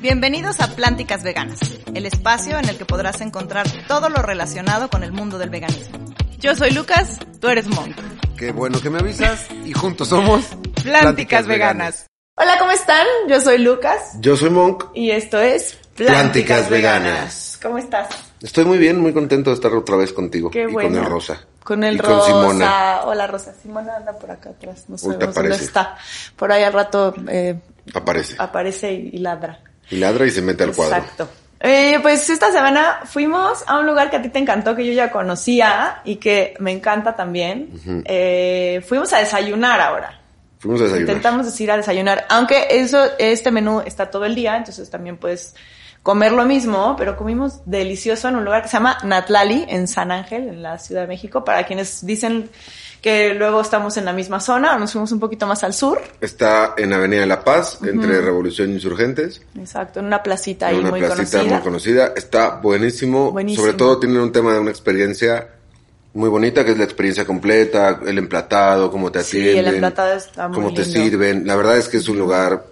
Bienvenidos 0.00 0.60
a 0.60 0.68
Plánticas 0.74 1.22
Veganas, 1.22 1.60
el 1.94 2.06
espacio 2.06 2.58
en 2.58 2.68
el 2.68 2.78
que 2.78 2.86
podrás 2.86 3.20
encontrar 3.20 3.66
todo 3.86 4.08
lo 4.08 4.22
relacionado 4.22 4.88
con 4.88 5.02
el 5.02 5.12
mundo 5.12 5.38
del 5.38 5.50
veganismo. 5.50 5.98
Yo 6.38 6.56
soy 6.56 6.70
Lucas, 6.72 7.18
tú 7.38 7.48
eres 7.48 7.66
Monk. 7.66 7.94
Qué 8.38 8.50
bueno 8.52 8.80
que 8.80 8.88
me 8.88 8.98
avisas 9.00 9.46
y 9.66 9.72
juntos 9.74 10.08
somos 10.08 10.44
Plánticas, 10.82 11.46
Veganas. 11.46 12.06
Hola, 12.36 12.58
¿cómo 12.58 12.70
están? 12.70 13.06
Yo 13.28 13.38
soy 13.42 13.58
Lucas 13.58 14.16
Yo 14.20 14.34
soy 14.36 14.48
Monk. 14.48 14.84
y 14.94 15.10
esto 15.10 15.38
es 15.38 15.76
Plánticas 16.06 16.68
Veganas. 16.70 17.58
¿Cómo 17.62 17.78
estás? 17.78 18.08
Estoy 18.42 18.64
muy 18.64 18.78
bien, 18.78 18.98
muy 19.00 19.12
contento 19.12 19.50
de 19.50 19.54
estar 19.54 19.72
otra 19.74 19.96
vez 19.96 20.12
contigo. 20.12 20.50
Qué 20.50 20.62
y 20.62 20.66
bueno. 20.66 20.88
con 20.88 20.98
el 20.98 21.04
Rosa. 21.04 21.40
Con 21.62 21.84
el 21.84 21.94
y 21.96 21.98
Rosa. 21.98 22.14
con 22.14 22.26
Simona. 22.26 23.00
Hola, 23.04 23.26
Rosa. 23.26 23.54
Simona 23.62 23.96
anda 23.96 24.12
por 24.12 24.30
acá 24.30 24.50
atrás. 24.50 24.84
No 24.88 24.96
sabemos 24.96 25.34
dónde 25.34 25.54
está. 25.54 25.96
Por 26.36 26.50
ahí 26.52 26.62
al 26.62 26.72
rato 26.72 27.14
eh, 27.28 27.58
Aparece. 27.94 28.36
aparece 28.38 28.92
y, 28.92 29.10
y 29.14 29.18
ladra. 29.18 29.60
Y 29.90 29.96
ladra 29.96 30.26
y 30.26 30.30
se 30.30 30.40
mete 30.42 30.64
al 30.64 30.72
cuadro. 30.72 30.96
Exacto. 30.96 31.28
Eh, 31.62 31.98
pues 32.00 32.30
esta 32.30 32.50
semana 32.50 33.00
fuimos 33.04 33.62
a 33.66 33.78
un 33.78 33.86
lugar 33.86 34.08
que 34.08 34.16
a 34.16 34.22
ti 34.22 34.30
te 34.30 34.38
encantó, 34.38 34.74
que 34.74 34.86
yo 34.86 34.94
ya 34.94 35.10
conocía 35.10 36.00
y 36.06 36.16
que 36.16 36.54
me 36.58 36.72
encanta 36.72 37.14
también. 37.14 38.02
Eh, 38.06 38.82
fuimos 38.88 39.12
a 39.12 39.18
desayunar 39.18 39.78
ahora. 39.78 40.18
Fuimos 40.58 40.80
a 40.80 40.84
desayunar. 40.84 41.08
Intentamos 41.16 41.60
ir 41.60 41.70
a 41.70 41.76
desayunar, 41.76 42.26
aunque 42.30 42.66
eso, 42.70 43.02
este 43.18 43.50
menú 43.50 43.80
está 43.84 44.10
todo 44.10 44.24
el 44.24 44.34
día, 44.34 44.56
entonces 44.56 44.88
también 44.88 45.18
puedes 45.18 45.54
comer 46.02 46.32
lo 46.32 46.44
mismo, 46.44 46.94
pero 46.96 47.16
comimos 47.16 47.60
delicioso 47.66 48.28
en 48.28 48.36
un 48.36 48.44
lugar 48.44 48.62
que 48.62 48.68
se 48.68 48.74
llama 48.78 48.96
Natlali, 49.04 49.66
en 49.68 49.86
San 49.86 50.10
Ángel, 50.10 50.48
en 50.48 50.62
la 50.62 50.78
Ciudad 50.78 51.02
de 51.02 51.06
México, 51.08 51.44
para 51.44 51.64
quienes 51.66 52.04
dicen 52.06 52.48
que 53.02 53.34
luego 53.34 53.60
estamos 53.62 53.96
en 53.96 54.04
la 54.04 54.12
misma 54.12 54.40
zona, 54.40 54.78
nos 54.78 54.92
fuimos 54.92 55.10
un 55.12 55.20
poquito 55.20 55.46
más 55.46 55.62
al 55.64 55.72
sur. 55.72 56.00
Está 56.20 56.74
en 56.76 56.92
Avenida 56.92 57.24
La 57.26 57.42
Paz, 57.44 57.78
entre 57.82 58.20
Revolución 58.20 58.70
e 58.70 58.74
Insurgentes. 58.74 59.40
Exacto, 59.58 60.00
en 60.00 60.06
una 60.06 60.22
placita 60.22 60.68
en 60.70 60.74
ahí 60.76 60.80
una 60.80 60.90
muy 60.90 61.00
placita 61.00 61.38
conocida. 61.38 61.54
muy 61.54 61.62
conocida. 61.62 62.12
Está 62.16 62.56
buenísimo. 62.56 63.32
Buenísimo. 63.32 63.64
Sobre 63.64 63.76
todo 63.76 63.98
tienen 63.98 64.18
un 64.20 64.32
tema 64.32 64.52
de 64.52 64.60
una 64.60 64.70
experiencia 64.70 65.48
muy 66.12 66.28
bonita, 66.28 66.64
que 66.64 66.72
es 66.72 66.78
la 66.78 66.84
experiencia 66.84 67.24
completa, 67.24 68.00
el 68.06 68.18
emplatado, 68.18 68.90
cómo 68.90 69.10
te 69.12 69.22
Sí, 69.22 69.38
atienden. 69.40 69.66
el 69.66 69.74
emplatado 69.74 70.12
está 70.14 70.48
muy 70.48 70.54
Cómo 70.56 70.74
te 70.74 70.84
sirven. 70.84 71.46
La 71.46 71.56
verdad 71.56 71.76
es 71.78 71.88
que 71.88 71.98
es 71.98 72.08
un 72.08 72.18
lugar 72.18 72.64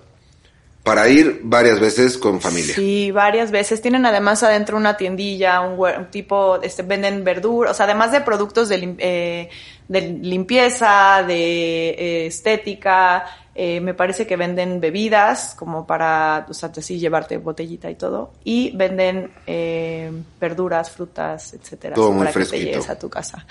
para 0.89 1.09
ir 1.09 1.41
varias 1.45 1.79
veces 1.81 2.19
con 2.19 2.41
familia. 2.41 2.75
Sí, 2.75 3.11
varias 3.11 3.51
veces. 3.51 3.81
Tienen 3.81 4.05
además 4.07 4.43
adentro 4.43 4.77
una 4.77 4.97
tiendilla, 4.97 5.61
un, 5.61 5.79
un 5.79 6.11
tipo, 6.11 6.61
este, 6.63 6.83
venden 6.83 7.23
verduras, 7.25 7.73
o 7.73 7.75
sea, 7.75 7.85
además 7.85 8.13
de 8.13 8.21
productos 8.23 8.69
de, 8.69 8.79
lim- 8.79 8.97
eh, 8.99 9.49
de 9.87 10.01
limpieza, 10.01 11.23
de 11.27 11.91
eh, 11.91 12.27
estética, 12.27 13.25
eh, 13.55 13.81
me 13.81 13.93
parece 13.93 14.27
que 14.27 14.37
venden 14.37 14.81
bebidas 14.81 15.55
como 15.59 15.85
para, 15.87 16.47
o 16.49 16.55
sea, 16.55 16.71
así 16.77 16.99
llevarte 16.99 17.39
botellita 17.39 17.91
y 17.91 17.97
todo. 17.97 18.33
Y 18.45 18.71
venden 18.77 19.31
eh, 19.47 20.11
verduras, 20.41 20.91
frutas, 20.91 21.55
etcétera, 21.55 21.95
Todo 21.97 22.13
muy 22.13 22.21
para 22.27 22.33
que 22.33 22.39
te 22.41 22.45
fresquito. 22.47 22.71
lleves 22.73 22.89
a 22.91 22.99
tu 22.99 23.09
casa. 23.11 23.45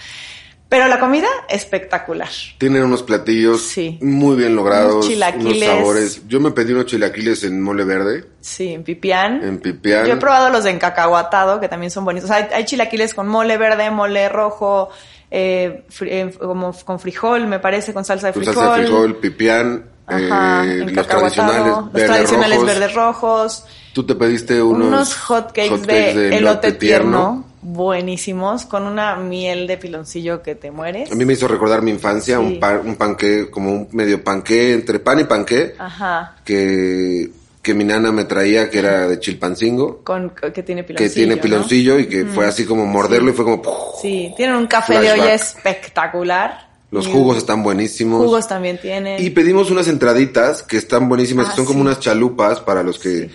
Pero 0.70 0.88
la 0.90 1.00
comida, 1.00 1.28
espectacular. 1.48 2.28
Tienen 2.58 2.84
unos 2.84 3.02
platillos 3.04 3.62
Sí. 3.62 3.98
muy 4.02 4.36
bien 4.36 4.54
logrados, 4.56 4.96
Unos 4.96 5.06
unos, 5.06 5.14
chilaquiles. 5.14 5.70
sabores. 5.70 6.28
Yo 6.28 6.40
me 6.42 6.52
pedí 6.52 6.74
unos 6.74 6.88
chilaquiles 6.88 7.44
en 7.46 7.62
mole 7.62 7.86
verde, 7.86 8.26
Sí, 8.42 8.74
en 8.74 8.84
pipián. 8.84 9.42
en 9.44 9.60
pipián. 9.60 10.06
Yo 10.06 10.14
he 10.16 10.18
probado 10.18 10.50
los 10.50 10.66
de 10.66 10.72
encacahuatado, 10.72 11.62
que 11.62 11.70
también 11.70 11.90
son 11.90 12.04
bonitos. 12.04 12.30
O 12.30 12.34
sea, 12.34 12.44
hay, 12.44 12.48
hay 12.54 12.66
chilaquiles 12.66 13.14
con 13.14 13.30
mole 13.30 13.56
verde, 13.58 13.90
mole 13.92 14.28
rojo, 14.28 14.90
eh, 15.32 15.86
eh, 16.02 16.34
como 16.38 16.74
con 16.84 17.00
frijol, 17.00 17.48
me 17.48 17.60
parece, 17.60 17.94
con 17.94 18.04
salsa 18.04 18.28
de 18.28 18.34
con 18.34 18.44
frijol. 18.44 18.64
salsa 18.64 18.78
de 18.82 18.88
frijol, 18.88 19.16
pipián, 19.18 19.86
Ajá, 20.06 20.66
eh, 20.66 20.86
los 20.90 21.08
tradicionales, 21.08 21.66
los 21.68 21.92
verdes 21.94 22.08
tradicionales 22.10 22.58
rojos. 22.60 22.66
verdes 22.74 22.94
rojos. 22.94 23.66
Tú 23.94 24.06
te 24.06 24.16
pediste 24.16 24.62
unos, 24.62 24.88
Unos, 24.88 25.16
hot 25.16 25.48
cakes 25.54 25.82
de, 25.88 26.38
elote 26.38 26.74
tierno, 26.74 27.46
buenísimos, 27.62 28.66
con 28.66 28.84
una 28.84 29.16
miel 29.16 29.68
de 29.68 29.78
piloncillo 29.78 30.42
que 30.42 30.56
te 30.56 30.72
mueres. 30.72 31.12
A 31.12 31.16
mí 31.16 31.26
me 31.26 31.34
hizo 31.34 31.48
recordar 31.48 31.82
mi 31.82 31.92
infancia, 31.92 32.38
Sí. 32.38 32.44
un, 32.44 32.60
pan, 32.60 32.82
un 32.86 32.96
panqué, 32.96 33.50
como 33.50 33.72
un 33.74 33.88
medio 33.92 34.24
panqué, 34.24 34.74
entre 34.74 35.00
pan 35.00 35.20
y 35.20 35.24
panqué, 35.26 35.74
Ajá, 35.78 36.36
que, 36.46 37.30
que 37.62 37.74
mi 37.74 37.84
nana 37.84 38.12
me 38.12 38.26
traía, 38.26 38.70
que 38.70 38.80
era 38.80 39.08
de 39.08 39.20
chilpancingo, 39.20 40.04
con, 40.04 40.32
que 40.54 40.64
tiene 40.64 40.84
piloncillo. 40.84 41.10
que 41.10 41.14
tiene 41.16 41.36
¿no? 41.36 41.42
piloncillo 41.42 42.00
y 42.00 42.08
que 42.08 42.26
fue 42.26 42.46
así 42.46 42.66
como 42.66 42.86
morderlo 42.86 43.32
y 43.32 43.34
fue 43.34 43.46
como... 43.46 43.62
Sí, 44.02 44.34
tienen 44.38 44.56
un 44.56 44.68
café 44.68 45.00
de 45.00 45.12
olla 45.12 45.34
espectacular. 45.34 46.68
Los 46.90 47.08
jugos 47.08 47.36
están 47.36 47.64
buenísimos. 47.64 48.24
Jugos 48.24 48.48
también 48.48 48.80
tienen. 48.80 49.22
Y 49.22 49.30
pedimos 49.32 49.70
unas 49.72 49.90
entraditas 49.90 50.64
que 50.64 50.78
están 50.78 51.10
buenísimas, 51.10 51.48
Ah, 51.48 51.50
que 51.52 51.56
son 51.58 51.66
como 51.66 51.82
unas 51.82 52.00
chalupas 52.00 52.62
para 52.62 52.82
los 52.82 52.98
que, 52.98 53.30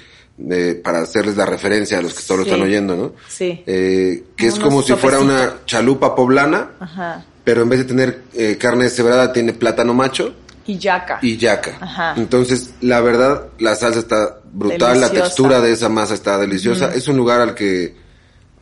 eh, 0.50 0.80
para 0.82 1.00
hacerles 1.00 1.36
la 1.36 1.47
referencia 1.47 1.98
a 1.98 2.03
los 2.03 2.14
que 2.14 2.22
solo 2.22 2.44
Sí. 2.44 2.50
están 2.50 2.62
oyendo, 2.62 2.97
¿no? 2.97 3.12
Sí. 3.28 3.62
Eh, 3.66 4.25
que 4.36 4.47
es 4.47 4.58
como 4.58 4.82
si 4.82 4.94
fuera 4.94 5.20
una 5.20 5.54
chalupa 5.66 6.14
poblana, 6.14 6.70
Ajá. 6.80 7.25
pero 7.44 7.62
en 7.62 7.69
vez 7.69 7.80
de 7.80 7.84
tener 7.84 8.22
eh, 8.34 8.56
carne 8.58 8.84
deshebrada 8.84 9.32
tiene 9.32 9.53
plátano 9.53 9.94
macho 9.94 10.34
Y 10.66 10.78
yaca. 10.78 11.19
y 11.22 11.36
yaca. 11.36 11.76
Ajá. 11.80 12.14
Entonces, 12.16 12.70
la 12.80 13.00
verdad, 13.00 13.47
la 13.58 13.75
salsa 13.75 13.98
está 14.00 14.38
brutal, 14.53 15.00
la 15.00 15.10
textura 15.10 15.60
de 15.60 15.72
esa 15.72 15.88
masa 15.88 16.14
está 16.14 16.38
deliciosa. 16.38 16.94
Es 16.94 17.09
un 17.09 17.16
lugar 17.16 17.41
al 17.41 17.54
que, 17.54 17.94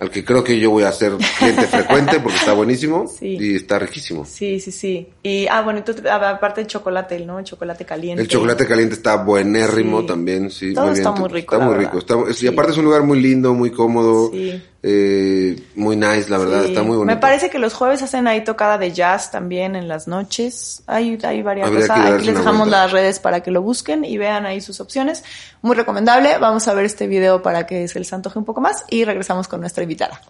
al 0.01 0.11
que 0.11 0.25
creo 0.25 0.43
que 0.43 0.59
yo 0.59 0.71
voy 0.71 0.83
a 0.85 0.93
ser 0.93 1.13
cliente 1.39 1.67
frecuente 1.67 2.19
porque 2.21 2.39
está 2.39 2.53
buenísimo 2.55 3.07
Sí. 3.19 3.37
y 3.39 3.55
está 3.57 3.79
riquísimo. 3.79 4.25
Sí, 4.25 4.59
sí, 4.59 4.73
sí. 4.73 5.07
Y, 5.23 5.47
ah, 5.47 5.61
bueno, 5.63 5.85
ah, 6.11 6.31
aparte 6.31 6.63
el 6.63 6.67
chocolate, 6.67 7.21
¿no? 7.21 7.39
El 7.39 7.45
chocolate 7.45 7.85
caliente. 7.85 8.23
El 8.23 8.29
chocolate 8.29 8.67
caliente 8.67 8.95
está 8.95 9.17
buenérrimo 9.17 10.01
Sí. 10.01 10.07
también, 10.07 10.51
sí. 10.51 10.73
Todo 10.73 10.87
muy 10.87 10.95
está 10.95 11.11
bien. 11.11 11.21
muy 11.21 11.31
rico, 11.31 11.55
Está 11.55 11.67
muy 11.67 11.75
rico. 11.77 11.99
Está-. 11.99 12.17
Y 12.41 12.47
aparte 12.47 12.73
es 12.73 12.79
un 12.79 12.85
lugar 12.87 13.03
muy 13.03 13.21
lindo, 13.21 13.53
muy 13.55 13.71
cómodo, 13.71 14.31
Sí. 14.33 14.63
Eh, 14.83 15.63
muy 15.75 15.95
nice, 15.97 16.31
la 16.31 16.39
verdad, 16.39 16.63
Sí. 16.63 16.69
está 16.69 16.83
muy 16.83 16.97
bonito. 16.97 17.15
Me 17.15 17.21
parece 17.21 17.51
que 17.51 17.59
los 17.59 17.75
jueves 17.75 18.03
hacen 18.03 18.27
ahí 18.27 18.43
tocada 18.45 18.79
de 18.79 18.93
jazz 18.93 19.31
también 19.31 19.77
en 19.77 19.89
las 19.89 20.09
noches. 20.09 20.83
Hay, 20.87 21.19
hay 21.23 21.43
varias 21.43 21.67
Habría 21.69 21.87
cosas. 21.87 22.13
Aquí 22.13 22.27
les 22.27 22.37
dejamos 22.37 22.61
vuelta. 22.69 22.83
las 22.83 22.93
redes 22.93 23.19
para 23.19 23.43
que 23.43 23.51
lo 23.51 23.61
busquen 23.63 24.05
y 24.05 24.17
vean 24.17 24.47
ahí 24.47 24.61
sus 24.61 24.81
opciones. 24.81 25.23
Muy 25.61 25.77
recomendable. 25.77 26.39
Vamos 26.39 26.67
a 26.69 26.75
ver 26.75 26.87
este 26.87 27.07
video 27.07 27.43
para 27.43 27.67
que 27.67 27.89
se 27.89 27.99
les 27.99 28.13
antoje 28.13 28.39
un 28.39 28.45
poco 28.45 28.61
más 28.61 28.85
y 28.89 29.05
regresamos 29.05 29.49
con 29.49 29.61
nuestra 29.61 29.83
invitada. 29.83 30.21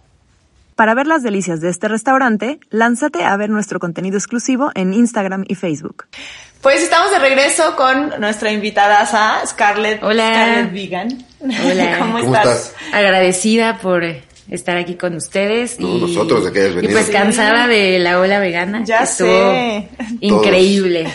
Para 0.75 0.95
ver 0.95 1.07
las 1.07 1.23
delicias 1.23 1.61
de 1.61 1.69
este 1.69 1.89
restaurante, 1.89 2.59
lánzate 2.71 3.23
a 3.23 3.37
ver 3.37 3.51
nuestro 3.51 3.79
contenido 3.81 4.17
exclusivo 4.17 4.71
en 4.75 4.95
Instagram 4.95 5.45
y 5.47 5.55
Facebook. 5.55 6.07
Pues 6.63 6.83
estamos 6.83 7.11
de 7.11 7.19
regreso 7.19 7.77
con 7.77 8.19
nuestra 8.19 8.51
invitada 8.51 9.05
Scarlett. 9.47 10.03
Hola. 10.03 10.33
Scarlett 10.33 10.73
Vegan. 10.73 11.27
Hola. 11.41 11.97
¿Cómo, 11.99 12.19
¿Cómo 12.21 12.35
estás? 12.35 12.59
estás? 12.67 12.75
Agradecida 12.95 13.79
por 13.79 14.03
estar 14.51 14.77
aquí 14.77 14.95
con 14.97 15.15
ustedes. 15.17 15.79
No, 15.81 15.97
y, 15.97 16.01
nosotros 16.01 16.45
de 16.45 16.53
que 16.53 16.59
hayas 16.61 16.73
Y 16.73 16.77
venido. 16.77 16.93
pues 16.95 17.07
Sí. 17.07 17.13
cansada 17.13 17.67
de 17.69 17.99
la 17.99 18.21
ola 18.21 18.39
vegana. 18.41 18.83
Ya 18.85 19.01
Estuvo 19.05 19.29
sé. 19.29 19.89
Increíble. 20.21 21.07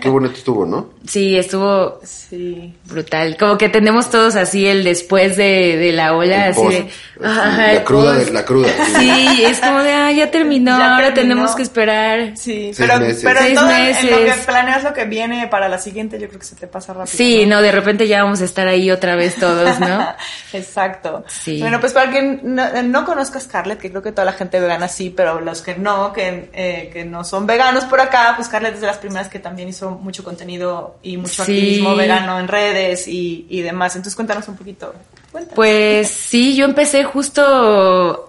Qué 0.00 0.08
bonito 0.08 0.34
estuvo, 0.34 0.66
¿no? 0.66 0.90
Sí, 1.06 1.36
estuvo 1.36 2.00
Sí. 2.04 2.72
brutal. 2.84 3.36
Como 3.38 3.58
que 3.58 3.68
tenemos 3.68 4.10
todos 4.10 4.36
así 4.36 4.66
el 4.66 4.84
después 4.84 5.36
de, 5.36 5.76
de 5.76 5.92
la 5.92 6.14
ola, 6.14 6.46
El 6.46 6.52
así 6.52 6.60
post, 6.60 6.72
de... 6.76 6.88
Ajá, 7.26 7.72
la 7.74 7.84
cruda, 7.84 8.12
de- 8.14 8.30
la 8.32 8.44
cruda. 8.44 8.68
Sí, 8.98 9.42
es 9.44 9.60
como 9.60 9.82
de, 9.82 9.92
ah, 9.92 10.12
ya 10.12 10.30
terminó, 10.30 10.76
Ya 10.78 10.94
ahora 10.94 11.12
terminó. 11.14 11.34
tenemos 11.34 11.56
que 11.56 11.62
esperar. 11.62 12.36
Sí, 12.36 12.72
Seis 12.72 12.76
pero, 12.78 13.00
meses. 13.00 13.20
pero 13.22 13.40
Seis 13.40 13.54
todo 13.54 13.70
en 13.70 13.76
lo 14.10 14.16
que 14.18 14.24
meses. 14.24 14.46
planeas 14.46 14.84
lo 14.84 14.92
que 14.92 15.04
viene 15.04 15.46
para 15.48 15.68
la 15.68 15.78
siguiente, 15.78 16.18
yo 16.20 16.28
creo 16.28 16.40
que 16.40 16.46
se 16.46 16.56
te 16.56 16.66
pasa 16.66 16.92
rápido. 16.94 17.16
Sí, 17.16 17.46
no, 17.46 17.62
de 17.62 17.72
repente 17.72 18.06
ya 18.08 18.22
vamos 18.22 18.40
a 18.40 18.44
estar 18.44 18.66
ahí 18.68 18.90
otra 18.90 19.14
vez 19.16 19.34
todos, 19.36 19.78
¿no? 19.80 20.06
Exacto. 20.52 21.24
Sí. 21.28 21.58
Bueno, 21.60 21.80
pues 21.80 21.92
para 21.92 22.10
quien 22.10 22.40
no, 22.42 22.64
no 22.82 23.04
conozca 23.04 23.38
a 23.38 23.40
Scarlett, 23.40 23.78
que 23.80 23.90
creo 23.90 24.02
que 24.02 24.12
toda 24.12 24.24
la 24.24 24.32
gente 24.32 24.60
vegana 24.60 24.88
sí, 24.88 25.10
pero 25.10 25.40
los 25.40 25.62
que 25.62 25.74
no, 25.76 26.12
que, 26.12 26.50
eh, 26.52 26.90
que 26.92 27.04
no 27.04 27.24
son 27.24 27.46
veganos 27.46 27.84
por 27.84 28.00
acá, 28.00 28.32
pues 28.36 28.48
Scarlett 28.48 28.74
es 28.74 28.80
de 28.80 28.86
las 28.88 28.98
primeras 28.98 29.28
que 29.28 29.38
también 29.38 29.68
hizo 29.68 29.90
mucho 29.92 30.22
contenido 30.24 30.96
y 31.02 31.16
mucho 31.16 31.44
Sí. 31.44 31.52
activismo 31.52 31.96
vegano 31.96 32.38
en 32.40 32.48
redes 32.48 33.06
y, 33.08 33.46
y 33.48 33.60
demás. 33.62 33.94
Entonces 33.96 34.14
cuéntanos 34.16 34.46
un 34.48 34.56
poquito. 34.56 34.94
Cuéntanos. 35.30 35.54
Pues 35.56 36.08
sí, 36.08 36.54
yo 36.56 36.64
empecé 36.64 37.04
justo 37.04 38.28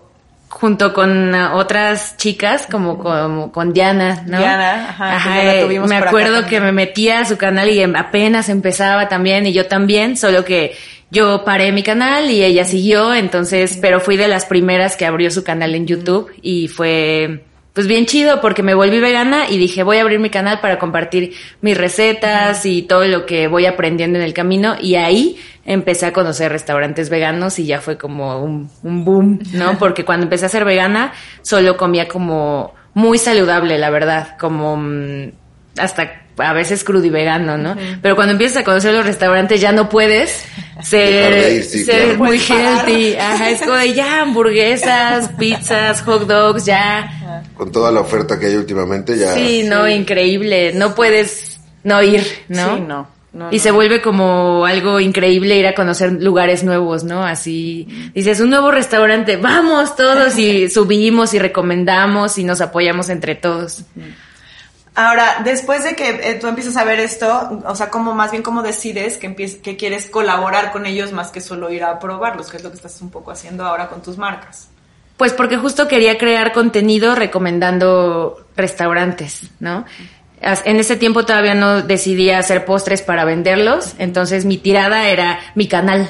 junto 0.50 0.94
con 0.94 1.34
uh, 1.34 1.56
otras 1.56 2.16
chicas, 2.16 2.68
como, 2.70 3.00
como 3.00 3.52
con 3.52 3.74
Diana, 3.74 4.24
¿no? 4.28 4.38
Diana, 4.38 4.90
ajá, 4.90 5.18
que 5.24 5.36
ya 5.38 5.44
la 5.46 5.56
eh, 5.56 5.64
tuvimos 5.64 5.90
me 5.90 5.96
por 5.98 6.08
acá 6.08 6.10
acuerdo 6.10 6.48
que 6.48 6.62
me 6.62 6.72
metía 6.72 7.22
a 7.22 7.26
su 7.26 7.38
canal 7.38 7.70
y 7.70 7.80
em- 7.82 7.96
apenas 7.96 8.50
empezaba 8.50 9.10
también, 9.10 9.48
y 9.48 9.52
yo 9.52 9.66
también, 9.68 10.16
solo 10.16 10.46
que 10.46 10.76
yo 11.14 11.44
paré 11.46 11.72
mi 11.72 11.84
canal 11.84 12.32
y 12.32 12.44
ella 12.44 12.66
siguió, 12.66 13.14
entonces, 13.14 13.78
pero 13.80 14.00
fui 14.02 14.18
de 14.18 14.28
las 14.28 14.46
primeras 14.46 14.98
que 14.98 15.06
abrió 15.06 15.30
su 15.30 15.44
canal 15.44 15.76
en 15.76 15.86
YouTube 15.86 16.32
y 16.42 16.68
fue 16.68 17.46
pues 17.72 17.88
bien 17.88 18.06
chido 18.06 18.42
porque 18.42 18.62
me 18.62 18.74
volví 18.74 19.00
vegana 19.00 19.50
y 19.50 19.58
dije 19.58 19.82
voy 19.84 19.98
a 19.98 20.02
abrir 20.02 20.20
mi 20.20 20.30
canal 20.30 20.60
para 20.60 20.78
compartir 20.78 21.34
mis 21.62 21.78
recetas 21.78 22.66
y 22.66 22.84
todo 22.84 23.06
lo 23.06 23.26
que 23.26 23.48
voy 23.48 23.66
aprendiendo 23.66 24.20
en 24.20 24.26
el 24.26 24.34
camino 24.34 24.76
y 24.80 24.96
ahí 24.96 25.38
empecé 25.66 26.08
a 26.08 26.14
conocer 26.14 26.52
restaurantes 26.52 27.10
veganos 27.10 27.60
y 27.60 27.66
ya 27.66 27.80
fue 27.80 27.98
como 27.98 28.44
un, 28.44 28.70
un 28.82 29.06
boom, 29.06 29.40
¿no? 29.54 29.78
Porque 29.80 30.06
cuando 30.06 30.26
empecé 30.26 30.48
a 30.48 30.50
ser 30.50 30.66
vegana 30.66 31.14
solo 31.44 31.78
comía 31.78 32.08
como 32.08 32.74
muy 32.96 33.20
saludable, 33.20 33.78
la 33.78 33.92
verdad, 33.92 34.36
como 34.40 34.78
mm, 34.78 35.32
hasta 35.78 36.23
a 36.38 36.54
veces 36.54 36.84
crudo 36.84 37.06
y 37.06 37.10
vegano, 37.10 37.58
¿no? 37.58 37.76
Pero 38.02 38.16
cuando 38.16 38.32
empiezas 38.32 38.58
a 38.58 38.64
conocer 38.64 38.94
los 38.94 39.06
restaurantes 39.06 39.62
ya 39.62 39.72
no 39.72 39.90
puedes 39.90 40.46
ser, 40.82 41.64
ser 41.64 42.18
muy 42.18 42.40
healthy. 42.40 43.16
Ajá, 43.16 43.50
es 43.50 43.62
como 43.62 43.76
de 43.76 43.94
ya 43.94 44.22
hamburguesas, 44.22 45.30
pizzas, 45.40 46.02
hot 46.02 46.28
dogs, 46.28 46.66
ya. 46.66 47.44
Con 47.56 47.72
toda 47.72 47.92
la 47.92 48.02
oferta 48.02 48.40
que 48.40 48.48
hay 48.48 48.56
últimamente 48.56 49.18
ya. 49.18 49.34
Sí, 49.34 49.64
no, 49.64 49.88
increíble. 49.88 50.74
No 50.74 50.96
puedes 50.96 51.60
no 51.84 52.02
ir, 52.02 52.26
¿no? 52.48 52.76
Sí, 52.76 52.84
no. 53.34 53.52
y 53.52 53.60
se 53.60 53.72
vuelve 53.72 54.02
como 54.02 54.66
algo 54.66 55.00
increíble 55.00 55.58
ir 55.58 55.68
a 55.68 55.76
conocer 55.76 56.12
lugares 56.14 56.64
nuevos, 56.64 57.04
¿no? 57.04 57.24
Así 57.24 58.12
dices, 58.14 58.40
un 58.40 58.50
nuevo 58.50 58.72
restaurante, 58.72 59.38
vamos 59.38 59.96
todos 59.96 60.38
y 60.38 60.70
subimos 60.72 61.34
y 61.34 61.40
recomendamos 61.40 62.38
y 62.38 62.44
nos 62.44 62.62
apoyamos 62.62 63.10
entre 63.10 63.36
todos. 63.36 63.84
Ahora, 64.96 65.42
después 65.44 65.84
de 65.84 65.96
que 65.96 66.10
eh, 66.24 66.38
tú 66.40 66.48
empiezas 66.48 66.78
a 66.78 66.84
ver 66.84 67.00
esto, 67.00 67.62
o 67.66 67.76
sea, 67.76 67.90
como 67.90 68.14
más 68.14 68.30
bien 68.30 68.44
cómo 68.44 68.62
decides 68.62 69.18
que, 69.18 69.36
que 69.36 69.76
quieres 69.76 70.08
colaborar 70.08 70.72
con 70.72 70.86
ellos 70.86 71.12
más 71.12 71.32
que 71.32 71.42
solo 71.42 71.72
ir 71.72 71.84
a 71.84 71.98
probarlos, 71.98 72.52
que 72.52 72.58
es 72.58 72.64
lo 72.64 72.70
que 72.70 72.76
estás 72.76 73.02
un 73.02 73.10
poco 73.10 73.32
haciendo 73.32 73.66
ahora 73.66 73.90
con 73.90 74.04
tus 74.04 74.18
marcas. 74.18 74.70
Pues 75.18 75.34
porque 75.34 75.58
justo 75.58 75.88
quería 75.88 76.18
crear 76.18 76.54
contenido 76.54 77.16
recomendando 77.16 78.46
restaurantes, 78.56 79.50
¿no? 79.60 79.86
En 80.42 80.78
ese 80.78 80.98
tiempo 80.98 81.26
todavía 81.26 81.56
no 81.56 81.82
decidía 81.82 82.38
hacer 82.38 82.66
postres 82.66 83.02
para 83.02 83.24
venderlos, 83.24 83.96
entonces 83.98 84.44
mi 84.44 84.58
tirada 84.58 85.08
era 85.08 85.40
mi 85.56 85.70
canal, 85.70 86.10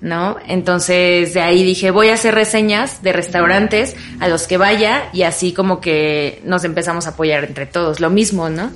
¿no? 0.00 0.36
Entonces 0.46 1.34
de 1.34 1.40
ahí 1.40 1.62
dije, 1.62 1.90
voy 1.90 2.08
a 2.08 2.14
hacer 2.14 2.34
reseñas 2.34 3.02
de 3.02 3.12
restaurantes 3.12 3.96
a 4.18 4.28
los 4.28 4.46
que 4.46 4.56
vaya 4.56 5.10
y 5.12 5.22
así 5.22 5.52
como 5.52 5.80
que 5.80 6.40
nos 6.44 6.64
empezamos 6.64 7.06
a 7.06 7.10
apoyar 7.10 7.44
entre 7.44 7.66
todos, 7.66 8.00
lo 8.00 8.10
mismo, 8.10 8.48
¿no? 8.48 8.70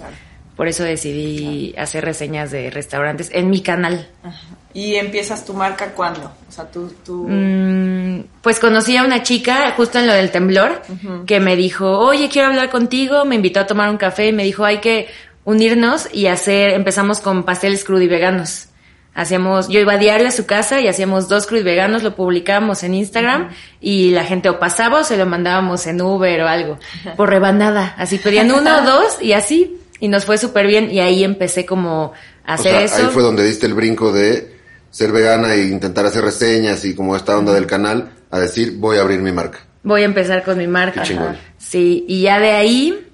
Por 0.56 0.68
eso 0.68 0.84
decidí 0.84 1.74
hacer 1.76 2.04
reseñas 2.04 2.50
de 2.50 2.70
restaurantes 2.70 3.30
en 3.32 3.50
mi 3.50 3.60
canal. 3.60 4.06
¿Y 4.72 4.96
empiezas 4.96 5.44
tu 5.44 5.54
marca 5.54 5.92
cuándo? 5.92 6.32
O 6.48 6.52
sea, 6.52 6.64
tú... 6.70 6.92
tú... 7.04 7.26
Mm, 7.28 8.24
pues 8.40 8.60
conocí 8.60 8.96
a 8.96 9.04
una 9.04 9.22
chica 9.22 9.72
justo 9.76 9.98
en 9.98 10.06
lo 10.06 10.12
del 10.12 10.30
temblor 10.30 10.82
que 11.26 11.40
me 11.40 11.56
dijo, 11.56 11.98
oye, 11.98 12.28
quiero 12.28 12.48
hablar 12.48 12.70
contigo, 12.70 13.24
me 13.24 13.36
invitó 13.36 13.60
a 13.60 13.66
tomar 13.66 13.90
un 13.90 13.96
café 13.96 14.28
y 14.28 14.32
me 14.32 14.44
dijo, 14.44 14.64
hay 14.64 14.78
que 14.78 15.08
unirnos 15.44 16.08
y 16.12 16.26
hacer, 16.26 16.70
empezamos 16.70 17.20
con 17.20 17.44
pasteles 17.44 17.84
veganos 17.88 18.68
Hacíamos, 19.14 19.68
yo 19.68 19.78
iba 19.78 19.92
a 19.92 19.98
diario 19.98 20.26
a 20.26 20.32
su 20.32 20.44
casa 20.44 20.80
y 20.80 20.88
hacíamos 20.88 21.28
dos 21.28 21.46
cruz 21.46 21.62
veganos, 21.62 22.02
lo 22.02 22.16
publicábamos 22.16 22.82
en 22.82 22.94
Instagram 22.94 23.50
y 23.80 24.10
la 24.10 24.24
gente 24.24 24.48
o 24.48 24.58
pasaba 24.58 25.00
o 25.00 25.04
se 25.04 25.16
lo 25.16 25.24
mandábamos 25.24 25.86
en 25.86 26.02
Uber 26.02 26.40
o 26.42 26.48
algo, 26.48 26.78
por 27.16 27.30
rebanada. 27.30 27.94
Así 27.96 28.18
pedían 28.18 28.50
uno 28.50 28.78
o 28.78 28.82
dos 28.84 29.22
y 29.22 29.32
así. 29.32 29.80
Y 30.00 30.08
nos 30.08 30.24
fue 30.24 30.36
súper 30.36 30.66
bien 30.66 30.90
y 30.90 30.98
ahí 30.98 31.22
empecé 31.22 31.64
como 31.64 32.12
a 32.44 32.54
hacer 32.54 32.82
eso. 32.82 32.96
Ahí 32.96 33.08
fue 33.12 33.22
donde 33.22 33.44
diste 33.44 33.66
el 33.66 33.74
brinco 33.74 34.12
de 34.12 34.52
ser 34.90 35.12
vegana 35.12 35.54
e 35.54 35.62
intentar 35.62 36.06
hacer 36.06 36.24
reseñas 36.24 36.84
y 36.84 36.94
como 36.94 37.14
esta 37.14 37.38
onda 37.38 37.52
del 37.52 37.66
canal 37.66 38.10
a 38.30 38.40
decir 38.40 38.74
voy 38.78 38.98
a 38.98 39.02
abrir 39.02 39.20
mi 39.20 39.30
marca. 39.30 39.60
Voy 39.84 40.02
a 40.02 40.06
empezar 40.06 40.42
con 40.42 40.58
mi 40.58 40.66
marca. 40.66 41.04
Sí, 41.56 42.04
y 42.08 42.22
ya 42.22 42.40
de 42.40 42.50
ahí 42.50 43.06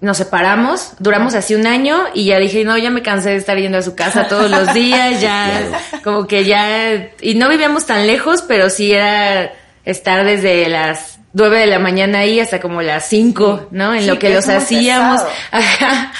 nos 0.00 0.18
separamos, 0.18 0.92
duramos 0.98 1.34
así 1.34 1.54
un 1.54 1.66
año 1.66 2.04
y 2.14 2.26
ya 2.26 2.38
dije, 2.38 2.64
no, 2.64 2.76
ya 2.76 2.90
me 2.90 3.02
cansé 3.02 3.30
de 3.30 3.36
estar 3.36 3.56
yendo 3.56 3.78
a 3.78 3.82
su 3.82 3.94
casa 3.94 4.28
todos 4.28 4.50
los 4.50 4.74
días, 4.74 5.20
ya 5.20 5.80
como 6.04 6.26
que 6.26 6.44
ya, 6.44 7.10
y 7.20 7.34
no 7.34 7.48
vivíamos 7.48 7.86
tan 7.86 8.06
lejos, 8.06 8.42
pero 8.42 8.68
sí 8.68 8.92
era 8.92 9.52
estar 9.84 10.24
desde 10.24 10.68
las 10.68 11.15
nueve 11.36 11.58
de 11.58 11.66
la 11.66 11.78
mañana 11.78 12.20
ahí 12.20 12.40
hasta 12.40 12.60
como 12.60 12.80
las 12.80 13.10
cinco, 13.10 13.68
¿no? 13.70 13.94
En 13.94 14.06
lo 14.06 14.18
que, 14.18 14.32
los 14.32 14.48
hacíamos. 14.48 15.20
Ajá. 15.50 16.12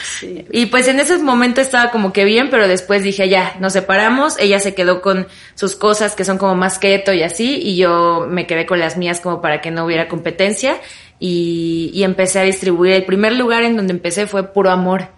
Y 0.52 0.66
pues 0.66 0.88
en 0.88 1.00
ese 1.00 1.16
momento 1.16 1.62
estaba 1.62 1.90
como 1.90 2.12
que 2.12 2.26
bien, 2.26 2.50
pero 2.50 2.68
después 2.68 3.02
dije, 3.02 3.26
ya, 3.30 3.56
nos 3.58 3.72
separamos, 3.72 4.38
ella 4.38 4.60
se 4.60 4.74
quedó 4.74 5.00
con 5.00 5.26
sus 5.54 5.74
cosas 5.74 6.14
que 6.14 6.26
son 6.26 6.36
como 6.36 6.54
más 6.54 6.78
keto 6.78 7.14
y 7.14 7.22
así, 7.22 7.58
y 7.62 7.78
yo 7.78 8.26
me 8.28 8.46
quedé 8.46 8.66
con 8.66 8.78
las 8.78 8.98
mías 8.98 9.20
como 9.20 9.40
para 9.40 9.62
que 9.62 9.70
no 9.70 9.86
hubiera 9.86 10.06
competencia 10.06 10.76
y, 11.18 11.90
y 11.94 12.04
empecé 12.04 12.40
a 12.40 12.42
distribuir. 12.42 12.92
El 12.92 13.06
primer 13.06 13.32
lugar 13.32 13.62
en 13.62 13.74
donde 13.74 13.94
empecé 13.94 14.26
fue 14.26 14.52
Puro 14.52 14.70
Amor. 14.70 15.08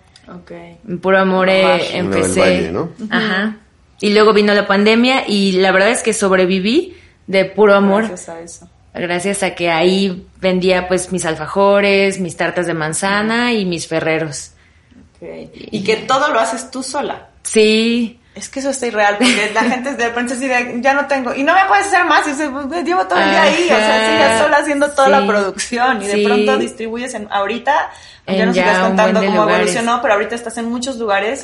Okay. 0.42 0.78
Puro 1.02 1.18
Amor 1.18 1.48
eh, 1.48 1.96
empecé. 1.98 2.72
Ajá. 3.10 3.56
Y 4.00 4.12
luego 4.12 4.32
vino 4.32 4.54
la 4.54 4.68
pandemia 4.68 5.24
y 5.26 5.52
la 5.52 5.72
verdad 5.72 5.90
es 5.90 6.04
que 6.04 6.12
sobreviví 6.12 6.96
de 7.26 7.46
Puro 7.46 7.74
Amor. 7.74 8.06
Gracias 8.06 8.28
a 8.28 8.40
eso. 8.40 8.68
Gracias 8.98 9.42
a 9.42 9.54
que 9.54 9.70
ahí 9.70 10.26
vendía 10.40 10.88
pues 10.88 11.12
mis 11.12 11.24
alfajores, 11.24 12.20
mis 12.20 12.36
tartas 12.36 12.66
de 12.66 12.74
manzana 12.74 13.52
y 13.52 13.64
mis 13.64 13.86
ferreros. 13.86 14.52
Okay. 15.16 15.50
Y 15.70 15.84
que 15.84 15.96
todo 15.96 16.28
lo 16.28 16.38
haces 16.40 16.70
tú 16.70 16.82
sola. 16.82 17.28
Sí. 17.42 18.18
Es 18.38 18.48
que 18.48 18.60
eso 18.60 18.70
está 18.70 18.86
irreal, 18.86 19.16
porque 19.18 19.50
la 19.52 19.62
gente 19.64 19.94
de 19.94 20.06
repente 20.06 20.34
así 20.34 20.46
de, 20.46 20.80
ya 20.80 20.94
no 20.94 21.06
tengo, 21.06 21.34
y 21.34 21.42
no 21.42 21.54
me 21.54 21.64
puedes 21.66 21.86
hacer 21.88 22.04
más, 22.04 22.24
y 22.28 22.30
dice, 22.30 22.48
pues, 22.48 22.84
llevo 22.84 23.04
todo 23.06 23.18
el 23.18 23.30
día 23.30 23.42
ahí, 23.42 23.64
o 23.64 23.66
sea, 23.66 24.10
sigues 24.10 24.38
sola 24.40 24.56
haciendo 24.58 24.90
toda 24.92 25.08
la 25.08 25.26
producción, 25.26 26.00
y 26.02 26.06
de 26.06 26.24
pronto 26.24 26.56
distribuyes 26.56 27.14
en, 27.14 27.26
ahorita, 27.32 27.90
ya 28.28 28.46
nos 28.46 28.54
sigas 28.54 28.78
contando 28.78 29.24
cómo 29.24 29.42
evolucionó, 29.50 30.00
pero 30.00 30.14
ahorita 30.14 30.36
estás 30.36 30.56
en 30.56 30.66
muchos 30.66 30.98
lugares, 30.98 31.42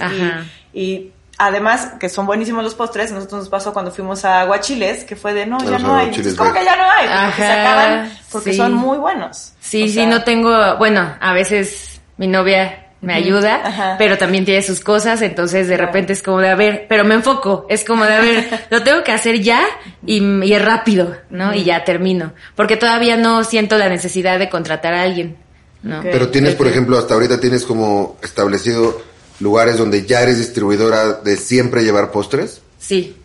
y, 0.73 0.81
y, 0.81 1.13
además, 1.39 1.93
que 1.99 2.09
son 2.09 2.27
buenísimos 2.27 2.63
los 2.63 2.75
postres, 2.75 3.13
nosotros 3.13 3.41
nos 3.41 3.49
pasó 3.49 3.73
cuando 3.73 3.91
fuimos 3.91 4.25
a 4.25 4.43
Aguachiles, 4.43 5.05
que 5.05 5.17
fue 5.17 5.35
de, 5.35 5.47
no, 5.47 5.59
ya 5.59 5.79
no 5.79 5.97
hay, 5.97 6.11
es 6.11 6.35
como 6.35 6.53
que 6.53 6.65
ya 6.65 6.77
no 6.77 6.91
hay, 6.91 7.27
porque 7.27 7.43
se 7.43 7.53
acaban, 7.53 8.19
porque 8.31 8.53
son 8.55 8.75
muy 8.75 8.99
buenos. 8.99 9.53
Sí, 9.61 9.89
sí, 9.89 10.07
no 10.07 10.23
tengo, 10.23 10.77
bueno, 10.77 11.15
a 11.21 11.33
veces 11.33 12.01
mi 12.17 12.27
novia 12.27 12.81
me 13.01 13.15
ayuda, 13.15 13.97
pero 13.99 14.17
también 14.17 14.45
tiene 14.45 14.63
sus 14.63 14.81
cosas, 14.81 15.21
entonces 15.23 15.69
de 15.69 15.77
repente 15.77 16.13
es 16.13 16.23
como 16.23 16.41
de, 16.41 16.49
a 16.49 16.55
ver, 16.55 16.87
pero 16.89 17.05
me 17.05 17.15
enfoco, 17.15 17.67
es 17.69 17.85
como 17.85 18.05
de, 18.05 18.15
a 18.15 18.21
ver, 18.21 18.67
lo 18.71 18.83
tengo 18.83 19.05
que 19.05 19.13
hacer 19.13 19.41
ya 19.41 19.63
y, 20.07 20.53
es 20.53 20.65
rápido, 20.65 21.17
¿no? 21.31 21.55
Y 21.55 21.65
ya 21.65 21.85
termino, 21.85 22.33
porque 22.55 22.77
todavía 22.77 23.17
no 23.17 23.45
siento 23.45 23.77
la 23.77 23.89
necesidad 23.89 24.39
de 24.39 24.49
contratar 24.49 24.95
a 24.95 25.03
alguien, 25.03 25.37
¿no? 25.83 26.01
Pero 26.03 26.29
tienes, 26.29 26.55
por 26.55 26.67
ejemplo, 26.67 26.97
hasta 26.99 27.15
ahorita 27.15 27.39
tienes 27.41 27.65
como 27.65 28.17
establecido 28.23 29.14
lugares 29.41 29.79
donde 29.79 30.05
ya 30.05 30.23
eres 30.23 30.39
distribuidora 30.39 31.15
de 31.15 31.37
siempre 31.37 31.83
llevar 31.83 32.11
postres. 32.11 32.61
Sí. 32.79 33.17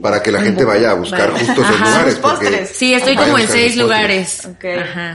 Para 0.00 0.22
que 0.22 0.30
la 0.30 0.40
gente 0.40 0.64
vaya 0.64 0.92
a 0.92 0.94
buscar 0.94 1.32
justo 1.32 1.62
esos 1.62 1.80
lugares. 1.80 2.14
Porque 2.16 2.66
sí, 2.66 2.94
estoy 2.94 3.16
como 3.16 3.38
en 3.38 3.48
seis 3.48 3.76
lugares. 3.76 4.48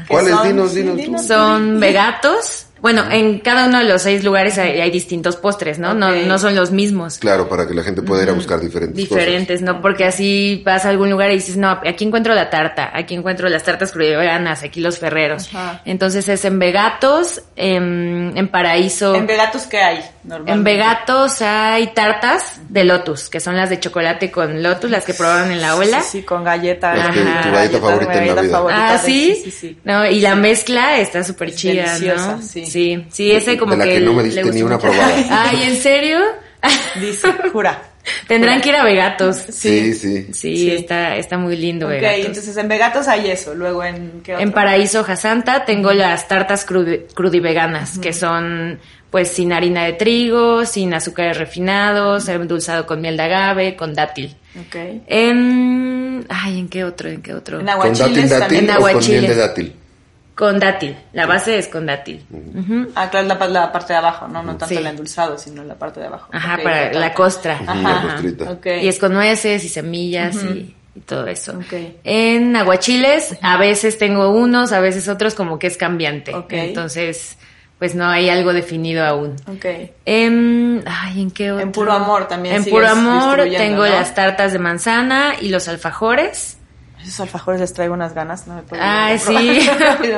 ¿Cuáles? 0.08 0.44
Dinos, 0.44 0.74
dinos, 0.74 0.98
dinos. 0.98 1.26
Son 1.26 1.80
Vegatos, 1.80 2.66
bueno, 2.86 3.10
en 3.10 3.40
cada 3.40 3.68
uno 3.68 3.80
de 3.80 3.86
los 3.86 4.04
seis 4.04 4.24
lugares 4.24 4.60
hay, 4.60 4.92
distintos 4.92 5.38
postres, 5.38 5.80
¿no? 5.80 5.96
¿no? 5.96 6.12
No 6.12 6.38
son 6.38 6.54
los 6.54 6.70
mismos. 6.70 7.18
Claro, 7.18 7.50
para 7.50 7.68
que 7.68 7.74
la 7.74 7.82
gente 7.82 8.04
pueda 8.04 8.22
ir 8.22 8.30
a 8.30 8.34
buscar 8.34 8.60
diferentes 8.60 8.96
Diferentes, 8.96 9.64
¿no? 9.64 9.82
Porque 9.82 10.06
así 10.06 10.62
vas 10.64 10.86
a 10.86 10.90
algún 10.90 11.10
lugar 11.10 11.32
y 11.32 11.34
dices, 11.34 11.58
no, 11.58 11.70
aquí 11.70 12.06
encuentro 12.06 12.36
la 12.36 12.52
tarta, 12.52 12.92
aquí 12.94 13.16
encuentro 13.16 13.50
las 13.50 13.64
tartas 13.64 13.92
veganas, 13.96 14.62
aquí 14.62 14.82
los 14.82 15.00
ferreros. 15.00 15.50
Entonces 15.84 16.30
es 16.30 16.46
en 16.46 16.60
Vegatos, 16.60 17.42
en, 17.56 18.34
en 18.36 18.48
Paraíso. 18.50 19.16
¿En 19.16 19.26
Vegatos 19.26 19.64
qué 19.64 19.80
hay? 19.80 20.04
En 20.48 20.64
Vegatos 20.64 21.42
hay 21.42 21.88
tartas 21.94 22.60
de 22.70 22.84
Lotus, 22.84 23.30
que 23.30 23.40
son 23.40 23.56
las 23.56 23.70
de 23.70 23.80
chocolate 23.80 24.32
con 24.32 24.64
Lotus, 24.64 24.90
las 24.90 25.06
que 25.06 25.14
probaron 25.14 25.52
en 25.52 25.62
la 25.62 25.76
ola. 25.76 26.02
Sí, 26.02 26.24
con 26.24 26.44
galleta. 26.44 26.94
tu 26.94 27.52
galleta, 27.52 27.80
favorita 27.80 28.24
en 28.24 28.36
la 28.36 28.42
vida. 28.42 28.66
ah, 28.72 28.98
¿sí? 28.98 29.42
Sí, 29.44 29.52
sí, 29.52 29.80
No, 29.84 30.06
y 30.06 30.20
la 30.20 30.36
mezcla 30.36 31.00
está 31.00 31.24
súper 31.24 31.54
chida, 31.54 31.98
¿no? 32.00 32.42
Sí. 32.42 32.66
Sí, 32.66 33.06
sí, 33.10 33.32
ese 33.32 33.58
como 33.58 33.74
de 33.74 33.78
la 33.78 33.86
que, 33.86 34.00
no 34.00 34.14
me 34.14 34.24
diste 34.24 34.44
ni 34.44 34.62
una 34.62 34.80
probada. 34.80 35.14
Ay, 35.50 35.64
¿en 35.64 35.78
serio? 35.78 36.20
Dice, 37.00 37.28
jura. 37.52 37.95
Tendrán 38.28 38.62
que 38.62 38.70
ir 38.70 38.76
a 38.76 38.84
Vegatos. 38.84 39.38
Sí, 39.50 39.94
sí. 39.94 40.28
Sí, 40.34 40.72
Está, 40.72 41.16
está 41.16 41.38
muy 41.38 41.56
lindo 41.56 41.88
Ok, 41.88 41.94
entonces 42.02 42.56
en 42.58 42.68
Vegatos 42.68 43.08
hay 43.08 43.30
eso. 43.30 43.54
Luego 43.54 43.84
en 43.84 44.22
¿qué 44.24 44.34
En 44.34 44.52
Paraíso 44.52 45.04
Jasanta 45.04 45.66
tengo 45.66 45.92
las 45.94 46.28
tartas 46.28 46.66
crudiveganas, 46.66 47.98
que 47.98 48.14
son 48.14 48.80
pues 49.10 49.30
sin 49.30 49.54
harina 49.54 49.86
de 49.86 49.94
trigo, 49.94 50.66
sin 50.66 50.94
azúcares 50.94 51.38
refinados, 51.38 52.28
endulzado 52.28 52.86
con 52.86 53.00
miel 53.00 53.16
de 53.16 53.24
agave, 53.24 53.76
con 53.76 53.94
dátil. 53.94 54.36
Ok. 54.60 54.76
En... 55.08 56.26
Ay, 56.28 56.60
¿en 56.60 56.68
qué 56.68 56.84
otro? 56.84 57.10
¿En 57.10 57.22
qué 57.22 57.34
otro? 57.34 57.62
En 57.62 57.70
aguachiles 57.70 58.30
¿Con 58.30 58.40
dátil, 58.40 58.68
dátil 58.68 58.94
con 58.94 59.08
miel 59.08 59.28
de 59.28 59.36
dátil? 59.36 59.76
Con 60.36 60.60
dátil, 60.60 60.98
la 61.14 61.26
base 61.26 61.58
es 61.58 61.70
con 61.70 61.86
dátil. 61.86 62.26
Ah, 62.94 63.10
claro, 63.10 63.26
la, 63.26 63.48
la, 63.48 63.72
parte 63.72 63.94
de 63.94 64.00
abajo, 64.00 64.28
¿no? 64.28 64.44
No 64.44 64.58
tanto 64.58 64.78
el 64.78 64.86
endulzado, 64.86 65.38
sino 65.38 65.64
la 65.64 65.76
parte 65.76 66.02
de 66.02 66.08
abajo. 66.08 66.30
Ajá, 66.34 66.60
para 66.62 66.92
la, 66.92 67.14
costra. 67.14 67.58
Ajá, 67.66 68.22
Y 68.82 68.88
es 68.90 69.00
con 69.00 69.14
nueces 69.14 69.64
y 69.64 69.70
semillas 69.70 70.36
y, 70.44 70.76
todo 71.06 71.28
eso. 71.28 71.58
En 72.04 72.54
aguachiles, 72.56 73.38
a 73.42 73.58
veces 73.58 73.98
tengo 73.98 74.30
unos, 74.30 74.74
a 74.74 74.82
veces 74.82 75.08
otros, 75.08 75.36
como 75.36 75.58
que 75.58 75.68
es 75.68 75.78
cambiante. 75.78 76.34
Entonces, 76.50 77.38
pues 77.80 77.96
no 77.96 78.06
hay 78.06 78.30
algo 78.30 78.52
definido 78.52 79.06
aún. 79.06 79.38
En, 80.04 80.84
ay, 80.86 81.22
¿en 81.22 81.32
qué 81.32 81.54
otro? 81.54 81.64
En 81.64 81.72
puro 81.72 81.94
amor 81.94 82.28
también. 82.28 82.56
En 82.56 82.66
puro 82.66 82.90
amor 82.90 83.42
tengo 83.56 83.86
las 83.86 84.14
tartas 84.14 84.52
de 84.52 84.60
manzana 84.60 85.36
y 85.40 85.48
los 85.48 85.70
alfajores 85.70 86.58
Esos 87.06 87.20
alfajores 87.22 87.62
les 87.62 87.74
traigo 87.74 87.94
unas 87.94 88.14
ganas, 88.14 88.48
no 88.48 88.56
me 88.56 88.62
puedo 88.64 88.82
Ah, 88.84 89.16
sí. 89.18 89.70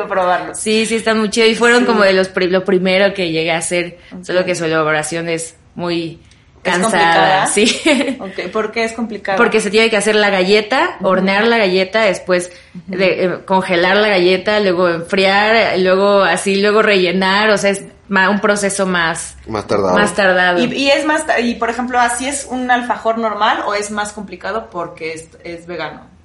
probarlos. 0.07 0.57
Sí, 0.59 0.85
sí, 0.85 0.95
están 0.95 1.19
muy 1.19 1.29
chidos. 1.29 1.49
Y 1.49 1.55
fueron 1.55 1.85
como 1.85 2.01
de 2.03 2.13
los 2.13 2.29
pri- 2.29 2.49
lo 2.49 2.63
primero 2.63 3.13
que 3.13 3.31
llegué 3.31 3.51
a 3.51 3.57
hacer. 3.57 3.97
Solo 4.21 4.45
que 4.45 4.55
su 4.55 4.65
elaboración 4.65 5.27
es 5.29 5.55
muy 5.75 6.19
¿Es 6.63 6.71
cansada. 6.73 7.45
complicada? 7.45 7.47
Sí. 7.47 8.49
¿por 8.53 8.71
qué 8.71 8.83
es 8.85 8.93
complicado? 8.93 9.37
Porque 9.37 9.59
se 9.61 9.69
tiene 9.69 9.89
que 9.89 9.97
hacer 9.97 10.15
la 10.15 10.29
galleta, 10.29 10.97
hornear 11.01 11.45
la 11.47 11.57
galleta, 11.57 12.01
después 12.01 12.51
de, 12.87 13.25
eh, 13.25 13.39
congelar 13.45 13.97
la 13.97 14.07
galleta, 14.07 14.59
luego 14.59 14.87
enfriar, 14.89 15.77
luego 15.79 16.21
así, 16.23 16.61
luego 16.61 16.81
rellenar, 16.81 17.49
o 17.49 17.57
sea, 17.57 17.71
es 17.71 17.83
un 18.09 18.39
proceso 18.39 18.85
más, 18.85 19.35
Más 19.47 19.67
tardado. 19.67 19.93
más 19.95 20.13
tardado. 20.15 20.59
¿Y, 20.63 20.73
y 20.73 20.89
es 20.89 21.05
más, 21.05 21.25
y 21.43 21.55
por 21.55 21.69
ejemplo, 21.69 21.99
así 21.99 22.27
es 22.27 22.47
un 22.49 22.71
alfajor 22.71 23.17
normal 23.17 23.63
o 23.65 23.73
es 23.73 23.91
más 23.91 24.13
complicado 24.13 24.69
porque 24.69 25.11
es, 25.13 25.27
es 25.43 25.67
vegano? 25.67 26.15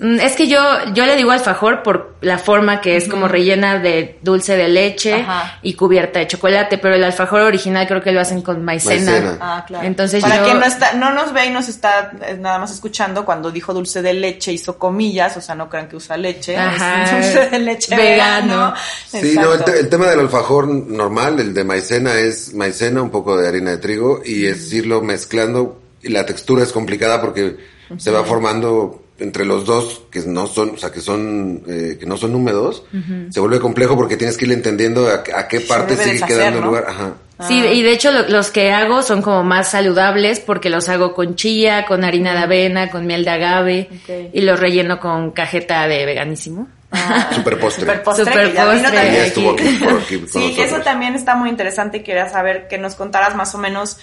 Mm, 0.00 0.20
Es 0.20 0.36
que 0.36 0.46
yo, 0.46 0.60
yo 0.94 1.06
le 1.06 1.16
digo 1.16 1.32
alfajor 1.32 1.82
por 1.82 2.14
la 2.20 2.38
forma 2.38 2.80
que 2.80 2.96
es 2.96 3.08
como 3.08 3.26
rellena 3.26 3.78
de 3.80 4.18
dulce 4.22 4.56
de 4.56 4.68
leche 4.68 5.14
Ajá. 5.14 5.58
y 5.62 5.74
cubierta 5.74 6.20
de 6.20 6.28
chocolate, 6.28 6.78
pero 6.78 6.94
el 6.94 7.02
alfajor 7.02 7.40
original 7.42 7.86
creo 7.88 8.00
que 8.00 8.12
lo 8.12 8.20
hacen 8.20 8.42
con 8.42 8.64
maicena. 8.64 9.10
Maicena. 9.10 9.38
Ah, 9.40 9.64
claro. 9.66 9.84
Entonces 9.86 10.20
Para 10.22 10.36
yo- 10.38 10.44
quien 10.44 10.60
no 10.60 10.66
está, 10.66 10.92
no 10.94 11.10
nos 11.12 11.32
ve 11.32 11.46
y 11.46 11.50
nos 11.50 11.68
está 11.68 12.12
eh, 12.26 12.36
nada 12.38 12.58
más 12.60 12.70
escuchando, 12.72 13.24
cuando 13.24 13.50
dijo 13.50 13.74
dulce 13.74 14.00
de 14.00 14.12
leche 14.14 14.52
hizo 14.52 14.78
comillas, 14.78 15.36
o 15.36 15.40
sea, 15.40 15.54
no 15.56 15.68
crean 15.68 15.88
que 15.88 15.96
usa 15.96 16.16
leche, 16.16 16.56
Ajá. 16.56 17.02
es 17.02 17.10
dulce 17.34 17.50
de 17.50 17.58
leche 17.58 17.96
Vegano. 17.96 18.46
vegano. 18.54 18.74
Sí, 19.08 19.34
no, 19.34 19.52
el, 19.54 19.64
te- 19.64 19.80
el 19.80 19.88
tema 19.88 20.06
del 20.06 20.20
alfajor 20.20 20.68
normal, 20.68 21.40
el 21.40 21.52
de 21.54 21.64
maicena, 21.64 22.14
es 22.14 22.54
maicena, 22.54 23.02
un 23.02 23.10
poco 23.10 23.36
de 23.36 23.48
harina 23.48 23.72
de 23.72 23.78
trigo 23.78 24.22
y 24.24 24.46
es 24.46 24.72
irlo 24.72 25.02
mezclando 25.02 25.80
y 26.02 26.10
la 26.10 26.24
textura 26.24 26.62
es 26.62 26.72
complicada 26.72 27.20
porque 27.20 27.56
se 27.96 28.10
va 28.12 28.22
formando 28.22 29.02
entre 29.20 29.44
los 29.44 29.64
dos 29.64 30.02
que 30.10 30.20
no 30.20 30.46
son, 30.46 30.70
o 30.70 30.76
sea, 30.76 30.90
que 30.92 31.00
son 31.00 31.62
eh, 31.68 31.96
que 31.98 32.06
no 32.06 32.16
son 32.16 32.34
húmedos, 32.34 32.84
se 33.30 33.40
vuelve 33.40 33.58
complejo 33.60 33.96
porque 33.96 34.16
tienes 34.16 34.36
que 34.36 34.46
ir 34.46 34.52
entendiendo 34.52 35.08
a, 35.08 35.22
a 35.38 35.48
qué 35.48 35.60
parte 35.60 35.96
sigue 35.96 36.12
deshacer, 36.14 36.36
quedando 36.36 36.58
el 36.58 36.64
¿no? 36.64 36.70
lugar. 36.70 36.84
Ajá. 36.88 37.14
Sí, 37.46 37.54
y 37.60 37.82
de 37.82 37.92
hecho 37.92 38.10
lo- 38.10 38.28
los 38.28 38.50
que 38.50 38.72
hago 38.72 39.02
son 39.02 39.22
como 39.22 39.44
más 39.44 39.70
saludables 39.70 40.40
porque 40.40 40.70
los 40.70 40.88
hago 40.88 41.14
con 41.14 41.36
chía, 41.36 41.84
con 41.86 42.02
harina 42.04 42.32
de 42.32 42.38
avena, 42.40 42.90
con 42.90 43.06
miel 43.06 43.24
de 43.24 43.30
agave 43.30 43.88
y 44.32 44.40
los 44.40 44.58
relleno 44.58 44.98
con 44.98 45.30
cajeta 45.30 45.86
de 45.86 46.04
veganísimo. 46.04 46.66
Ah, 46.90 47.30
Super 47.34 47.60
postre. 47.60 47.82
super 47.84 48.02
postre. 48.02 48.24
Super 48.24 48.48
que 48.48 48.54
ya 48.54 48.64
vino 48.70 48.82
postre. 48.82 48.96
también 48.98 49.14
Ya 49.14 49.20
aquí. 49.20 49.28
estuvo 49.28 49.50
aquí, 49.52 49.78
por 49.84 49.92
aquí 50.00 50.18
con 50.18 50.28
Sí, 50.42 50.54
que 50.56 50.64
eso 50.64 50.80
también 50.80 51.14
está 51.14 51.34
muy 51.36 51.50
interesante 51.50 51.98
y 51.98 52.02
quería 52.02 52.28
saber 52.28 52.66
que 52.66 52.78
nos 52.78 52.94
contaras 52.94 53.36
más 53.36 53.54
o 53.54 53.58
menos 53.58 53.98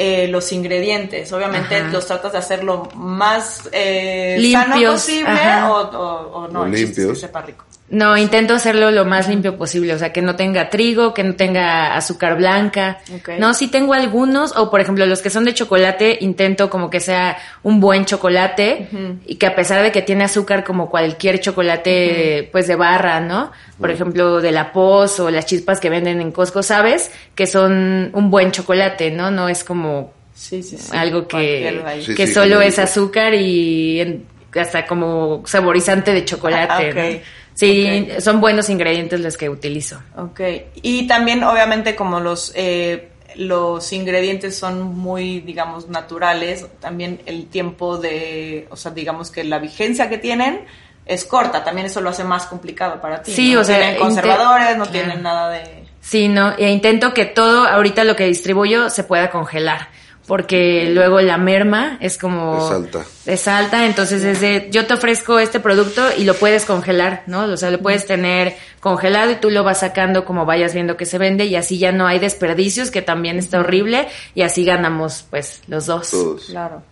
eh, 0.00 0.28
los 0.28 0.52
ingredientes. 0.52 1.32
Obviamente 1.32 1.74
Ajá. 1.76 1.88
los 1.90 2.06
tratas 2.06 2.30
de 2.30 2.38
hacer 2.38 2.62
lo 2.62 2.88
más 2.94 3.68
eh, 3.72 4.38
sano 4.52 4.74
Limpios, 4.76 4.94
posible 5.02 5.62
o, 5.64 5.72
o- 5.72 6.44
o 6.44 6.48
no, 6.48 6.60
O 6.60 6.66
es 6.66 6.70
que 6.72 6.76
limpios. 6.78 7.18
sepa 7.20 7.42
rico. 7.42 7.64
No, 7.90 8.18
intento 8.18 8.52
hacerlo 8.52 8.90
lo 8.90 9.06
más 9.06 9.28
limpio 9.28 9.56
posible, 9.56 9.94
o 9.94 9.98
sea, 9.98 10.12
que 10.12 10.20
no 10.20 10.36
tenga 10.36 10.68
trigo, 10.68 11.14
que 11.14 11.24
no 11.24 11.36
tenga 11.36 11.96
azúcar 11.96 12.36
blanca. 12.36 12.98
No, 13.38 13.54
sí 13.54 13.68
tengo 13.68 13.94
algunos, 13.94 14.54
o 14.58 14.70
por 14.70 14.82
ejemplo, 14.82 15.06
los 15.06 15.22
que 15.22 15.30
son 15.30 15.44
de 15.46 15.54
chocolate, 15.54 16.18
intento 16.20 16.68
como 16.68 16.90
que 16.90 17.00
sea 17.00 17.38
un 17.62 17.80
buen 17.80 18.04
chocolate 18.04 18.88
y 19.24 19.36
que 19.36 19.46
a 19.46 19.54
pesar 19.54 19.82
de 19.82 19.90
que 19.90 20.02
tiene 20.02 20.24
azúcar 20.24 20.64
como 20.64 20.90
cualquier 20.90 21.40
chocolate, 21.40 22.48
pues 22.52 22.66
de 22.66 22.76
barra, 22.76 23.20
¿no? 23.20 23.52
Por 23.80 23.90
ejemplo, 23.90 24.40
de 24.42 24.52
la 24.52 24.70
Poz 24.72 25.18
o 25.20 25.30
las 25.30 25.46
chispas 25.46 25.80
que 25.80 25.88
venden 25.88 26.20
en 26.20 26.30
Costco, 26.30 26.62
¿sabes? 26.62 27.10
Que 27.34 27.46
son 27.46 28.10
un 28.12 28.30
buen 28.30 28.50
chocolate, 28.52 29.10
¿no? 29.10 29.30
No 29.30 29.48
es 29.48 29.64
como 29.64 30.12
Sí, 30.34 30.62
sí, 30.62 30.76
sí. 30.76 30.96
algo 30.96 31.26
que, 31.26 31.82
que 32.16 32.26
sí, 32.26 32.32
solo 32.34 32.60
es 32.60 32.78
azúcar 32.78 33.34
y 33.34 34.00
en- 34.00 34.24
hasta 34.58 34.86
como 34.86 35.42
saborizante 35.46 36.12
de 36.12 36.24
chocolate. 36.24 37.22
Ah. 37.22 37.28
Sí, 37.58 38.06
son 38.20 38.40
buenos 38.40 38.70
ingredientes 38.70 39.18
los 39.18 39.36
que 39.36 39.48
utilizo. 39.48 40.00
Ok. 40.16 40.40
Y 40.76 41.08
también, 41.08 41.42
obviamente, 41.42 41.96
como 41.96 42.20
los, 42.20 42.52
eh, 42.54 43.08
los 43.34 43.92
ingredientes 43.92 44.56
son 44.56 44.96
muy, 44.96 45.40
digamos, 45.40 45.88
naturales, 45.88 46.68
también 46.78 47.20
el 47.26 47.48
tiempo 47.48 47.98
de, 47.98 48.68
o 48.70 48.76
sea, 48.76 48.92
digamos 48.92 49.32
que 49.32 49.42
la 49.42 49.58
vigencia 49.58 50.08
que 50.08 50.18
tienen 50.18 50.66
es 51.04 51.24
corta. 51.24 51.64
También 51.64 51.88
eso 51.88 52.00
lo 52.00 52.10
hace 52.10 52.22
más 52.22 52.46
complicado 52.46 53.00
para 53.00 53.24
ti. 53.24 53.32
Sí, 53.32 53.54
¿no? 53.54 53.62
o 53.62 53.64
sea, 53.64 53.76
tienen 53.76 53.96
conservadores, 53.98 54.76
no 54.76 54.86
tienen 54.86 55.20
nada 55.20 55.50
de... 55.50 55.82
Sí, 56.00 56.28
no, 56.28 56.52
e 56.56 56.70
intento 56.70 57.12
que 57.12 57.24
todo 57.24 57.66
ahorita 57.66 58.04
lo 58.04 58.14
que 58.14 58.24
distribuyo 58.26 58.88
se 58.88 59.02
pueda 59.02 59.30
congelar, 59.30 59.88
porque 60.28 60.90
luego 60.92 61.20
la 61.22 61.38
merma 61.38 61.96
es 62.00 62.18
como 62.18 62.68
Es 62.68 62.72
alta. 62.72 63.04
es 63.24 63.48
alta, 63.48 63.86
entonces 63.86 64.22
es 64.22 64.40
de 64.42 64.68
yo 64.70 64.86
te 64.86 64.92
ofrezco 64.94 65.38
este 65.38 65.58
producto 65.58 66.06
y 66.16 66.24
lo 66.24 66.34
puedes 66.34 66.66
congelar, 66.66 67.22
¿no? 67.26 67.44
O 67.44 67.56
sea, 67.56 67.70
lo 67.70 67.80
puedes 67.80 68.06
tener 68.06 68.54
congelado 68.78 69.32
y 69.32 69.36
tú 69.36 69.50
lo 69.50 69.64
vas 69.64 69.80
sacando 69.80 70.26
como 70.26 70.44
vayas 70.44 70.74
viendo 70.74 70.98
que 70.98 71.06
se 71.06 71.16
vende 71.16 71.46
y 71.46 71.56
así 71.56 71.78
ya 71.78 71.92
no 71.92 72.06
hay 72.06 72.18
desperdicios, 72.18 72.90
que 72.90 73.00
también 73.00 73.38
está 73.38 73.58
horrible 73.60 74.06
y 74.34 74.42
así 74.42 74.64
ganamos 74.64 75.24
pues 75.30 75.62
los 75.66 75.86
dos. 75.86 76.10
Todos. 76.10 76.44
Claro. 76.44 76.82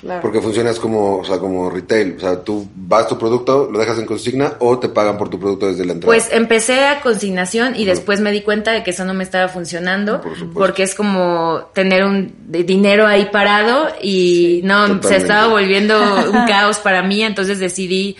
Claro. 0.00 0.22
Porque 0.22 0.40
funcionas 0.40 0.78
como, 0.78 1.18
o 1.18 1.24
sea, 1.24 1.38
como 1.38 1.68
retail. 1.70 2.14
O 2.16 2.20
sea, 2.20 2.42
tú 2.42 2.68
vas 2.74 3.08
tu 3.08 3.18
producto, 3.18 3.68
lo 3.70 3.78
dejas 3.78 3.98
en 3.98 4.06
consigna 4.06 4.54
o 4.60 4.78
te 4.78 4.88
pagan 4.88 5.18
por 5.18 5.28
tu 5.28 5.40
producto 5.40 5.66
desde 5.66 5.84
la 5.84 5.92
entrada. 5.92 6.06
Pues 6.06 6.28
empecé 6.32 6.84
a 6.84 7.00
consignación 7.00 7.74
y 7.76 7.84
después 7.84 8.20
me 8.20 8.30
di 8.30 8.42
cuenta 8.42 8.72
de 8.72 8.84
que 8.84 8.90
eso 8.90 9.04
no 9.04 9.14
me 9.14 9.24
estaba 9.24 9.48
funcionando 9.48 10.20
Por 10.20 10.52
porque 10.52 10.82
es 10.84 10.94
como 10.94 11.70
tener 11.74 12.04
un 12.04 12.32
dinero 12.46 13.06
ahí 13.06 13.28
parado 13.32 13.88
y 14.00 14.60
no 14.64 15.02
se 15.02 15.16
estaba 15.16 15.48
volviendo 15.48 15.98
un 15.98 16.46
caos 16.46 16.78
para 16.78 17.02
mí, 17.02 17.22
entonces 17.22 17.58
decidí 17.58 18.16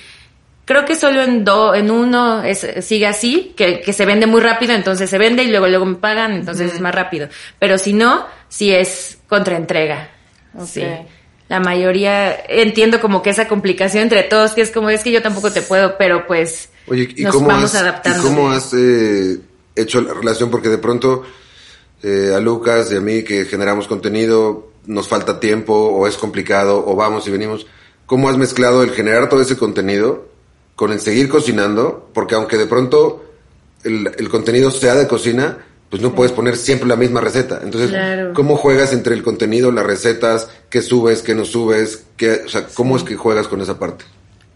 creo 0.65 0.85
que 0.85 0.97
solo 0.97 1.23
en 1.23 1.45
do, 1.45 1.75
en 1.75 1.91
uno 1.91 2.43
es, 2.43 2.67
sigue 2.83 3.07
así, 3.07 3.55
que, 3.57 3.81
que 3.81 3.95
se 3.95 4.05
vende 4.05 4.27
muy 4.27 4.43
rápido, 4.43 4.75
entonces 4.75 5.09
se 5.09 5.17
vende 5.17 5.43
y 5.43 5.49
luego 5.49 5.67
luego 5.67 5.87
me 5.87 5.95
pagan, 5.95 6.33
entonces 6.33 6.75
es 6.75 6.81
más 6.81 6.95
rápido. 6.95 7.29
Pero 7.59 7.79
si 7.79 7.95
no, 7.95 8.27
si 8.49 8.71
es 8.75 9.19
contraentrega. 9.29 10.11
Ok. 10.55 10.67
Sí. 10.67 10.85
La 11.49 11.61
mayoría 11.61 12.35
entiendo 12.49 13.01
como 13.01 13.23
que 13.23 13.31
esa 13.31 13.49
complicación 13.49 14.03
entre 14.03 14.23
todos, 14.25 14.53
que 14.53 14.61
es 14.61 14.71
como 14.71 14.91
es 14.91 15.03
que 15.03 15.11
yo 15.11 15.23
tampoco 15.23 15.51
te 15.51 15.63
puedo, 15.63 15.97
pero 15.97 16.27
pues 16.27 16.69
Oye, 16.87 17.09
¿y 17.17 17.23
nos 17.25 17.35
cómo 17.35 17.49
vamos 17.49 17.75
has, 17.75 17.83
adaptando. 17.83 18.21
¿y 18.21 18.23
cómo 18.23 18.51
has 18.51 18.73
eh, 18.75 19.39
hecho 19.75 20.01
la 20.03 20.13
relación? 20.15 20.51
Porque 20.51 20.69
de 20.69 20.79
pronto 20.79 21.23
eh, 22.03 22.33
a 22.37 22.41
Lucas 22.41 22.93
y 22.93 22.97
a 22.97 23.01
mí 23.01 23.23
que 23.23 23.45
generamos 23.47 23.89
contenido, 23.89 24.71
nos 24.87 25.09
falta 25.09 25.41
tiempo 25.41 25.73
o 25.75 26.07
es 26.07 26.17
complicado 26.17 26.85
o 26.87 26.95
vamos 26.97 27.27
y 27.27 27.31
venimos. 27.31 27.67
¿Cómo 28.07 28.29
has 28.29 28.37
mezclado 28.39 28.83
el 28.83 28.91
generar 28.93 29.29
todo 29.29 29.41
ese 29.43 29.57
contenido 29.57 30.29
con 30.77 30.93
el 30.93 31.01
seguir 31.01 31.29
cocinando? 31.29 32.09
Porque 32.15 32.35
aunque 32.35 32.57
de 32.57 32.67
pronto 32.67 33.25
el, 33.85 34.11
el 34.19 34.29
contenido 34.29 34.71
sea 34.71 34.95
de 34.95 35.07
cocina, 35.09 35.59
pues 35.91 36.03
no 36.03 36.15
puedes 36.15 36.33
poner 36.33 36.57
siempre 36.57 36.89
la 36.89 36.97
misma 36.97 37.21
receta. 37.21 37.61
Entonces, 37.63 37.91
Claro. 37.91 38.33
¿cómo 38.35 38.57
juegas 38.57 38.93
entre 38.93 39.15
el 39.15 39.23
contenido, 39.23 39.73
las 39.73 39.85
recetas, 39.87 40.49
qué 40.71 40.83
subes, 40.83 41.23
qué 41.23 41.35
no 41.35 41.45
subes? 41.45 42.05
Qué, 42.17 42.43
o 42.47 42.49
sea, 42.49 42.67
¿cómo 42.75 42.97
es 42.97 43.03
que 43.03 43.17
juegas 43.17 43.49
con 43.49 43.61
esa 43.61 43.79
parte? 43.79 44.05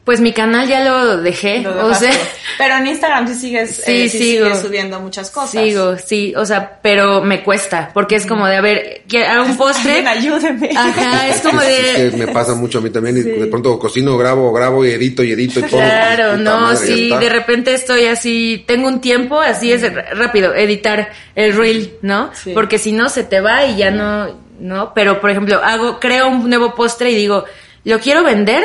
Pues 0.04 0.20
mi 0.20 0.32
canal 0.32 0.66
ya 0.66 0.82
lo 0.84 1.18
dejé, 1.18 1.60
Lo 1.60 1.86
o 1.86 1.94
sea, 1.94 2.10
Pero 2.58 2.74
en 2.74 2.88
Instagram 2.88 3.28
sí 3.28 3.34
sigues, 3.36 3.76
Sí, 3.86 3.92
eh, 4.02 4.08
sí 4.08 4.18
sigo. 4.18 4.46
sigues 4.46 4.60
subiendo 4.60 4.98
muchas 4.98 5.30
cosas. 5.30 5.50
sigo, 5.62 5.96
sí, 5.96 6.34
o 6.36 6.44
sea, 6.44 6.80
pero 6.82 7.22
me 7.22 7.44
cuesta, 7.44 7.88
porque 7.94 8.16
es 8.16 8.26
como 8.26 8.48
de, 8.48 8.56
a 8.56 8.60
ver, 8.60 9.02
hago 9.28 9.44
un 9.44 9.56
postre. 9.56 10.04
Ayúdeme. 10.04 10.70
Ajá, 10.76 11.28
es 11.28 11.40
como 11.42 11.60
Es, 11.62 11.68
de, 11.68 12.06
es 12.08 12.10
que 12.14 12.16
me 12.16 12.26
pasa 12.32 12.56
mucho 12.56 12.78
a 12.78 12.80
mí 12.80 12.90
también. 12.90 13.16
Y 13.16 13.20
de 13.22 13.46
pronto 13.46 13.78
cocino, 13.78 14.18
grabo, 14.18 14.52
grabo 14.52 14.84
y 14.84 14.90
edito 14.90 15.22
y 15.22 15.30
edito 15.30 15.60
y 15.60 15.62
pongo. 15.62 15.76
Claro, 15.84 16.36
no, 16.36 16.62
madre, 16.62 16.84
sí, 16.84 17.08
de 17.08 17.28
repente 17.28 17.72
estoy 17.72 18.06
así, 18.06 18.64
tengo 18.66 18.88
un 18.88 19.00
tiempo, 19.00 19.40
así 19.40 19.72
es 19.72 19.82
rápido, 20.16 20.52
editar 20.52 21.12
el 21.36 21.54
reel, 21.54 21.92
¿no? 22.02 22.32
Sí. 22.34 22.50
Porque 22.54 22.78
si 22.80 22.90
no 22.90 23.08
se 23.08 23.22
te 23.22 23.40
va 23.40 23.66
y 23.66 23.76
ya 23.76 23.92
no, 23.92 24.36
¿no? 24.62 24.94
Pero 24.94 25.20
por 25.20 25.30
ejemplo, 25.30 25.60
hago, 25.62 25.98
creo 26.00 26.28
un 26.28 26.48
nuevo 26.48 26.74
postre 26.74 27.10
y 27.10 27.14
digo, 27.16 27.44
¿lo 27.84 27.98
quiero 27.98 28.22
vender 28.24 28.64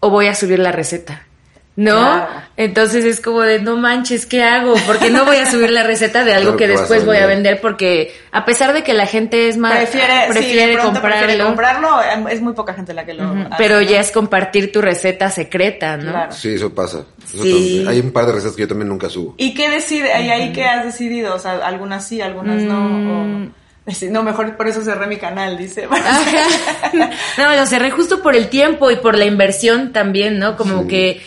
o 0.00 0.08
voy 0.10 0.28
a 0.28 0.34
subir 0.34 0.58
la 0.58 0.72
receta? 0.72 1.26
¿No? 1.74 1.94
Claro. 2.02 2.26
Entonces 2.58 3.02
es 3.06 3.22
como 3.22 3.40
de, 3.40 3.58
no 3.58 3.78
manches, 3.78 4.26
¿qué 4.26 4.42
hago? 4.42 4.74
Porque 4.86 5.08
no 5.08 5.24
voy 5.24 5.36
a 5.36 5.50
subir 5.50 5.70
la 5.70 5.82
receta 5.82 6.22
de 6.22 6.34
algo 6.34 6.54
Claro 6.54 6.58
que 6.58 6.68
después 6.68 7.02
a 7.02 7.06
voy 7.06 7.16
a 7.16 7.26
vender. 7.26 7.62
porque 7.62 8.14
a 8.30 8.44
pesar 8.44 8.74
de 8.74 8.82
que 8.84 8.92
la 8.92 9.06
gente 9.06 9.48
es 9.48 9.56
más, 9.56 9.72
Prefiere, 9.78 10.26
prefiere 10.28 10.76
comprarlo, 10.76 11.00
prefiere 11.18 11.42
comprarlo, 11.42 12.28
es 12.28 12.42
muy 12.42 12.52
poca 12.52 12.74
gente 12.74 12.92
la 12.92 13.06
que 13.06 13.14
lo 13.14 13.24
hace, 13.26 13.46
pero 13.56 13.76
¿no? 13.76 13.80
ya 13.82 14.00
es 14.00 14.12
compartir 14.12 14.70
tu 14.70 14.82
receta 14.82 15.30
secreta, 15.30 15.96
¿no? 15.96 16.10
Claro. 16.12 16.32
Sí, 16.32 16.50
eso 16.56 16.74
pasa. 16.74 17.06
Eso 17.24 17.42
Sí. 17.42 17.50
también. 17.52 17.88
Hay 17.88 18.00
un 18.00 18.12
par 18.12 18.26
de 18.26 18.32
recetas 18.32 18.54
que 18.54 18.62
yo 18.62 18.68
también 18.68 18.90
nunca 18.90 19.08
subo. 19.08 19.34
¿Y 19.38 19.54
qué 19.54 19.70
decide? 19.70 20.08
¿Y 20.22 20.28
ahí 20.28 20.52
qué 20.52 20.64
has 20.64 20.84
decidido? 20.84 21.34
O 21.34 21.38
sea, 21.38 21.52
algunas 21.66 22.06
sí, 22.06 22.20
algunas 22.20 22.60
no. 22.62 22.74
Mm. 22.80 23.46
o- 23.46 23.61
no, 24.10 24.22
mejor 24.22 24.56
por 24.56 24.68
eso 24.68 24.82
cerré 24.82 25.06
mi 25.06 25.16
canal, 25.16 25.56
dice. 25.58 25.88
No, 27.38 27.56
lo 27.56 27.66
cerré 27.66 27.90
justo 27.90 28.22
por 28.22 28.36
el 28.36 28.48
tiempo 28.48 28.90
y 28.90 28.96
por 28.96 29.16
la 29.16 29.24
inversión 29.24 29.92
también, 29.92 30.38
¿no? 30.38 30.56
Como 30.56 30.86
que 30.86 31.22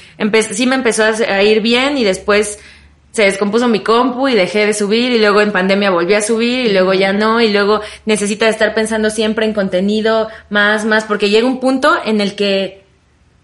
sí 0.52 0.68
me 0.68 0.76
empezó 0.76 1.04
a, 1.04 1.08
a 1.10 1.44
ir 1.44 1.62
bien 1.62 1.98
y 1.98 2.04
después 2.04 2.60
se 3.12 3.24
descompuso 3.24 3.68
mi 3.68 3.80
compu 3.80 4.28
y 4.28 4.36
dejé 4.36 4.66
de 4.66 4.74
subir 4.74 5.12
y 5.12 5.20
luego 5.20 5.42
en 5.42 5.52
pandemia 5.52 5.90
volví 5.90 6.14
a 6.14 6.22
subir 6.22 6.66
y 6.68 6.74
luego 6.74 6.94
ya 6.94 7.14
no 7.14 7.40
y 7.42 7.52
luego 7.52 7.82
necesito 8.06 8.46
estar 8.46 8.74
pensando 8.74 9.10
siempre 9.10 9.46
en 9.46 9.54
contenido 9.54 10.28
más, 10.50 10.84
más, 10.86 11.06
porque 11.06 11.30
llega 11.30 11.48
un 11.48 11.60
punto 11.62 11.96
en 12.04 12.20
el 12.22 12.36
que 12.36 12.84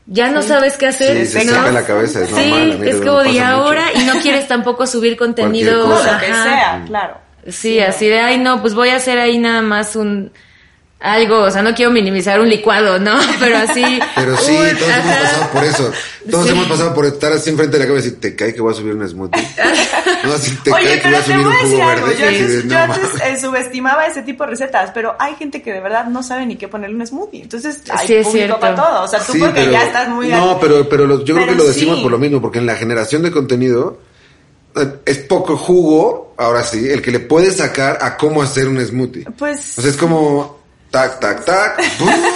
ya 0.07 0.29
no 0.29 0.41
sabes 0.41 0.75
qué 0.77 0.87
hacer. 0.87 1.25
Sí, 1.25 1.39
se 1.39 1.45
¿no? 1.45 1.53
saca 1.53 1.71
la 1.71 1.85
cabeza, 1.85 2.21
es 2.21 2.29
Sí, 2.29 2.49
normal, 2.49 2.79
mí 2.79 2.89
es 2.89 2.95
como 2.97 3.19
de 3.19 3.39
ahora 3.39 3.85
mucho. 3.87 4.01
y 4.01 4.05
no 4.05 4.13
quieres 4.21 4.47
tampoco 4.47 4.85
subir 4.85 5.15
contenido. 5.15 5.85
Cosa. 5.85 6.13
Lo 6.13 6.19
que 6.19 6.25
sea, 6.25 6.83
claro. 6.85 7.17
Sí, 7.47 7.79
así 7.79 8.07
de, 8.07 8.19
ay, 8.19 8.37
no, 8.37 8.61
pues 8.61 8.73
voy 8.73 8.89
a 8.89 8.95
hacer 8.97 9.17
ahí 9.19 9.37
nada 9.37 9.61
más 9.61 9.95
un 9.95 10.31
algo, 11.03 11.39
o 11.39 11.49
sea, 11.49 11.63
no 11.63 11.73
quiero 11.73 11.89
minimizar 11.89 12.39
un 12.39 12.47
licuado, 12.47 12.99
¿no? 12.99 13.17
Pero 13.39 13.57
así. 13.57 13.83
Pero 14.13 14.37
sí, 14.37 14.55
todos 14.55 14.67
hemos 14.69 15.15
pasado 15.15 15.49
por 15.51 15.63
eso. 15.63 15.91
Todos 16.29 16.45
Sí. 16.45 16.51
hemos 16.51 16.67
pasado 16.67 16.93
por 16.93 17.05
estar 17.07 17.33
así 17.33 17.49
enfrente 17.49 17.77
de 17.79 17.83
la 17.83 17.87
cabeza 17.89 18.09
y 18.09 18.11
te 18.11 18.35
cae 18.35 18.53
que 18.53 18.61
voy 18.61 18.71
a 18.71 18.77
subir 18.77 18.93
un 18.93 19.07
smoothie. 19.09 19.41
No, 20.23 20.33
así 20.33 20.55
te 20.63 20.71
Oye, 20.71 20.83
cae 20.83 21.01
que 21.01 21.07
voy 21.09 21.11
pero 21.11 21.17
a 21.17 21.19
te 21.21 21.25
subir 21.31 21.37
voy 21.37 21.45
un 21.47 21.51
a 21.51 21.55
decir 21.63 21.77
jugo 21.79 21.89
algo. 21.89 22.05
verde. 22.07 22.21
Yo 22.21 22.29
dices, 22.29 22.63
yo 22.65 22.69
no, 22.69 22.77
antes, 22.93 23.21
eh, 23.25 23.39
subestimaba 23.41 24.05
ese 24.05 24.21
tipo 24.21 24.43
de 24.43 24.49
recetas, 24.51 24.91
pero 24.93 25.15
hay 25.17 25.33
gente 25.35 25.63
que 25.63 25.73
de 25.73 25.79
verdad 25.81 26.05
no 26.05 26.21
sabe 26.21 26.45
ni 26.45 26.57
qué 26.57 26.67
ponerle 26.67 26.95
un 26.97 27.07
smoothie. 27.07 27.41
Entonces, 27.41 27.81
hay 27.89 28.05
Sí, 28.07 28.13
es 28.13 28.27
público 28.27 28.45
cierto. 28.45 28.59
para 28.59 28.75
todo. 28.75 29.03
O 29.03 29.07
sea, 29.07 29.19
tú 29.21 29.33
Sí, 29.33 29.39
porque 29.39 29.61
pero- 29.61 29.71
ya 29.71 29.83
estás 29.85 30.09
muy... 30.09 30.27
No, 30.27 30.59
pero, 30.61 30.87
pero 30.87 31.07
lo- 31.07 31.25
yo 31.25 31.33
creo 31.33 31.47
que 31.47 31.55
lo 31.55 31.63
decimos 31.65 31.97
sí. 31.97 32.03
por 32.03 32.11
lo 32.11 32.19
mismo, 32.19 32.39
porque 32.39 32.59
en 32.59 32.67
la 32.67 32.75
generación 32.75 33.23
de 33.23 33.31
contenido 33.31 33.97
es 35.05 35.17
poco 35.19 35.57
jugo, 35.57 36.33
ahora 36.37 36.63
sí, 36.63 36.87
el 36.89 37.01
que 37.01 37.11
le 37.11 37.19
puedes 37.19 37.57
sacar 37.57 37.97
a 38.01 38.17
cómo 38.17 38.41
hacer 38.41 38.67
un 38.67 38.79
smoothie. 38.85 39.25
Pues... 39.37 39.77
O 39.77 39.81
sea, 39.81 39.91
es 39.91 39.97
como 39.97 40.59
tac, 40.89 41.19
tac, 41.19 41.45
tac, 41.45 41.81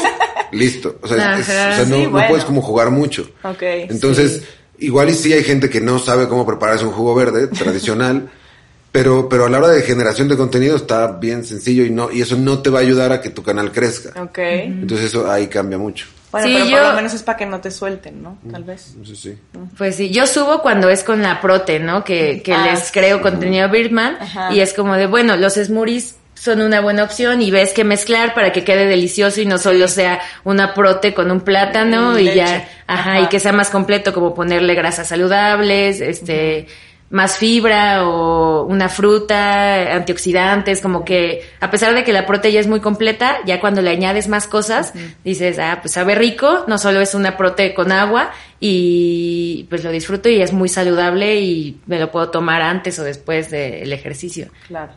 listo. 0.51 0.97
O 1.01 1.07
sea, 1.07 1.37
es- 1.39 1.47
o 1.47 1.51
sea, 1.51 1.85
no, 1.85 1.95
Sí, 1.95 2.03
no 2.03 2.09
bueno. 2.11 2.27
puedes 2.27 2.45
como 2.45 2.61
jugar 2.61 2.91
mucho. 2.91 3.29
Ok, 3.43 3.61
Entonces, 3.61 4.43
igual 4.79 5.09
y 5.09 5.13
sí 5.15 5.33
hay 5.33 5.43
gente 5.43 5.69
que 5.69 5.81
no 5.81 5.99
sabe 5.99 6.27
cómo 6.27 6.45
prepararse 6.45 6.85
un 6.85 6.91
jugo 6.91 7.15
verde 7.15 7.47
tradicional, 7.47 8.29
pero, 8.91 9.27
pero 9.29 9.45
a 9.45 9.49
la 9.49 9.57
hora 9.57 9.69
de 9.69 9.81
generación 9.81 10.27
de 10.29 10.37
contenido 10.37 10.75
está 10.77 11.07
bien 11.07 11.43
sencillo 11.43 11.83
y 11.85 11.89
no, 11.89 12.11
y 12.11 12.21
eso 12.21 12.37
no 12.37 12.59
te 12.61 12.69
va 12.69 12.79
a 12.79 12.81
ayudar 12.81 13.11
a 13.11 13.21
que 13.21 13.29
tu 13.29 13.43
canal 13.43 13.71
crezca. 13.71 14.21
Ok. 14.21 14.37
Entonces 14.39 15.07
eso 15.07 15.29
ahí 15.29 15.47
cambia 15.47 15.77
mucho. 15.77 16.07
Bueno, 16.41 16.47
Sí, 16.47 16.53
pero 16.53 16.65
yo- 16.65 16.77
por 16.77 16.87
lo 16.89 16.93
menos 16.95 17.13
es 17.13 17.23
para 17.23 17.37
que 17.37 17.45
no 17.45 17.61
te 17.61 17.71
suelten, 17.71 18.21
¿no? 18.21 18.37
Tal 18.51 18.63
vez. 18.63 18.95
Sí. 19.15 19.37
Pues 19.77 19.95
sí, 19.95 20.09
yo 20.11 20.27
subo 20.27 20.61
cuando 20.61 20.89
es 20.89 21.03
con 21.03 21.21
la 21.21 21.39
prote, 21.41 21.79
¿no? 21.79 22.03
Que, 22.03 22.41
que 22.43 22.53
Ah, 22.53 22.67
les 22.71 22.79
sí. 22.81 22.91
creo 22.93 23.21
contenido 23.21 23.69
Birdman 23.69 24.17
Ajá. 24.19 24.53
y 24.53 24.59
es 24.59 24.73
como 24.73 24.95
de, 24.95 25.07
bueno, 25.07 25.37
los 25.37 25.53
smoothies 25.53 26.17
son 26.33 26.61
una 26.61 26.81
buena 26.81 27.03
opción 27.03 27.41
y 27.41 27.49
ves 27.49 27.71
que 27.71 27.85
mezclar 27.85 28.33
para 28.33 28.51
que 28.51 28.65
quede 28.65 28.85
delicioso 28.85 29.39
y 29.39 29.45
no 29.45 29.57
solo 29.57 29.87
sea 29.87 30.19
una 30.43 30.73
prote 30.73 31.13
con 31.13 31.31
un 31.31 31.39
plátano 31.39 32.19
Y 32.19 32.27
y, 32.29 32.35
ya, 32.35 32.67
ajá, 32.87 33.11
Ajá. 33.13 33.19
y 33.21 33.27
que 33.27 33.39
sea 33.39 33.53
más 33.53 33.69
completo 33.69 34.13
como 34.13 34.33
ponerle 34.35 34.75
grasas 34.75 35.07
saludables, 35.07 36.01
este, 36.01 36.67
más 37.15 37.37
fibra 37.37 38.05
o 38.09 38.65
una 38.65 38.89
fruta, 38.89 39.95
antioxidantes, 39.95 40.81
como 40.81 41.05
que 41.05 41.43
a 41.61 41.71
pesar 41.71 41.95
de 41.95 42.03
que 42.03 42.11
la 42.11 42.25
prote 42.25 42.51
ya 42.51 42.59
es 42.59 42.67
muy 42.67 42.81
completa, 42.81 43.37
ya 43.45 43.61
cuando 43.61 43.81
le 43.81 43.89
añades 43.91 44.27
más 44.27 44.47
cosas, 44.47 44.91
dices, 45.23 45.57
ah, 45.59 45.79
pues 45.81 45.93
sabe 45.93 46.15
rico, 46.15 46.65
no 46.67 46.77
solo 46.77 46.99
es 46.99 47.15
una 47.15 47.37
prote 47.37 47.73
con 47.73 47.93
agua 47.93 48.31
y 48.59 49.65
pues 49.69 49.83
lo 49.85 49.91
disfruto 49.91 50.27
y 50.27 50.41
es 50.41 50.51
muy 50.51 50.67
saludable 50.67 51.39
y 51.39 51.79
me 51.87 51.99
lo 51.99 52.11
puedo 52.11 52.29
tomar 52.31 52.61
antes 52.61 52.99
o 52.99 53.03
después 53.03 53.49
del 53.49 53.93
ejercicio. 53.93 54.47
Claro. 54.67 54.91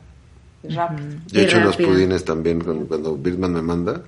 Rápido. 0.64 1.08
Yo 1.28 1.38
he 1.40 1.42
Y 1.44 1.46
hecho 1.46 1.60
los 1.60 1.74
rápido. 1.76 1.90
pudines 1.90 2.24
también 2.24 2.60
cuando, 2.60 2.86
cuando 2.88 3.16
Birdman 3.16 3.52
me 3.52 3.62
manda. 3.62 4.02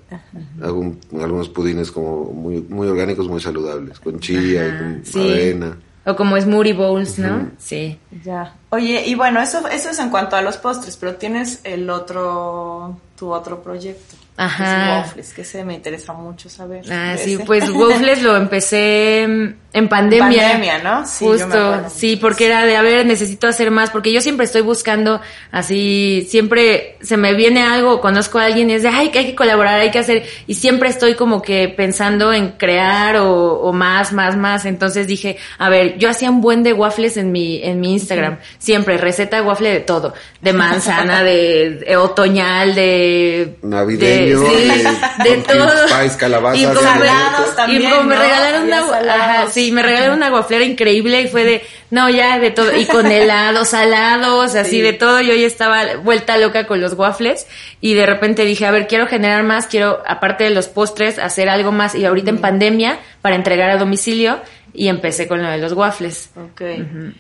Hago 0.61 0.81
un- 0.81 0.99
algunos 1.23 1.49
pudines 1.49 1.93
como 1.93 2.25
muy, 2.33 2.61
muy 2.69 2.89
orgánicos, 2.89 3.29
muy 3.29 3.41
saludables, 3.41 4.01
con 4.01 4.19
chía 4.19 4.67
y 4.67 4.79
con 4.79 5.01
sí. 5.05 5.21
avena. 5.21 5.77
O 6.11 6.17
como 6.17 6.37
smoothie 6.41 6.73
bowls, 6.73 7.19
¿no? 7.19 7.51
Sí. 7.57 7.99
Ya. 8.25 8.55
Oye, 8.71 9.03
y 9.07 9.15
bueno, 9.17 9.41
eso, 9.41 9.67
eso 9.69 9.91
es 9.91 9.99
en 9.99 10.11
cuanto 10.11 10.37
a 10.37 10.43
los 10.43 10.57
postres, 10.57 10.97
pero 10.97 11.17
tienes 11.17 11.61
el 11.65 11.91
otro, 11.91 12.97
tu 13.19 13.33
otro 13.33 13.63
proyecto. 13.63 14.17
Ajá. 14.37 14.65
Que 14.65 14.73
es 14.73 15.07
waffles, 15.07 15.35
que 15.35 15.43
ese 15.43 15.65
me 15.65 15.75
interesa 15.75 16.15
mucho 16.15 16.49
saber. 16.49 16.85
Ah, 16.91 17.17
sí, 17.19 17.35
ese. 17.35 17.45
pues 17.45 17.69
Waffles 17.75 18.23
lo 18.23 18.37
empecé 18.37 19.27
en 19.73 19.89
pandemia. 19.89 20.43
Pandemia, 20.43 20.79
¿no? 20.79 21.07
Sí, 21.07 21.25
yo 21.25 21.33
me 21.33 21.39
Justo, 21.39 21.59
acuerdo 21.59 21.91
sí, 21.91 22.17
porque 22.17 22.47
era 22.47 22.65
de, 22.65 22.77
a 22.77 22.83
ver, 22.83 23.07
necesito 23.07 23.47
hacer 23.47 23.71
más, 23.71 23.91
porque 23.91 24.13
yo 24.13 24.21
siempre 24.21 24.47
estoy 24.47 24.63
buscando, 24.63 25.21
así, 25.53 26.27
siempre 26.29 26.97
se 27.03 27.17
me 27.17 27.35
viene 27.35 27.63
algo, 27.63 28.01
conozco 28.01 28.39
a 28.39 28.47
alguien 28.47 28.71
y 28.71 28.75
es 28.75 28.83
de, 28.83 28.89
ay, 28.89 29.11
que 29.11 29.21
hay 29.21 29.27
que 29.27 29.35
colaborar, 29.35 29.79
hay 29.79 29.91
que 29.91 29.99
hacer, 30.01 30.25
y 30.47 30.55
siempre 30.55 30.89
estoy 30.89 31.15
como 31.15 31.41
que 31.41 31.69
pensando 31.69 32.33
en 32.33 32.53
crear 32.53 33.17
o, 33.17 33.61
o 33.61 33.73
más, 33.73 34.13
más, 34.13 34.37
más, 34.37 34.65
entonces 34.65 35.07
dije, 35.07 35.37
a 35.59 35.69
ver, 35.69 35.99
yo 35.99 36.09
hacía 36.09 36.31
un 36.31 36.41
buen 36.41 36.63
de 36.63 36.73
waffles 36.73 37.17
en 37.17 37.31
mi, 37.31 37.63
en 37.63 37.79
mi 37.79 37.93
Instagram, 37.93 38.39
siempre, 38.61 38.99
receta 38.99 39.37
de 39.37 39.43
waffle 39.43 39.71
de 39.73 39.81
todo, 39.81 40.13
de 40.43 40.53
manzana, 40.53 41.25
de, 41.25 41.83
de 41.87 41.97
otoñal, 41.97 42.75
de... 42.75 43.57
Navideño, 43.63 44.41
de, 44.41 44.49
sí, 44.51 44.85
de 45.25 45.37
todo. 45.39 45.89
spice, 45.89 46.17
calabaza, 46.19 46.57
Y 46.59 46.65
como, 46.67 46.81
salados 46.81 47.57
también, 47.57 47.83
y 47.83 47.91
como 47.91 48.03
me 48.05 48.17
regalaron 48.17 48.63
una, 48.65 48.79
Había 48.99 49.15
ajá, 49.15 49.47
sí, 49.51 49.73
me 49.73 49.83
regalaron 49.83 50.17
una 50.19 50.29
guaflera 50.29 50.65
increíble 50.65 51.23
y 51.23 51.29
fue 51.29 51.45
de, 51.45 51.63
no, 51.91 52.11
ya 52.11 52.39
de 52.39 52.51
todo, 52.51 52.77
y 52.77 52.85
con 52.85 53.07
helados, 53.11 53.69
salados, 53.71 54.55
así 54.55 54.71
Sí. 54.73 54.81
de 54.83 54.93
todo, 54.93 55.21
yo 55.23 55.35
ya 55.35 55.47
estaba 55.47 55.97
vuelta 56.05 56.37
loca 56.37 56.67
con 56.67 56.81
los 56.83 56.93
waffles 56.93 57.47
y 57.81 57.95
de 57.95 58.05
repente 58.05 58.45
dije, 58.45 58.67
a 58.67 58.71
ver, 58.71 58.87
quiero 58.87 59.07
generar 59.07 59.43
más, 59.43 59.67
quiero, 59.69 60.03
aparte 60.07 60.45
de 60.45 60.51
los 60.51 60.69
postres, 60.69 61.19
hacer 61.19 61.49
algo 61.49 61.73
más 61.73 61.95
y 61.95 62.05
ahorita 62.05 62.29
en 62.31 62.39
pandemia 62.39 62.99
para 63.23 63.37
entregar 63.37 63.71
a 63.71 63.79
domicilio 63.79 64.39
y 64.73 64.89
empecé 64.89 65.27
con 65.29 65.43
lo 65.43 65.49
de 65.51 65.59
los 65.59 65.73
waffles. 65.73 66.31
Ok. 66.37 66.63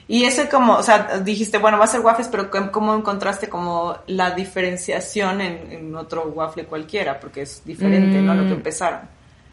Y 0.08 0.24
ese 0.24 0.48
como, 0.48 0.74
o 0.76 0.82
sea, 0.82 1.20
dijiste, 1.24 1.58
bueno, 1.58 1.78
va 1.78 1.84
a 1.84 1.88
ser 1.88 2.00
waffles, 2.00 2.28
pero 2.28 2.50
¿cómo- 2.50 2.70
¿cómo 2.72 2.94
encontraste 2.94 3.48
como 3.48 3.98
la 4.06 4.30
diferenciación 4.32 5.40
en, 5.40 5.72
en 5.72 5.94
otro 5.96 6.24
waffle 6.34 6.64
cualquiera? 6.64 7.18
Porque 7.20 7.42
es 7.42 7.62
diferente, 7.64 8.18
¿no? 8.20 8.34
Lo 8.34 8.44
Mm. 8.44 8.48
que 8.48 8.54
empezaron. 8.54 9.00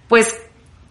Pues 0.07 0.37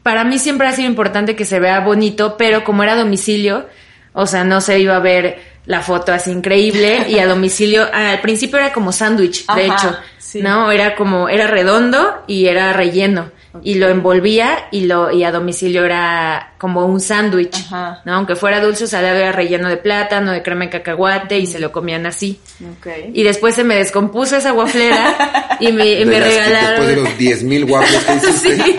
para 0.03 0.25
mí 0.25 0.39
siempre 0.39 0.67
ha 0.69 0.73
sido 0.73 0.89
importante 0.89 1.35
que 1.37 1.45
se 1.45 1.59
vea 1.61 1.81
bonito, 1.81 2.37
pero 2.37 2.65
como 2.65 2.83
era 2.83 2.93
a 2.93 2.97
domicilio, 2.97 3.67
o 4.13 4.27
sea, 4.27 4.45
no 4.45 4.61
se 4.61 4.79
iba 4.79 4.97
a 4.97 5.01
ver 5.01 5.39
la 5.67 5.81
foto 5.81 6.13
así 6.13 6.31
increíble 6.31 7.07
y 7.09 7.19
a 7.19 7.27
domicilio, 7.27 7.87
al 7.93 8.21
principio 8.21 8.59
era 8.59 8.73
como 8.73 8.93
sándwich, 8.93 9.45
de 9.55 9.67
hecho, 9.67 9.97
sí. 10.19 10.41
¿no? 10.41 10.71
Era 10.71 10.95
como, 10.95 11.29
era 11.29 11.47
redondo 11.49 12.23
y 12.29 12.47
era 12.47 12.73
relleno. 12.73 13.31
Y 13.63 13.75
lo 13.75 13.89
envolvía 13.89 14.69
y 14.71 14.87
lo 14.87 15.11
y 15.11 15.25
a 15.25 15.33
domicilio 15.33 15.85
era 15.85 16.55
como 16.59 16.87
un 16.87 17.01
sándwich, 17.01 17.57
Ajá. 17.67 18.03
¿no? 18.05 18.15
Aunque 18.15 18.37
fuera 18.37 18.61
dulce 18.61 18.85
o 18.85 18.87
salado 18.87 19.17
era 19.17 19.33
relleno 19.33 19.69
de 19.69 19.77
plátano, 19.77 20.33
de 20.33 20.43
crema 20.43 20.65
de 20.65 20.71
cacahuate 20.71 21.39
y 21.39 21.47
se 21.47 21.59
lo 21.59 21.73
comían 21.73 22.07
así. 22.07 22.41
Ok. 22.79 22.87
Y 23.13 23.23
después 23.23 23.55
se 23.55 23.65
me 23.65 23.77
descompuso 23.77 24.37
esa 24.37 24.53
guaflera 24.53 25.57
y 25.61 25.73
me, 25.73 26.01
y 26.01 26.05
me 26.05 26.21
regalaron... 26.21 26.87
Después 26.87 27.19
de 27.19 27.37
los 27.37 27.43
10.000 27.43 27.71
waffles 27.71 28.05
que 28.05 28.15
hiciste. 28.17 28.65
Sí. 28.65 28.77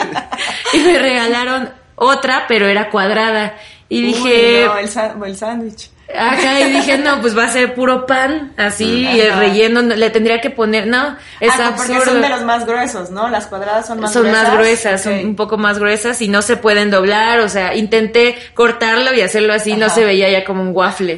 Y 0.73 0.79
me 0.79 0.99
regalaron 0.99 1.69
otra, 1.95 2.45
pero 2.47 2.67
era 2.67 2.89
cuadrada. 2.89 3.57
Y 3.89 3.99
Uy, 3.99 4.05
dije, 4.07 4.65
no, 4.65 5.25
el 5.25 5.35
sándwich. 5.35 5.91
Acá, 6.09 6.59
y 6.61 6.71
dije, 6.71 6.97
no, 6.97 7.19
pues 7.21 7.37
va 7.37 7.45
a 7.45 7.49
ser 7.49 7.73
puro 7.75 8.05
pan, 8.05 8.53
así, 8.57 9.01
y 9.13 9.19
el 9.19 9.31
Ajá. 9.31 9.39
relleno 9.41 9.81
no- 9.81 9.95
le 9.95 10.09
tendría 10.09 10.39
que 10.41 10.49
poner, 10.49 10.87
no, 10.87 11.17
es 11.39 11.51
ah, 11.53 11.73
porque 11.75 11.93
absurdo. 11.93 12.13
son 12.13 12.21
de 12.21 12.29
los 12.29 12.43
más 12.43 12.65
gruesos, 12.65 13.11
¿no? 13.11 13.27
Las 13.29 13.47
cuadradas 13.47 13.87
son 13.87 13.99
más 13.99 14.13
son 14.13 14.23
gruesas. 14.23 14.43
más 14.43 14.53
gruesas, 14.53 15.03
son 15.03 15.13
un 15.25 15.35
poco 15.35 15.57
más 15.57 15.79
gruesas 15.79 16.21
y 16.21 16.27
no 16.29 16.41
se 16.41 16.55
pueden 16.57 16.89
doblar, 16.91 17.39
o 17.41 17.49
sea, 17.49 17.75
intenté 17.75 18.35
cortarlo 18.53 19.13
y 19.13 19.21
hacerlo 19.21 19.53
así, 19.53 19.73
no 19.75 19.89
se 19.89 20.05
veía 20.05 20.29
ya 20.29 20.45
como 20.45 20.61
un 20.61 20.69
waffle. 20.75 21.17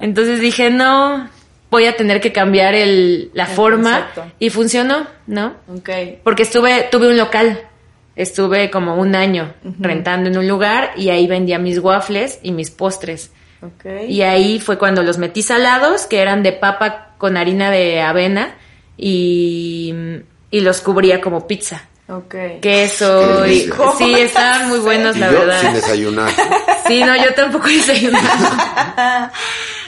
Entonces 0.00 0.40
dije, 0.40 0.70
no, 0.70 1.28
voy 1.70 1.86
a 1.86 1.96
tener 1.96 2.20
que 2.20 2.32
cambiar 2.32 2.74
el, 2.74 3.30
la 3.34 3.44
El 3.44 3.50
forma 3.50 3.90
concepto. 4.12 4.24
y 4.38 4.50
funcionó, 4.50 5.06
¿no? 5.26 5.54
Ok. 5.68 5.90
Porque 6.24 6.42
estuve, 6.44 6.88
tuve 6.90 7.08
un 7.08 7.16
local. 7.16 7.60
Estuve 8.16 8.70
como 8.70 8.96
un 8.96 9.14
año 9.14 9.54
rentando 9.78 10.28
en 10.28 10.36
un 10.36 10.46
lugar 10.48 10.90
y 10.96 11.08
ahí 11.10 11.26
vendía 11.26 11.58
mis 11.58 11.78
waffles 11.78 12.38
y 12.42 12.52
mis 12.52 12.70
postres. 12.70 13.30
Y 14.08 14.22
ahí 14.22 14.58
fue 14.60 14.78
cuando 14.78 15.02
los 15.02 15.18
metí 15.18 15.42
salados, 15.42 16.06
que 16.06 16.20
eran 16.20 16.42
de 16.42 16.52
papa 16.52 17.10
con 17.18 17.36
harina 17.36 17.70
de 17.70 18.00
avena 18.00 18.54
y, 18.96 19.94
y 20.50 20.60
los 20.60 20.80
cubría 20.80 21.20
como 21.20 21.46
pizza. 21.46 21.82
Ok. 22.08 22.34
Queso 22.60 23.46
y 23.46 23.70
sí, 23.98 24.14
estaban 24.14 24.68
muy 24.68 24.78
buenos, 24.80 25.16
Y 25.16 25.20
la 25.20 25.30
yo 25.30 25.38
sin 25.38 25.46
verdad. 25.46 25.72
desayunar. 25.74 26.30
Sí, 26.86 27.04
no, 27.04 27.14
yo 27.14 27.32
tampoco 27.34 27.68
desayunaba. 27.68 29.30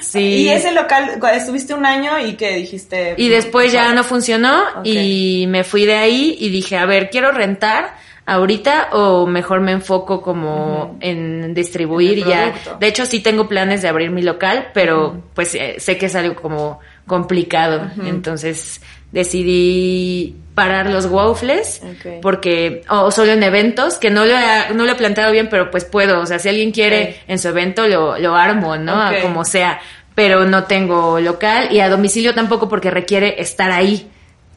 Sí. 0.01 0.21
Y 0.21 0.49
ese 0.51 0.71
local, 0.71 1.19
estuviste 1.35 1.75
un 1.75 1.85
año 1.85 2.17
y 2.19 2.35
que 2.35 2.55
dijiste. 2.57 3.15
Y 3.17 3.29
después 3.29 3.73
ya 3.73 3.93
no 3.93 4.05
funcionó 4.05 4.63
y 4.85 5.47
me 5.49 5.65
fui 5.65 5.85
de 5.85 5.95
ahí 5.97 6.37
y 6.39 6.51
dije, 6.51 6.77
a 6.77 6.87
ver, 6.87 7.11
quiero 7.11 7.33
rentar 7.33 7.97
ahorita 8.27 8.91
o 8.93 9.27
mejor 9.27 9.61
me 9.61 9.73
enfoco 9.73 10.23
como 10.23 10.97
en 11.01 11.55
distribuir 11.55 12.21
En 12.21 12.29
ya. 12.29 12.55
De 12.79 12.87
hecho 12.87 13.07
sí 13.07 13.21
tengo 13.21 13.49
planes 13.49 13.83
de 13.83 13.89
abrir 13.89 14.11
mi 14.11 14.23
local, 14.23 14.71
pero 14.75 15.23
pues 15.35 15.55
eh, 15.55 15.77
sé 15.79 15.99
que 15.99 16.07
es 16.07 16.15
algo 16.15 16.41
como 16.41 16.81
complicado. 17.07 17.91
Entonces 18.05 18.81
decidí 19.11 20.37
parar 20.55 20.89
los 20.89 21.07
waffles 21.07 21.83
porque 22.23 22.83
o 22.89 23.11
solo 23.11 23.33
en 23.33 23.43
eventos 23.43 23.97
que 23.97 24.11
no 24.11 24.25
lo 24.25 24.35
he, 24.35 24.75
no 24.75 24.85
lo 24.85 24.93
he 24.93 24.95
planteado 24.95 25.33
bien 25.33 25.49
pero 25.51 25.71
pues 25.71 25.85
puedo. 25.85 26.21
O 26.21 26.27
sea 26.27 26.39
si 26.39 26.49
alguien 26.49 26.71
quiere 26.71 27.21
en 27.27 27.39
su 27.39 27.49
evento 27.49 27.89
lo, 27.89 28.19
lo 28.19 28.37
armo 28.37 28.77
no 28.77 29.11
como 29.23 29.45
sea. 29.45 29.81
Pero 30.15 30.45
no 30.45 30.65
tengo 30.65 31.21
local 31.21 31.69
y 31.73 31.81
a 31.81 31.89
domicilio 31.89 32.35
tampoco 32.35 32.69
porque 32.69 32.91
requiere 32.91 33.41
estar 33.41 33.71
ahí 33.71 34.11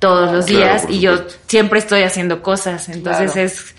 todos 0.09 0.31
los 0.31 0.45
días 0.45 0.85
y 0.89 0.99
yo 0.99 1.23
siempre 1.47 1.79
estoy 1.79 2.03
haciendo 2.03 2.41
cosas 2.43 2.89
entonces 2.89 3.31
Claro. 3.31 3.47
es 3.47 3.75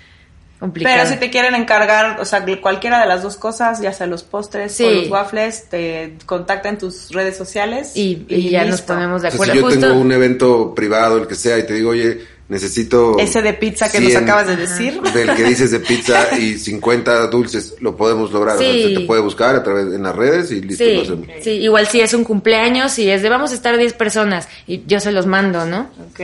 complicado. 0.59 0.97
Pero 0.97 1.09
si 1.11 1.17
te 1.19 1.31
quieren 1.31 1.55
encargar, 1.55 2.19
o 2.21 2.25
sea, 2.25 2.45
cualquiera 2.63 2.99
de 3.01 3.07
las 3.07 3.23
dos 3.23 3.37
cosas, 3.37 3.81
ya 3.81 3.93
sea 3.93 4.07
los 4.07 4.23
postres 4.23 4.73
Sí. 4.73 4.85
o 4.85 4.91
los 4.91 5.09
waffles, 5.11 5.69
te 5.69 6.15
contacta 6.27 6.69
en 6.71 6.79
tus 6.79 7.11
redes 7.11 7.37
sociales 7.37 7.93
y, 7.95 8.25
y 8.29 8.49
ya 8.51 8.65
nos 8.65 8.81
ponemos 8.83 9.23
de 9.23 9.29
O 9.29 9.31
sea, 9.31 9.35
acuerdo. 9.37 9.53
si 9.53 9.59
yo 9.59 9.65
Justo- 9.67 9.81
tengo 9.89 10.01
un 10.01 10.13
evento 10.13 10.75
privado, 10.75 11.19
el 11.19 11.27
que 11.27 11.35
sea, 11.35 11.59
y 11.59 11.67
te 11.67 11.75
digo, 11.75 11.91
oye, 11.91 12.21
necesito... 12.49 13.19
Ese 13.19 13.43
de 13.43 13.53
pizza 13.55 13.91
que 13.91 14.01
nos 14.01 14.15
acabas 14.15 14.47
de 14.47 14.57
decir. 14.57 15.01
Del 15.15 15.35
que 15.35 15.45
dices 15.45 15.71
de 15.71 15.81
pizza 15.81 16.39
y 16.39 16.59
50 16.59 17.27
dulces, 17.27 17.75
lo 17.81 17.97
podemos 17.97 18.31
lograr. 18.33 18.57
O 18.57 18.59
sea, 18.59 18.73
Sí. 18.73 18.95
se 18.95 19.01
te 19.01 19.07
puede 19.07 19.21
buscar 19.23 19.55
a 19.57 19.63
través 19.63 19.93
en 19.95 20.03
las 20.03 20.15
redes 20.15 20.51
y 20.53 20.61
listo, 20.61 20.85
lo 20.85 20.91
Sí, 20.91 21.01
hacemos. 21.01 21.27
sí, 21.43 21.51
igual 21.51 21.87
si 21.89 22.01
es 22.01 22.15
un 22.15 22.25
cumpleaños 22.25 22.99
y 22.99 23.11
es 23.11 23.23
de 23.23 23.29
vamos 23.29 23.53
a 23.53 23.55
estar 23.55 23.77
10 23.77 23.93
personas 23.95 24.49
y 24.67 24.85
yo 24.87 25.01
se 25.01 25.13
los 25.13 25.27
mando, 25.27 25.65
¿no? 25.67 25.91
Ok. 26.11 26.21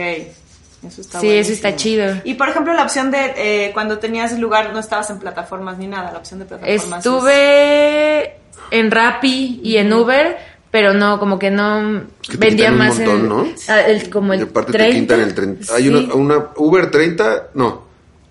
Eso 0.85 0.99
está 0.99 1.21
Sí, 1.21 1.29
eso 1.29 1.53
está 1.53 1.75
chido. 1.77 2.13
Y 2.25 2.33
por 2.33 2.49
ejemplo, 2.49 2.73
la 2.73 2.83
opción 2.83 3.09
de 3.09 3.33
eh, 3.37 3.71
cuando 3.73 3.99
tenías 3.99 4.33
el 4.33 4.41
lugar, 4.41 4.73
no 4.73 4.79
estabas 4.79 5.09
en 5.11 5.19
plataformas 5.19 5.77
ni 5.77 5.87
nada, 5.87 6.11
la 6.11 6.17
opción 6.19 6.39
de 6.39 6.45
plataformas. 6.45 6.83
es- 6.99 7.05
Estuve 7.05 8.35
en 8.71 8.91
Rappi 8.91 9.61
y 9.63 9.77
en 9.77 9.93
Uber, 9.93 10.37
pero 10.73 10.91
no, 10.91 11.19
como 11.19 11.37
que 11.37 11.51
no 11.51 12.01
Que 12.19 12.31
te 12.31 12.37
vendía 12.37 12.69
quitan 12.69 12.73
un 12.73 12.77
más 12.79 12.95
montón, 12.97 13.19
en, 13.19 13.29
¿no? 13.29 13.47
ah, 13.67 13.81
el- 13.81 14.09
como 14.09 14.33
Y 14.33 14.37
el 14.37 14.43
aparte 14.45 14.71
30. 14.71 15.15
te 15.15 15.21
el 15.21 15.33
30. 15.35 15.75
Hay 15.75 15.83
Sí. 15.83 15.89
una, 15.89 16.13
una 16.15 16.45
Uber 16.57 16.89
30, 16.89 17.49
no, 17.53 17.83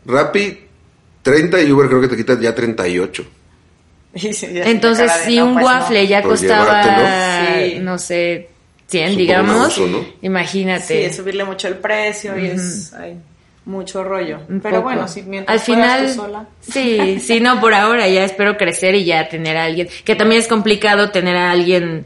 Rappi 0.05 0.59
30 1.23 1.61
y 1.63 1.71
Uber 1.71 1.87
creo 1.89 2.01
que 2.01 2.09
te 2.09 2.17
quitan 2.17 2.41
ya 2.41 2.53
38. 2.53 3.25
Y 4.15 4.19
sí, 4.33 4.49
ya 4.53 4.65
Entonces, 4.65 5.11
si 5.25 5.37
no, 5.37 5.47
un 5.47 5.53
pues, 5.55 5.65
no. 5.65 5.71
waffle 5.71 6.07
ya 6.09 6.21
Por 6.21 6.33
costaba. 6.33 6.83
Sí. 7.63 7.79
no 7.81 7.97
sé, 7.97 8.49
100, 8.89 9.05
Supongo 9.13 9.19
digamos, 9.21 9.57
abuso, 9.79 9.87
¿no? 9.87 10.05
imagínate. 10.23 10.83
Sí, 10.85 10.95
es 10.95 11.15
subirle 11.17 11.45
mucho 11.45 11.69
el 11.69 11.77
precio 11.77 12.37
y 12.37 12.47
es 12.47 12.93
ay, 12.95 13.19
mucho 13.67 14.03
rollo. 14.03 14.41
Un 14.49 14.61
Pero 14.61 14.79
poco. 14.79 14.89
bueno, 14.89 15.07
si 15.07 15.23
mientras 15.23 15.61
al 15.61 15.65
final 15.65 16.07
tú 16.09 16.13
sola. 16.15 16.47
sí 16.61 17.21
sí 17.21 17.39
no 17.39 17.61
por 17.61 17.73
ahora 17.73 18.09
ya 18.09 18.25
espero 18.25 18.57
crecer 18.57 18.97
y 18.97 19.05
ya 19.05 19.29
tener 19.29 19.57
a 19.57 19.65
alguien 19.67 19.89
que 20.05 20.17
también 20.17 20.41
es 20.41 20.49
complicado 20.49 21.11
tener 21.13 21.37
a 21.37 21.53
alguien 21.53 22.05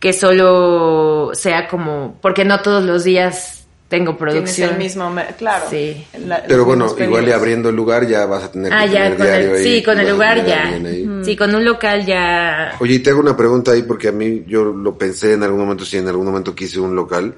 que 0.00 0.12
solo 0.12 1.30
sea 1.34 1.68
como 1.68 2.16
porque 2.20 2.44
no 2.44 2.60
todos 2.60 2.84
los 2.84 3.04
días 3.04 3.58
tengo 3.88 4.16
Tienes 4.16 4.34
producción. 4.34 4.70
el 4.70 4.78
mismo, 4.78 5.12
claro. 5.36 5.66
Sí. 5.68 6.06
la- 6.24 6.44
Pero 6.44 6.64
bueno, 6.64 6.94
igual 6.96 7.26
y 7.28 7.32
abriendo 7.32 7.70
el 7.70 7.76
lugar 7.76 8.06
ya 8.06 8.24
vas 8.24 8.44
a 8.44 8.52
tener 8.52 8.72
ah 8.72 8.84
que 8.86 8.92
ya 8.92 9.02
tener 9.02 9.16
con 9.18 9.26
diario 9.26 9.48
el 9.50 9.56
ahí, 9.56 9.62
sí 9.64 9.82
con 9.82 9.98
el 9.98 10.08
lugar 10.10 10.46
ya. 10.46 10.80
sí 11.24 11.36
con 11.36 11.54
un 11.54 11.64
local 11.64 12.06
ya. 12.06 12.76
Oye, 12.78 12.94
y 12.94 12.98
te 13.00 13.10
hago 13.10 13.20
una 13.20 13.36
pregunta 13.36 13.72
ahí 13.72 13.82
porque 13.82 14.08
a 14.08 14.12
mí 14.12 14.44
yo 14.46 14.64
lo 14.64 14.96
pensé 14.96 15.32
en 15.34 15.42
algún 15.42 15.60
momento, 15.60 15.84
si 15.84 15.96
en 15.98 16.06
algún 16.08 16.24
momento 16.26 16.54
quise 16.54 16.78
un 16.78 16.94
local, 16.94 17.34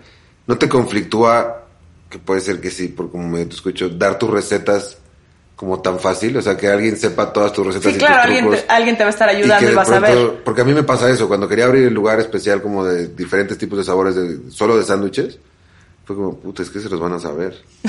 ¿no 0.46 0.58
te 0.58 0.68
conflictúa, 0.68 1.62
que 2.10 2.18
puede 2.18 2.42
ser 2.42 2.60
que 2.60 2.70
sí, 2.70 2.88
por 2.88 3.10
como 3.10 3.26
medio 3.28 3.48
te 3.48 3.54
escucho, 3.54 3.88
dar 3.88 4.18
tus 4.18 4.28
recetas 4.30 4.98
como 5.62 5.80
tan 5.80 6.00
fácil? 6.00 6.36
O 6.36 6.42
sea, 6.42 6.56
que 6.56 6.66
alguien 6.66 6.96
sepa 6.96 7.32
todas 7.32 7.52
tus 7.52 7.64
recetas 7.64 7.92
Sí, 7.92 7.96
y 7.96 7.98
claro, 8.00 8.14
tus 8.16 8.24
alguien 8.24 8.44
trucos. 8.46 8.66
te, 8.66 8.72
alguien 8.72 8.96
te 8.96 9.04
va 9.04 9.10
a 9.10 9.12
estar 9.12 9.28
ayudando 9.28 9.70
y, 9.70 9.74
vas 9.76 9.90
a 9.92 10.00
ver. 10.00 10.42
Porque 10.44 10.60
a 10.62 10.64
mí 10.64 10.74
me 10.74 10.82
pasa 10.82 11.08
eso, 11.08 11.28
cuando 11.28 11.48
quería 11.48 11.66
abrir 11.66 11.84
el 11.86 11.94
lugar 11.94 12.18
especial 12.18 12.60
como 12.60 12.84
de 12.84 13.06
diferentes 13.08 13.56
tipos 13.56 13.78
de 13.78 13.84
sabores, 13.84 14.16
de, 14.16 14.50
solo 14.50 14.76
de 14.76 14.82
sándwiches, 14.84 15.38
fue 16.04 16.16
como, 16.16 16.36
puta, 16.36 16.62
es 16.64 16.70
que 16.70 16.80
se 16.80 16.88
los 16.88 16.98
van 16.98 17.12
a 17.12 17.20
saber. 17.20 17.62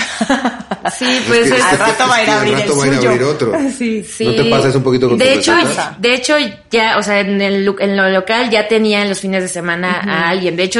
sí 0.97 1.19
pues 1.27 1.47
Es 1.47 1.51
que- 1.51 1.57
es- 1.57 1.63
Al 1.63 1.79
rato 1.79 2.03
va 2.07 2.15
a 2.17 2.23
ir 2.23 2.29
a 2.29 2.37
abrir 2.39 2.53
el 2.53 2.59
rato 2.61 2.77
va 2.77 2.83
a 2.83 2.87
ir 2.87 2.93
a 2.93 2.97
suyo. 2.97 3.09
abrir 3.09 3.23
otro. 3.23 3.51
Sí, 3.75 4.03
sí. 4.07 4.25
¿No 4.27 4.35
te 4.35 4.49
pasa 4.51 4.67
eso 4.69 4.77
un 4.77 4.83
poquito 4.83 5.09
con 5.09 5.17
de 5.17 5.33
hecho, 5.33 5.55
recetas? 5.55 5.99
de 6.01 6.13
hecho, 6.13 6.35
ya, 6.69 6.97
o 6.99 7.01
sea, 7.03 7.19
en, 7.21 7.41
el, 7.41 7.65
lu- 7.65 7.75
en 7.79 7.97
lo 7.97 8.07
local 8.09 8.49
ya 8.51 8.67
tenía 8.67 9.01
en 9.01 9.09
los 9.09 9.19
fines 9.19 9.41
de 9.41 9.47
semana 9.49 9.99
a 9.99 10.29
alguien. 10.29 10.55
De 10.55 10.63
hecho, 10.63 10.79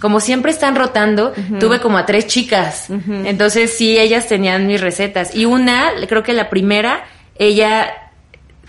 como 0.00 0.20
siempre 0.20 0.50
están 0.52 0.76
rotando, 0.76 1.32
tuve 1.58 1.80
como 1.80 1.96
a 1.98 2.04
tres 2.06 2.26
chicas. 2.26 2.88
Entonces, 3.24 3.72
sí, 3.76 3.98
ellas 3.98 4.26
tenían 4.28 4.66
mis 4.66 4.80
recetas. 4.80 5.34
Y 5.34 5.44
una, 5.46 5.92
creo 6.08 6.22
que 6.22 6.32
la 6.34 6.50
primera, 6.50 7.04
ella, 7.38 7.92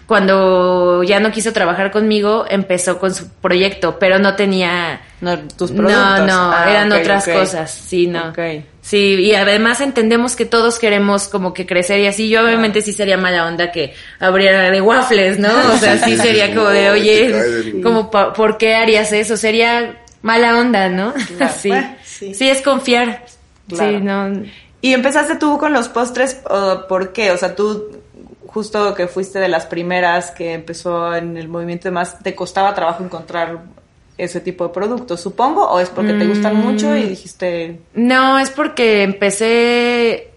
cuando 0.07 1.03
ya 1.03 1.19
no 1.19 1.31
quiso 1.31 1.51
trabajar 1.51 1.91
conmigo, 1.91 2.45
empezó 2.49 2.97
con 2.97 3.13
su 3.13 3.29
proyecto, 3.29 3.99
pero 3.99 4.19
no 4.19 4.35
tenía... 4.35 5.01
No, 5.19 5.37
tus 5.39 5.71
No, 5.71 5.77
productos. 5.83 6.27
no, 6.27 6.51
Ah, 6.53 6.65
eran 6.69 6.91
otras 6.93 7.27
cosas, 7.27 7.71
sí, 7.71 8.07
no. 8.07 8.29
Ok. 8.29 8.39
Sí, 8.81 9.15
y 9.19 9.35
además 9.35 9.81
entendemos 9.81 10.37
que 10.37 10.45
todos 10.45 10.79
queremos 10.79 11.27
como 11.27 11.53
que 11.53 11.65
crecer 11.65 11.99
y 11.99 12.07
así. 12.07 12.29
Yo 12.29 12.41
obviamente 12.45 12.81
sí 12.81 12.93
sería 12.93 13.17
mala 13.17 13.45
onda 13.45 13.69
que 13.73 13.93
abriera 14.19 14.71
de 14.71 14.79
waffles, 14.79 15.39
¿no? 15.39 15.49
O 15.73 15.77
sea, 15.77 15.97
sí 15.97 16.15
sería 16.15 16.55
como 16.55 16.69
de, 16.69 16.85
No, 16.87 16.91
oye, 16.93 17.81
como, 17.83 18.09
pa- 18.09 18.31
¿por 18.31 18.57
qué 18.57 18.75
harías 18.75 19.11
eso? 19.11 19.35
Sería 19.35 19.97
mala 20.21 20.58
onda, 20.58 20.89
¿no? 20.89 21.13
Claro. 21.38 21.53
Sí. 21.60 21.69
Bueno, 21.69 21.95
sí. 22.03 22.34
sí, 22.34 22.49
es 22.49 22.62
confiar. 22.62 23.25
Claro. 23.69 23.97
Sí, 23.99 24.03
no. 24.03 24.43
Y 24.82 24.93
empezaste 24.93 25.36
tú 25.36 25.58
con 25.58 25.73
los 25.73 25.88
postres, 25.89 26.39
¿o 26.49 26.86
¿por 26.88 27.12
qué? 27.13 27.32
O 27.32 27.38
sea, 27.38 27.56
tú 27.56 27.99
justo 28.45 28.93
que 28.95 29.08
fuiste 29.08 29.39
de 29.39 29.47
las 29.49 29.65
primeras 29.65 30.32
que 30.32 30.53
empezó 30.53 31.13
en 31.15 31.36
el 31.38 31.47
movimiento 31.47 31.88
y 31.88 31.89
demás, 31.91 32.17
¿te 32.23 32.34
costaba 32.34 32.73
trabajo 32.73 33.03
encontrar 33.03 33.60
ese 34.17 34.39
tipo 34.39 34.67
de 34.67 34.73
productos, 34.73 35.19
supongo? 35.21 35.67
¿O 35.67 35.80
es 35.80 35.89
porque 35.89 36.13
te 36.13 36.25
gustan 36.25 36.56
Mm. 36.56 36.60
mucho 36.65 36.95
y 36.95 37.03
dijiste, 37.03 37.80
No, 37.93 38.39
es 38.39 38.49
porque 38.49 39.03
empecé 39.03 40.32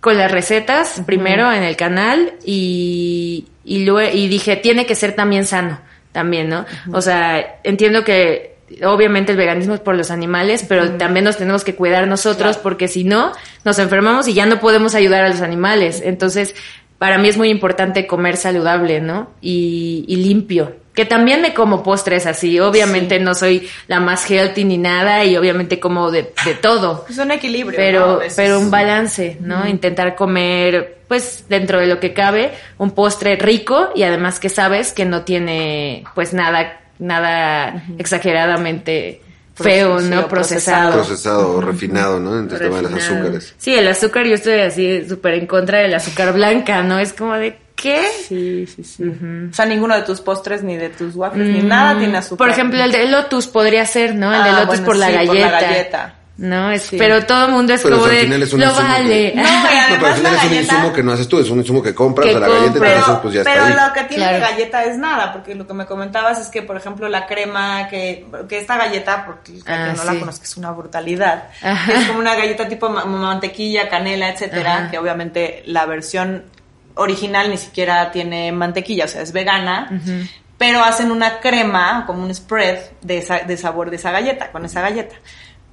con 0.00 0.16
las 0.18 0.30
recetas 0.30 1.00
primero 1.06 1.50
en 1.52 1.62
el 1.62 1.76
canal 1.76 2.34
y, 2.44 3.46
y 3.64 3.84
luego 3.84 4.12
y 4.14 4.28
dije, 4.28 4.56
tiene 4.56 4.84
que 4.86 4.94
ser 4.94 5.16
también 5.16 5.46
sano, 5.46 5.80
también, 6.12 6.48
¿no? 6.50 6.66
O 6.92 7.00
sea, 7.00 7.58
entiendo 7.64 8.04
que 8.04 8.53
obviamente 8.84 9.32
el 9.32 9.38
veganismo 9.38 9.74
es 9.74 9.80
por 9.80 9.94
los 9.94 10.10
animales, 10.10 10.64
pero 10.68 10.92
también 10.92 11.24
nos 11.24 11.36
tenemos 11.36 11.64
que 11.64 11.74
cuidar 11.74 12.06
nosotros 12.06 12.52
Claro. 12.56 12.62
porque 12.62 12.88
si 12.88 13.04
no, 13.04 13.32
nos 13.64 13.78
enfermamos 13.78 14.26
y 14.28 14.34
ya 14.34 14.46
no 14.46 14.60
podemos 14.60 14.94
ayudar 14.94 15.24
a 15.24 15.28
los 15.28 15.40
animales. 15.40 16.02
Entonces, 16.04 16.54
para 16.98 17.18
mí 17.18 17.28
es 17.28 17.36
muy 17.36 17.50
importante 17.50 18.06
comer 18.06 18.36
saludable, 18.36 19.00
¿no? 19.00 19.30
Y, 19.40 20.04
y 20.08 20.16
limpio. 20.16 20.76
Que 20.94 21.04
también 21.04 21.42
me 21.42 21.54
como 21.54 21.82
postres 21.82 22.24
así. 22.24 22.60
Obviamente 22.60 23.18
no 23.18 23.34
soy 23.34 23.68
la 23.88 23.98
más 23.98 24.30
healthy 24.30 24.62
ni 24.64 24.78
nada 24.78 25.24
y 25.24 25.36
obviamente 25.36 25.80
como 25.80 26.12
de, 26.12 26.32
de 26.44 26.54
todo. 26.54 27.04
es 27.10 27.18
un 27.18 27.32
equilibrio? 27.32 27.72
¿no? 27.72 27.76
Pero, 27.84 28.18
veces. 28.18 28.34
pero 28.36 28.60
un 28.60 28.70
balance, 28.70 29.36
¿no? 29.40 29.66
Intentar 29.68 30.14
comer, 30.14 30.98
pues, 31.08 31.46
dentro 31.48 31.80
de 31.80 31.88
lo 31.88 31.98
que 31.98 32.12
cabe, 32.14 32.52
un 32.78 32.92
postre 32.92 33.34
rico 33.34 33.88
y 33.96 34.04
además 34.04 34.38
que 34.38 34.48
sabes 34.48 34.92
que 34.92 35.04
no 35.04 35.22
tiene, 35.22 36.04
pues, 36.14 36.32
nada, 36.32 36.80
nada 36.98 37.82
exageradamente 37.98 39.20
feo, 39.54 40.00
¿no? 40.00 40.26
procesado. 40.28 40.92
Procesado 40.94 41.52
o 41.56 41.60
refinado, 41.60 42.18
¿no? 42.18 42.38
En 42.38 42.50
el 42.50 42.58
tema 42.58 42.76
de 42.76 42.82
los 42.82 42.92
Refinado. 42.92 43.20
azúcares. 43.22 43.54
Sí, 43.56 43.74
el 43.74 43.86
azúcar, 43.86 44.26
yo 44.26 44.34
estoy 44.34 44.60
así 44.60 45.08
súper 45.08 45.34
en 45.34 45.46
contra 45.46 45.78
del 45.78 45.94
azúcar 45.94 46.32
blanca, 46.32 46.82
¿no? 46.82 46.98
Es 46.98 47.12
como 47.12 47.34
de, 47.34 47.56
¿qué? 47.76 48.02
Sí, 48.28 48.66
sí, 48.66 48.82
sí. 48.82 49.04
O 49.04 49.54
sea, 49.54 49.64
ninguno 49.66 49.94
de 49.94 50.02
tus 50.02 50.20
postres, 50.20 50.62
ni 50.64 50.76
de 50.76 50.88
tus 50.88 51.14
waffles, 51.14 51.48
ni 51.48 51.62
nada 51.62 51.96
tiene 51.98 52.18
azúcar. 52.18 52.34
Mm, 52.34 52.38
Por 52.38 52.50
ejemplo, 52.50 52.82
el 52.82 52.90
de 52.90 53.08
Lotus 53.08 53.46
podría 53.46 53.86
ser, 53.86 54.14
¿no? 54.16 54.34
El 54.34 54.42
de 54.42 54.50
Ah, 54.50 54.60
Lotus 54.64 54.66
bueno, 54.80 54.84
por, 54.86 54.96
la 54.96 55.06
sí, 55.08 55.26
por 55.26 55.36
la 55.36 55.50
galleta. 55.50 56.14
No, 56.36 56.72
es, 56.72 56.82
Sí. 56.82 56.96
pero 56.98 57.24
todo 57.24 57.46
el 57.46 57.52
mundo 57.52 57.74
es 57.74 57.82
Pero 57.82 57.94
como 57.96 58.06
al 58.08 58.14
de, 58.16 58.20
final 58.22 58.42
es 58.42 58.52
un 58.52 58.60
lo 58.60 58.74
vale. 58.74 59.32
que- 59.32 59.36
No, 59.36 59.42
pero 59.44 60.06
al 60.06 60.12
además 60.12 60.16
final 60.16 60.34
es 60.34 60.42
un 60.42 60.48
galleta... 60.50 60.74
insumo 60.74 60.92
que 60.92 61.02
no 61.04 61.12
haces 61.12 61.28
tú, 61.28 61.38
es 61.38 61.48
un 61.48 61.58
insumo 61.60 61.80
que 61.82 61.94
compras, 61.94 62.28
Que 62.28 62.34
o 62.34 62.38
sea, 62.40 62.48
la 62.48 62.54
galleta 62.54 62.80
pero, 62.80 63.22
pues 63.22 63.34
ya 63.34 63.42
pero 63.44 63.66
está 63.66 63.66
ahí. 63.84 63.86
lo 63.88 63.92
que 63.94 64.02
tiene 64.08 64.24
Claro. 64.24 64.38
la 64.40 64.50
galleta 64.50 64.84
es 64.84 64.98
nada, 64.98 65.32
porque 65.32 65.54
lo 65.54 65.64
que 65.66 65.74
me 65.74 65.86
comentabas 65.86 66.40
es 66.40 66.48
que, 66.48 66.62
por 66.62 66.76
ejemplo, 66.76 67.08
la 67.08 67.26
crema, 67.26 67.86
que, 67.88 68.26
que 68.48 68.58
esta 68.58 68.76
galleta, 68.76 69.24
porque 69.26 69.52
el 69.52 69.64
que 69.64 69.72
Ah, 69.72 69.92
no 69.94 70.02
sí. 70.02 70.06
la 70.12 70.18
conozco, 70.18 70.42
es 70.44 70.56
una 70.56 70.72
brutalidad. 70.72 71.44
Ajá. 71.62 71.92
Es 71.92 72.06
como 72.06 72.18
una 72.18 72.34
galleta 72.34 72.66
tipo 72.66 72.88
ma- 72.88 73.04
mantequilla, 73.04 73.88
canela, 73.88 74.28
etcétera, 74.30 74.76
Ajá. 74.78 74.90
que 74.90 74.98
obviamente 74.98 75.62
la 75.66 75.86
versión 75.86 76.46
original 76.94 77.48
ni 77.48 77.58
siquiera 77.58 78.10
tiene 78.10 78.50
mantequilla, 78.50 79.04
o 79.04 79.08
sea, 79.08 79.22
es 79.22 79.32
vegana. 79.32 79.88
Pero 80.58 80.82
hacen 80.82 81.10
una 81.10 81.38
crema, 81.40 82.04
como 82.06 82.22
un 82.22 82.34
spread 82.34 82.78
de, 83.02 83.18
esa- 83.18 83.40
de 83.40 83.56
sabor 83.56 83.90
de 83.90 83.96
esa 83.96 84.10
galleta, 84.10 84.50
con 84.52 84.64
esa 84.64 84.80
galleta. 84.80 85.14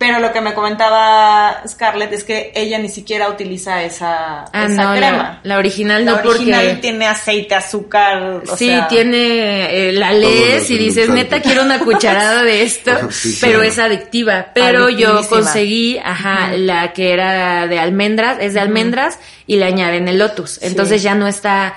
Pero 0.02 0.20
lo 0.20 0.34
que 0.34 0.42
me 0.42 0.56
comentaba 0.56 1.62
Scarlett 1.68 2.12
es 2.12 2.24
que 2.24 2.52
ella 2.56 2.80
ni 2.80 2.90
siquiera 2.90 3.30
utiliza 3.30 3.84
esa, 3.84 4.46
Ah, 4.52 4.66
esa 4.66 4.84
no, 4.84 4.92
crema. 4.98 5.18
la, 5.18 5.40
la 5.44 5.58
original 5.60 6.04
La 6.04 6.14
no 6.24 6.30
original 6.30 6.66
porque... 6.66 6.82
tiene 6.82 7.06
aceite, 7.06 7.54
azúcar. 7.54 8.42
o 8.50 8.58
sí, 8.58 8.66
sea, 8.66 8.88
tiene, 8.88 9.90
eh, 9.90 9.92
la 9.92 10.12
lees 10.12 10.68
y 10.72 10.78
dices, 10.80 11.08
neta, 11.08 11.40
quiero 11.40 11.62
una 11.62 11.78
cucharada 11.78 12.44
de 12.44 12.64
esto, 12.64 12.92
Sí, 13.12 13.38
pero 13.42 13.62
es 13.62 13.78
adictiva. 13.78 14.48
Pero 14.56 14.90
yo 14.90 15.22
conseguí, 15.30 16.00
ajá, 16.04 16.50
la 16.58 16.94
que 16.94 17.14
era 17.14 17.68
de 17.68 17.78
almendras, 17.78 18.38
es 18.42 18.56
de 18.56 18.60
almendras, 18.60 19.20
y 19.46 19.58
le 19.58 19.66
añaden 19.66 20.08
el 20.08 20.18
lotus. 20.18 20.60
Entonces 20.64 21.04
ya 21.04 21.14
no 21.14 21.28
está 21.28 21.76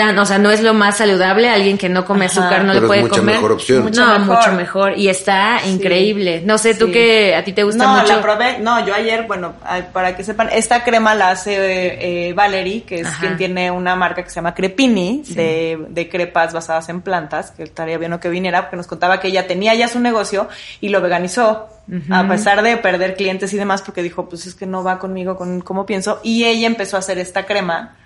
tan, 0.00 0.18
o 0.18 0.24
sea, 0.24 0.38
no 0.38 0.50
es 0.50 0.62
lo 0.62 0.72
más 0.72 0.96
saludable, 0.96 1.48
alguien 1.50 1.76
que 1.76 1.88
no 1.90 2.04
come 2.06 2.24
Ajá. 2.24 2.40
azúcar 2.40 2.64
no 2.64 2.72
Pero 2.72 2.72
le 2.72 2.78
es 2.78 2.86
puede 2.88 3.00
mucha 3.02 3.16
comer. 3.20 3.34
mejor 3.34 3.52
opción. 3.52 3.82
Mucho 3.82 4.04
no, 4.06 4.18
mejor. 4.18 4.36
mucho 4.38 4.52
mejor. 4.52 4.98
Y 4.98 5.08
está 5.08 5.60
Sí. 5.62 5.70
increíble. 5.72 6.42
No 6.44 6.56
sé, 6.56 6.74
tú 6.74 6.86
Sí. 6.86 6.92
que 6.92 7.34
a 7.34 7.44
ti 7.44 7.52
te 7.52 7.62
gusta 7.62 7.84
no, 7.84 8.00
mucho. 8.00 8.16
la 8.16 8.22
probé. 8.22 8.58
No, 8.60 8.86
yo 8.86 8.94
ayer, 8.94 9.24
bueno, 9.26 9.52
para 9.92 10.16
que 10.16 10.24
sepan, 10.24 10.48
esta 10.52 10.82
crema 10.84 11.14
la 11.14 11.30
hace 11.30 11.54
eh, 11.54 12.28
eh, 12.28 12.32
Valerie, 12.32 12.82
que 12.84 13.00
es 13.00 13.06
Ajá. 13.06 13.20
quien 13.20 13.36
tiene 13.36 13.70
una 13.70 13.94
marca 13.96 14.22
que 14.24 14.30
se 14.30 14.36
llama 14.36 14.54
Crepini, 14.54 15.22
de, 15.28 15.78
de 15.90 16.08
crepas 16.08 16.52
basadas 16.54 16.88
en 16.88 17.02
plantas, 17.02 17.50
que 17.50 17.62
estaría 17.64 17.98
bien 17.98 18.18
que 18.18 18.28
viniera, 18.30 18.62
porque 18.62 18.76
nos 18.76 18.86
contaba 18.86 19.20
que 19.20 19.28
ella 19.28 19.46
tenía 19.46 19.74
ya 19.74 19.86
su 19.88 20.00
negocio 20.00 20.48
y 20.80 20.88
lo 20.88 21.00
veganizó, 21.00 21.68
a 22.10 22.26
pesar 22.28 22.62
de 22.62 22.76
perder 22.76 23.16
clientes 23.16 23.52
y 23.52 23.56
demás, 23.56 23.82
porque 23.82 24.02
dijo, 24.02 24.28
pues 24.28 24.46
es 24.46 24.54
que 24.54 24.64
no 24.66 24.82
va 24.82 24.98
conmigo 24.98 25.36
con 25.36 25.60
cómo 25.60 25.84
pienso. 25.86 26.20
Y 26.22 26.44
ella 26.44 26.66
empezó 26.66 26.96
a 26.96 27.00
hacer 27.00 27.18
esta 27.18 27.44
crema 27.46 27.96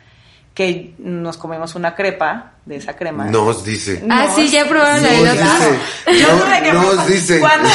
que 0.55 0.95
nos 0.99 1.37
comemos 1.37 1.75
una 1.75 1.97
crepa 1.97 2.53
de 2.65 2.77
esa 2.77 2.95
crema. 2.95 3.25
Nos 3.25 3.65
dice. 3.65 4.03
Ah, 4.09 4.29
sí, 4.35 4.49
ya 4.49 4.65
probaron 4.67 5.03
la 5.03 5.09
de 5.11 5.17
Nos 5.21 5.33
dice. 5.35 6.21
Yo 6.23 6.29
No- 6.37 6.43
tuve 6.45 6.63
que 6.63 6.73
nos 6.73 7.07
dice. 7.09 7.41
Cuando, 7.41 7.69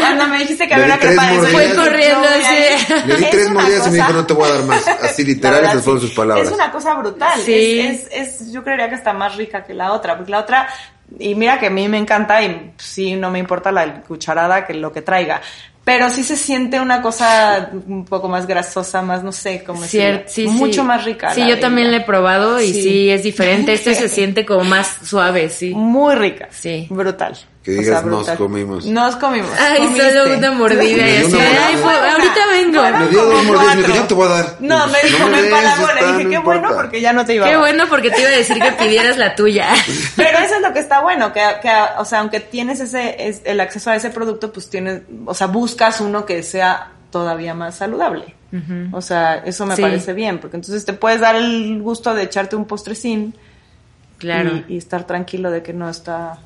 cuando 0.00 0.26
me 0.28 0.38
dijiste 0.40 0.66
que 0.66 0.74
había 0.74 0.86
una 0.86 0.98
crepa 0.98 1.26
de 1.30 1.38
Fue 1.38 1.74
corriendo 1.76 2.28
así. 2.28 2.94
Le 3.06 3.16
di 3.16 3.24
es 3.24 3.30
tres 3.30 3.50
mordidas 3.50 3.86
y 3.86 3.90
me 3.90 3.96
dijo, 3.98 4.12
no 4.12 4.26
te 4.26 4.34
voy 4.34 4.50
a 4.50 4.54
dar 4.54 4.64
más. 4.64 4.88
Así 5.02 5.24
literal, 5.24 5.64
esas 5.64 5.84
fueron 5.84 6.00
sus 6.02 6.10
palabras. 6.10 6.48
Es 6.48 6.52
una 6.52 6.72
cosa 6.72 6.94
brutal. 6.94 7.40
Sí. 7.44 7.80
Es, 7.80 8.06
es, 8.10 8.40
es- 8.40 8.52
yo 8.52 8.64
creería 8.64 8.88
que 8.88 8.96
está 8.96 9.12
más 9.12 9.36
rica 9.36 9.62
que 9.64 9.72
la 9.72 9.92
otra, 9.92 10.16
porque 10.16 10.32
la 10.32 10.40
otra, 10.40 10.68
y 11.18 11.34
mira 11.36 11.60
que 11.60 11.66
a 11.68 11.70
mí 11.70 11.88
me 11.88 11.98
encanta 11.98 12.42
y 12.42 12.72
sí, 12.76 13.14
no 13.14 13.30
me 13.30 13.38
importa 13.38 13.70
la 13.70 14.00
cucharada 14.02 14.66
que 14.66 14.74
lo 14.74 14.92
que 14.92 15.02
traiga. 15.02 15.40
Pero 15.92 16.08
sí 16.08 16.22
se 16.22 16.36
siente 16.36 16.78
una 16.78 17.02
cosa 17.02 17.70
un 17.86 18.04
poco 18.04 18.28
más 18.28 18.46
grasosa, 18.46 19.02
más 19.02 19.24
no 19.24 19.32
sé 19.32 19.64
cómo 19.64 19.82
Cier- 19.82 20.22
sí, 20.26 20.46
Mucho 20.46 20.82
sí. 20.82 20.86
más 20.86 21.04
rica. 21.04 21.34
Sí, 21.34 21.44
yo 21.48 21.58
también 21.58 21.90
la 21.90 21.96
he 21.96 22.00
probado 22.02 22.60
y 22.60 22.72
Sí. 22.72 22.82
sí, 22.82 23.10
es 23.10 23.24
diferente. 23.24 23.72
Este 23.72 23.96
se 23.96 24.08
siente 24.08 24.46
como 24.46 24.62
más 24.62 24.98
suave, 25.02 25.48
sí. 25.48 25.72
Muy 25.74 26.14
rica. 26.14 26.48
Sí. 26.52 26.86
Brutal. 26.90 27.36
Que 27.62 27.72
O 27.72 27.80
digas, 27.82 28.00
sea, 28.00 28.10
nos 28.10 28.26
comimos. 28.30 28.86
Nos 28.86 29.16
comimos. 29.16 29.50
Ay, 29.58 29.78
comiste. 29.86 30.12
solo 30.14 30.34
una 30.38 30.50
mordida 30.52 30.82
y 31.10 31.16
así. 31.18 31.36
Ay, 31.38 31.74
ahorita 31.82 32.46
vengo. 32.52 32.98
Me 32.98 33.08
dio 33.08 33.24
dos 33.26 33.44
mordidas 33.44 33.76
me 33.76 33.82
dijo, 33.82 33.94
yo 33.96 34.04
te 34.04 34.14
voy 34.14 34.26
a 34.26 34.30
dar. 34.30 34.56
No, 34.60 34.86
me 34.86 34.98
dijo, 35.04 35.28
me 35.28 35.40
empalagó. 35.40 35.86
Le 35.92 36.06
dije, 36.06 36.24
no 36.24 36.30
qué 36.30 36.38
bueno, 36.38 36.60
importa". 36.62 36.82
porque 36.82 37.00
ya 37.02 37.12
no 37.12 37.24
te 37.26 37.34
iba 37.34 37.44
a 37.44 37.48
Qué 37.48 37.54
dar. 37.56 37.60
bueno 37.60 37.84
porque 37.90 38.10
te 38.10 38.20
iba 38.22 38.30
a 38.30 38.32
decir 38.32 38.58
que 38.62 38.72
pidieras 38.72 39.18
la 39.18 39.34
tuya. 39.34 39.68
Pero 40.16 40.38
eso 40.38 40.54
es 40.54 40.62
lo 40.62 40.72
que 40.72 40.78
está 40.78 41.00
bueno, 41.02 41.34
que, 41.34 41.42
que, 41.60 41.70
o 41.98 42.04
sea, 42.06 42.20
aunque 42.20 42.40
tienes 42.40 42.80
ese, 42.80 43.28
es, 43.28 43.42
el 43.44 43.60
acceso 43.60 43.90
a 43.90 43.96
ese 43.96 44.08
producto, 44.08 44.50
pues 44.52 44.70
tienes, 44.70 45.02
o 45.26 45.34
sea, 45.34 45.46
buscas 45.48 46.00
uno 46.00 46.24
que 46.24 46.42
sea 46.42 46.92
todavía 47.10 47.52
más 47.52 47.74
saludable. 47.76 48.36
O 48.92 49.02
sea, 49.02 49.36
eso 49.44 49.66
me 49.66 49.76
Sí. 49.76 49.82
parece 49.82 50.14
bien, 50.14 50.38
porque 50.38 50.56
entonces 50.56 50.84
te 50.86 50.94
puedes 50.94 51.20
dar 51.20 51.36
el 51.36 51.78
gusto 51.82 52.14
de 52.14 52.22
echarte 52.22 52.56
un 52.56 52.64
postrecín 52.64 53.34
Claro. 54.18 54.62
y, 54.66 54.74
y 54.74 54.78
estar 54.78 55.06
tranquilo 55.06 55.50
de 55.50 55.62
que 55.62 55.72
no 55.74 55.88
está... 55.90 56.38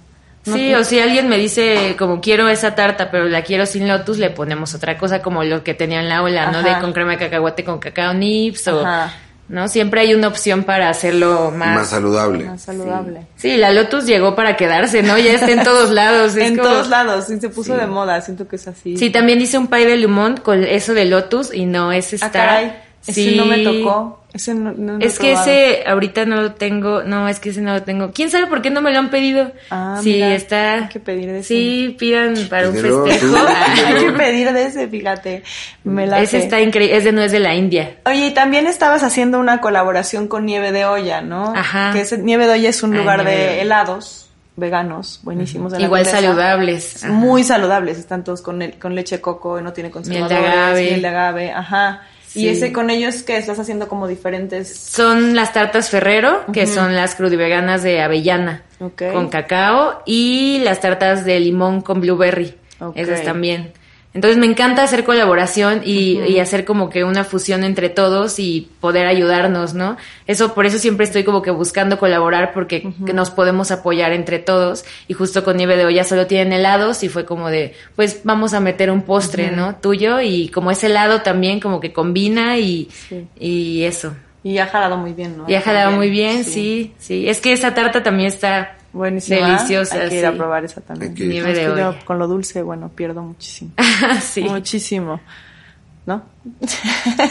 Sí, 0.44 0.74
o 0.74 0.84
si 0.84 1.00
alguien 1.00 1.28
me 1.28 1.38
dice 1.38 1.96
como 1.98 2.20
quiero 2.20 2.48
esa 2.48 2.74
tarta, 2.74 3.10
pero 3.10 3.24
la 3.24 3.42
quiero 3.42 3.64
sin 3.66 3.88
lotus, 3.88 4.18
le 4.18 4.30
ponemos 4.30 4.74
otra 4.74 4.98
cosa 4.98 5.22
como 5.22 5.42
lo 5.42 5.64
que 5.64 5.74
tenía 5.74 6.00
en 6.00 6.08
la 6.08 6.22
ola, 6.22 6.50
¿no? 6.50 6.58
Ajá. 6.58 6.74
De 6.76 6.80
con 6.80 6.92
crema 6.92 7.12
de 7.12 7.18
cacahuate 7.18 7.64
con 7.64 7.78
cacao 7.78 8.12
nips 8.12 8.68
o 8.68 8.80
Ajá. 8.80 9.14
no, 9.48 9.68
siempre 9.68 10.02
hay 10.02 10.12
una 10.14 10.28
opción 10.28 10.64
para 10.64 10.90
hacerlo 10.90 11.50
más 11.50 11.74
Más 11.76 11.88
saludable. 11.88 12.44
más 12.44 12.60
saludable. 12.62 13.26
Sí, 13.36 13.56
la 13.56 13.70
lotus 13.72 14.04
llegó 14.06 14.34
para 14.34 14.56
quedarse, 14.56 15.02
¿no? 15.02 15.16
Ya 15.18 15.32
está 15.32 15.50
en 15.50 15.62
todos 15.64 15.90
lados. 15.90 16.36
En 16.36 16.56
como- 16.58 16.68
todos 16.68 16.88
lados, 16.88 17.24
sí, 17.26 17.40
se 17.40 17.48
puso 17.48 17.74
de 17.76 17.86
moda, 17.86 18.20
siento 18.20 18.46
que 18.46 18.56
es 18.56 18.68
así. 18.68 18.96
Sí, 18.98 19.08
también 19.10 19.40
hice 19.40 19.56
un 19.56 19.68
pie 19.68 19.86
de 19.86 19.96
limón 19.96 20.36
con 20.36 20.62
eso 20.64 20.92
de 20.92 21.06
lotus 21.06 21.54
y 21.54 21.64
no, 21.66 21.90
ese 21.92 22.16
Ah, 22.20 22.26
está. 22.26 22.30
caray, 22.32 22.82
ese 23.02 23.12
sí. 23.14 23.34
no 23.36 23.46
me 23.46 23.58
tocó. 23.64 24.23
Ese 24.34 24.52
no, 24.52 24.72
no 24.76 24.98
Es 24.98 25.18
que 25.20 25.28
probado. 25.30 25.50
ese 25.50 25.84
ahorita 25.86 26.24
no 26.26 26.40
lo 26.42 26.52
tengo, 26.54 27.04
no, 27.04 27.28
es 27.28 27.38
que 27.38 27.50
ese 27.50 27.60
no 27.60 27.72
lo 27.72 27.84
tengo. 27.84 28.10
¿Quién 28.10 28.30
sabe 28.30 28.48
por 28.48 28.62
qué 28.62 28.68
no 28.70 28.82
me 28.82 28.90
lo 28.92 28.98
han 28.98 29.08
pedido? 29.08 29.52
Ah, 29.70 30.00
sí, 30.02 30.14
mira, 30.14 30.34
está. 30.34 30.74
hay 30.74 30.88
que 30.88 30.98
pedir 30.98 31.26
de 31.30 31.38
ese. 31.38 31.48
Sí, 31.48 31.96
pidan 31.98 32.34
para 32.50 32.68
un 32.68 32.74
festejo. 32.74 33.04
tú. 33.28 33.36
Hay 33.86 33.94
que 34.06 34.12
pedir 34.12 34.52
de 34.52 34.66
ese, 34.66 34.88
fíjate. 34.88 35.44
Me 35.84 36.08
late. 36.08 36.24
ese 36.24 36.38
está 36.38 36.60
increíble, 36.60 36.96
es 36.96 37.04
de 37.04 37.12
nuez 37.12 37.30
de 37.30 37.38
la 37.38 37.54
India. 37.54 37.96
Oye, 38.06 38.26
y 38.26 38.34
también 38.34 38.66
estabas 38.66 39.04
haciendo 39.04 39.38
una 39.38 39.60
colaboración 39.60 40.26
con 40.26 40.46
Nieve 40.46 40.72
de 40.72 40.84
Olla, 40.84 41.20
¿no? 41.22 41.54
Ajá. 41.54 41.92
Que 41.92 42.00
ese- 42.00 42.18
Nieve 42.18 42.46
de 42.48 42.54
Olla 42.54 42.68
es 42.70 42.82
un 42.82 42.92
Ay, 42.94 42.98
lugar 42.98 43.18
Nieve 43.24 43.38
de 43.40 43.46
de 43.54 43.60
helados 43.62 44.30
veganos, 44.56 45.20
buenísimos. 45.22 45.70
de 45.72 45.78
la 45.78 45.84
Igual 45.84 46.06
saludables. 46.06 47.04
Ajá. 47.04 47.12
Muy 47.12 47.44
saludables, 47.44 47.98
están 47.98 48.24
todos 48.24 48.42
con, 48.42 48.62
el- 48.62 48.78
con 48.80 48.94
leche 48.96 49.16
de 49.16 49.20
coco, 49.22 49.60
no 49.60 49.72
tiene 49.72 49.90
conservadores. 49.90 50.38
agave. 50.38 50.82
Miel 50.82 51.02
de 51.02 51.08
agave, 51.08 51.52
ajá. 51.52 52.02
Y 52.34 52.48
ese 52.48 52.72
con 52.72 52.90
ellos 52.90 53.22
que 53.22 53.36
estás 53.36 53.58
haciendo 53.58 53.88
como 53.88 54.08
diferentes... 54.08 54.74
Son 54.76 55.34
las 55.36 55.52
tartas 55.52 55.88
Ferrero, 55.90 56.44
que 56.52 56.66
son 56.66 56.94
las 56.96 57.14
crudiveganas 57.14 57.82
de 57.82 58.00
avellana 58.02 58.62
Ok. 58.80 59.02
con 59.12 59.28
cacao 59.28 60.02
y 60.04 60.58
las 60.64 60.80
tartas 60.80 61.24
de 61.24 61.38
limón 61.40 61.80
con 61.80 62.00
blueberry. 62.00 62.54
Esas 62.94 63.22
también. 63.22 63.72
Entonces 64.14 64.38
me 64.38 64.46
encanta 64.46 64.84
hacer 64.84 65.02
colaboración 65.02 65.82
y, 65.84 66.20
y 66.20 66.38
hacer 66.38 66.64
como 66.64 66.88
que 66.88 67.02
una 67.02 67.24
fusión 67.24 67.64
entre 67.64 67.88
todos 67.88 68.38
y 68.38 68.68
poder 68.80 69.06
ayudarnos, 69.08 69.74
¿no? 69.74 69.96
Eso, 70.28 70.54
por 70.54 70.66
eso 70.66 70.78
siempre 70.78 71.04
estoy 71.04 71.24
como 71.24 71.42
que 71.42 71.50
buscando 71.50 71.98
colaborar 71.98 72.52
porque 72.54 72.92
que 73.04 73.12
nos 73.12 73.30
podemos 73.30 73.72
apoyar 73.72 74.12
entre 74.12 74.38
todos. 74.38 74.84
Y 75.08 75.14
justo 75.14 75.42
con 75.42 75.56
Nieve 75.56 75.76
de 75.76 75.84
Olla 75.86 76.04
solo 76.04 76.28
tienen 76.28 76.52
helados 76.52 77.02
y 77.02 77.08
fue 77.08 77.24
como 77.24 77.50
de, 77.50 77.74
pues 77.96 78.20
vamos 78.22 78.54
a 78.54 78.60
meter 78.60 78.90
un 78.92 79.02
postre, 79.02 79.50
¿no? 79.50 79.74
Tuyo 79.76 80.20
y 80.20 80.48
como 80.48 80.70
es 80.70 80.84
helado 80.84 81.22
también 81.22 81.58
como 81.58 81.80
que 81.80 81.92
combina 81.92 82.56
y, 82.58 82.88
Sí. 83.08 83.26
y 83.38 83.82
eso. 83.82 84.14
Y 84.44 84.58
ha 84.58 84.66
jalado 84.66 84.96
muy 84.96 85.12
bien, 85.12 85.38
¿no? 85.38 85.44
Y 85.48 85.54
ha 85.54 85.60
jalado 85.60 85.90
muy 85.92 86.10
bien, 86.10 86.44
sí. 86.44 86.92
sí, 86.98 87.26
Es 87.28 87.40
que 87.40 87.52
esa 87.52 87.74
tarta 87.74 88.02
también 88.02 88.28
está 88.28 88.76
Buenísima. 88.94 89.46
deliciosa. 89.48 89.96
Hay 90.00 90.08
que 90.08 90.18
ir 90.20 90.26
a 90.26 90.32
probar 90.32 90.64
esa 90.64 90.80
también. 90.80 91.12
Ir. 91.16 91.26
Nieve 91.28 91.52
de 91.52 91.64
yo 91.64 91.72
olla. 91.74 91.98
con 92.04 92.18
lo 92.18 92.26
dulce, 92.26 92.62
bueno, 92.62 92.88
pierdo 92.88 93.20
muchísimo. 93.22 93.72
sí. 94.22 94.42
Muchísimo. 94.44 95.20
¿No? 96.06 96.22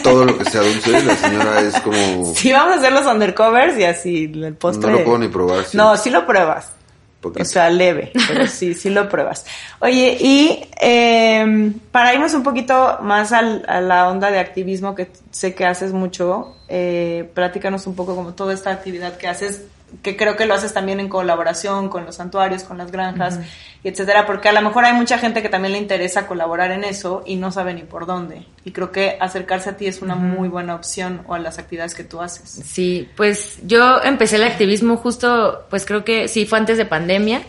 Todo 0.02 0.24
lo 0.24 0.36
que 0.36 0.44
sea 0.46 0.60
dulce, 0.62 1.02
la 1.04 1.14
señora 1.16 1.60
es 1.60 1.80
como... 1.80 2.32
Sí, 2.34 2.52
vamos 2.52 2.74
a 2.74 2.78
hacer 2.78 2.92
los 2.92 3.06
undercovers 3.06 3.78
y 3.78 3.84
así 3.84 4.24
el 4.34 4.54
postre. 4.54 4.90
No 4.90 4.98
lo 4.98 5.04
puedo 5.04 5.18
ni 5.18 5.28
probar. 5.28 5.64
sí. 5.64 5.76
No, 5.76 5.96
sí 5.96 6.10
lo 6.10 6.26
pruebas. 6.26 6.72
Poquito. 7.20 7.42
O 7.42 7.46
sea, 7.46 7.70
leve, 7.70 8.12
pero 8.28 8.46
sí, 8.46 8.74
sí 8.74 8.90
lo 8.90 9.08
pruebas. 9.08 9.46
Oye, 9.78 10.18
y 10.20 10.60
eh, 10.78 11.72
para 11.90 12.12
irnos 12.12 12.34
un 12.34 12.42
poquito 12.42 12.98
más 13.00 13.32
al- 13.32 13.64
a 13.66 13.80
la 13.80 14.08
onda 14.10 14.30
de 14.30 14.38
activismo 14.38 14.94
que 14.94 15.10
sé 15.30 15.54
que 15.54 15.64
haces 15.64 15.92
mucho, 15.94 16.54
eh, 16.68 17.30
platícanos 17.32 17.86
un 17.86 17.94
poco 17.96 18.14
como 18.14 18.34
toda 18.34 18.52
esta 18.52 18.72
actividad 18.72 19.16
que 19.16 19.26
haces, 19.28 19.62
que 20.02 20.16
creo 20.16 20.36
que 20.36 20.46
lo 20.46 20.54
haces 20.54 20.72
también 20.72 21.00
en 21.00 21.08
colaboración 21.08 21.88
con 21.88 22.04
los 22.04 22.16
santuarios, 22.16 22.64
con 22.64 22.78
las 22.78 22.90
granjas, 22.90 23.40
y 23.82 23.88
etcétera, 23.88 24.26
porque 24.26 24.48
a 24.48 24.52
lo 24.52 24.62
mejor 24.62 24.84
hay 24.84 24.94
mucha 24.94 25.18
gente 25.18 25.42
que 25.42 25.48
también 25.48 25.72
le 25.72 25.78
interesa 25.78 26.26
colaborar 26.26 26.70
en 26.72 26.84
eso 26.84 27.22
y 27.26 27.36
no 27.36 27.52
sabe 27.52 27.74
ni 27.74 27.82
por 27.82 28.06
dónde. 28.06 28.46
Y 28.64 28.72
creo 28.72 28.90
que 28.92 29.16
acercarse 29.20 29.70
a 29.70 29.76
ti 29.76 29.86
es 29.86 30.02
una 30.02 30.14
muy 30.14 30.48
buena 30.48 30.74
opción 30.74 31.22
o 31.26 31.34
a 31.34 31.38
las 31.38 31.58
actividades 31.58 31.94
que 31.94 32.04
tú 32.04 32.20
haces. 32.20 32.48
Sí, 32.64 33.08
pues 33.16 33.58
yo 33.64 34.02
empecé 34.02 34.36
el 34.36 34.44
activismo 34.44 34.96
justo, 34.96 35.66
pues 35.70 35.84
creo 35.84 36.04
que 36.04 36.28
sí, 36.28 36.46
fue 36.46 36.58
antes 36.58 36.78
de 36.78 36.86
pandemia 36.86 37.42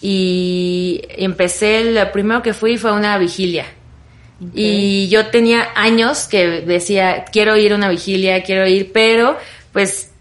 y 0.00 1.02
empecé, 1.08 1.92
lo 1.92 2.12
primero 2.12 2.42
que 2.42 2.54
fui 2.54 2.76
fue 2.76 2.92
una 2.92 3.18
vigilia. 3.18 3.66
Y 4.54 5.08
yo 5.08 5.26
tenía 5.26 5.70
años 5.74 6.28
que 6.28 6.60
decía, 6.60 7.24
quiero 7.24 7.56
ir 7.56 7.72
a 7.72 7.74
una 7.74 7.88
vigilia, 7.88 8.44
quiero 8.44 8.68
ir, 8.68 8.92
pero 8.92 9.36
pues 9.72 10.12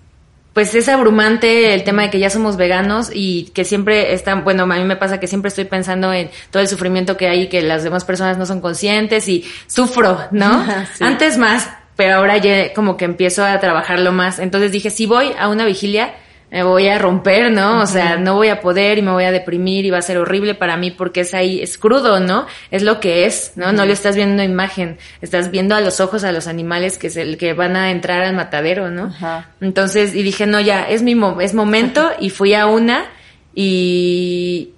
pues 0.58 0.74
es 0.74 0.90
abrumante 0.90 1.76
el 1.76 1.84
tema 1.84 2.02
de 2.02 2.10
que 2.10 2.18
ya 2.18 2.32
somos 2.32 2.58
veganos 2.58 3.12
y 3.14 3.52
que 3.54 3.64
siempre 3.64 4.14
están, 4.14 4.44
bueno, 4.44 4.64
a 4.64 4.66
mí 4.66 4.84
me 4.86 4.96
pasa 4.96 5.20
que 5.20 5.28
siempre 5.28 5.50
estoy 5.50 5.66
pensando 5.66 6.12
en 6.12 6.32
todo 6.50 6.64
el 6.64 6.68
sufrimiento 6.68 7.16
que 7.16 7.28
hay 7.28 7.42
y 7.42 7.48
que 7.48 7.62
las 7.62 7.84
demás 7.84 8.06
personas 8.06 8.40
no 8.40 8.48
son 8.48 8.60
conscientes 8.60 9.28
y 9.28 9.46
sufro, 9.68 10.20
¿no? 10.32 10.66
Sí. 10.96 11.04
Antes 11.04 11.38
más, 11.38 11.70
pero 11.96 12.16
ahora 12.16 12.38
ya 12.38 12.74
como 12.74 12.98
que 12.98 13.06
empiezo 13.06 13.46
a 13.46 13.60
trabajarlo 13.60 14.12
más. 14.12 14.40
Entonces 14.40 14.72
dije, 14.72 14.90
si 14.90 15.06
voy 15.06 15.32
a 15.38 15.48
una 15.48 15.64
vigilia, 15.64 16.16
me 16.50 16.64
voy 16.64 16.88
a 16.88 16.98
romper, 16.98 17.52
¿no? 17.52 17.82
O 17.82 17.86
sea, 17.86 18.16
no 18.18 18.36
voy 18.36 18.48
a 18.48 18.62
poder 18.62 18.98
y 18.98 19.02
me 19.02 19.12
voy 19.12 19.26
a 19.26 19.32
deprimir 19.34 19.86
y 19.86 19.90
va 19.90 19.98
a 19.98 20.02
ser 20.02 20.18
horrible 20.18 20.56
para 20.56 20.78
mí 20.78 20.92
porque 20.92 21.22
es 21.22 21.34
ahí, 21.34 21.62
es 21.62 21.78
crudo, 21.78 22.22
¿no? 22.22 22.48
Es 22.72 22.84
lo 22.84 23.02
que 23.02 23.26
es, 23.26 23.52
¿no? 23.58 23.74
No 23.74 23.86
lo 23.86 23.92
estás 23.92 24.16
viendo 24.16 24.32
en 24.42 24.52
una 24.52 24.54
imagen, 24.54 24.98
estás 25.22 25.52
viendo 25.52 25.76
a 25.76 25.82
los 25.82 26.00
ojos 26.00 26.24
a 26.24 26.32
los 26.32 26.48
animales 26.48 26.98
que, 26.98 27.08
es 27.08 27.18
el 27.18 27.38
que 27.38 27.54
van 27.54 27.76
a 27.76 27.92
entrar 27.92 28.24
al 28.24 28.34
matadero, 28.34 28.90
¿no? 28.90 29.08
Ajá. 29.08 29.50
Entonces, 29.60 30.16
y 30.16 30.24
dije, 30.24 30.48
no, 30.48 30.62
ya, 30.62 30.84
es 30.88 31.04
mi 31.04 31.16
mo- 31.16 31.42
es 31.42 31.54
momento, 31.54 32.12
y 32.20 32.30
fui 32.30 32.54
a 32.54 32.66
una, 32.68 33.06
y, 33.54 34.70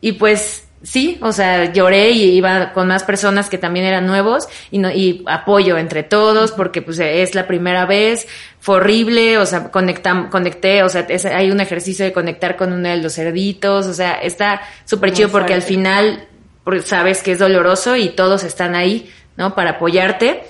y 0.00 0.12
pues, 0.12 0.65
sí, 0.86 1.18
o 1.20 1.32
sea, 1.32 1.72
lloré 1.72 2.10
y 2.10 2.36
iba 2.36 2.72
con 2.72 2.86
más 2.86 3.02
personas 3.02 3.50
que 3.50 3.58
también 3.58 3.84
eran 3.86 4.06
nuevos, 4.06 4.48
y 4.70 4.78
no, 4.78 4.90
y 4.90 5.24
apoyo 5.26 5.76
entre 5.78 6.04
todos, 6.04 6.52
porque 6.52 6.80
pues 6.80 6.98
es 7.00 7.34
la 7.34 7.46
primera 7.48 7.86
vez, 7.86 8.26
fue 8.60 8.76
horrible, 8.76 9.38
o 9.38 9.46
sea, 9.46 9.70
conectam, 9.70 10.30
conecté, 10.30 10.82
o 10.84 10.88
sea, 10.88 11.02
es- 11.08 11.24
hay 11.24 11.50
un 11.50 11.60
ejercicio 11.60 12.04
de 12.04 12.12
conectar 12.12 12.56
con 12.56 12.72
uno 12.72 12.88
de 12.88 12.98
los 12.98 13.14
cerditos, 13.14 13.86
o 13.86 13.94
sea, 13.94 14.12
está 14.14 14.62
súper 14.84 15.10
chido 15.12 15.28
porque 15.30 15.54
al 15.54 15.62
final, 15.62 16.28
porque 16.64 16.82
sabes 16.82 17.22
que 17.22 17.32
es 17.32 17.38
doloroso 17.38 17.96
y 17.96 18.10
todos 18.10 18.44
están 18.44 18.74
ahí, 18.76 19.12
¿no? 19.36 19.54
Para 19.54 19.70
apoyarte. 19.72 20.44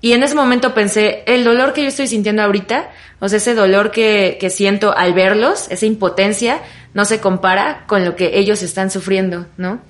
Y 0.00 0.12
en 0.12 0.22
ese 0.22 0.34
momento 0.34 0.74
pensé, 0.74 1.22
el 1.26 1.44
dolor 1.44 1.72
que 1.72 1.82
yo 1.82 1.88
estoy 1.88 2.06
sintiendo 2.06 2.42
ahorita, 2.42 2.90
o 3.18 3.28
sea, 3.28 3.38
ese 3.38 3.54
dolor 3.54 3.90
que, 3.90 4.36
que 4.40 4.50
siento 4.50 4.96
al 4.96 5.14
verlos, 5.14 5.66
esa 5.70 5.86
impotencia, 5.86 6.60
no 6.94 7.04
se 7.04 7.20
compara 7.20 7.84
con 7.86 8.04
lo 8.04 8.16
que 8.16 8.38
ellos 8.38 8.62
están 8.62 8.90
sufriendo, 8.90 9.46
¿no? 9.56 9.80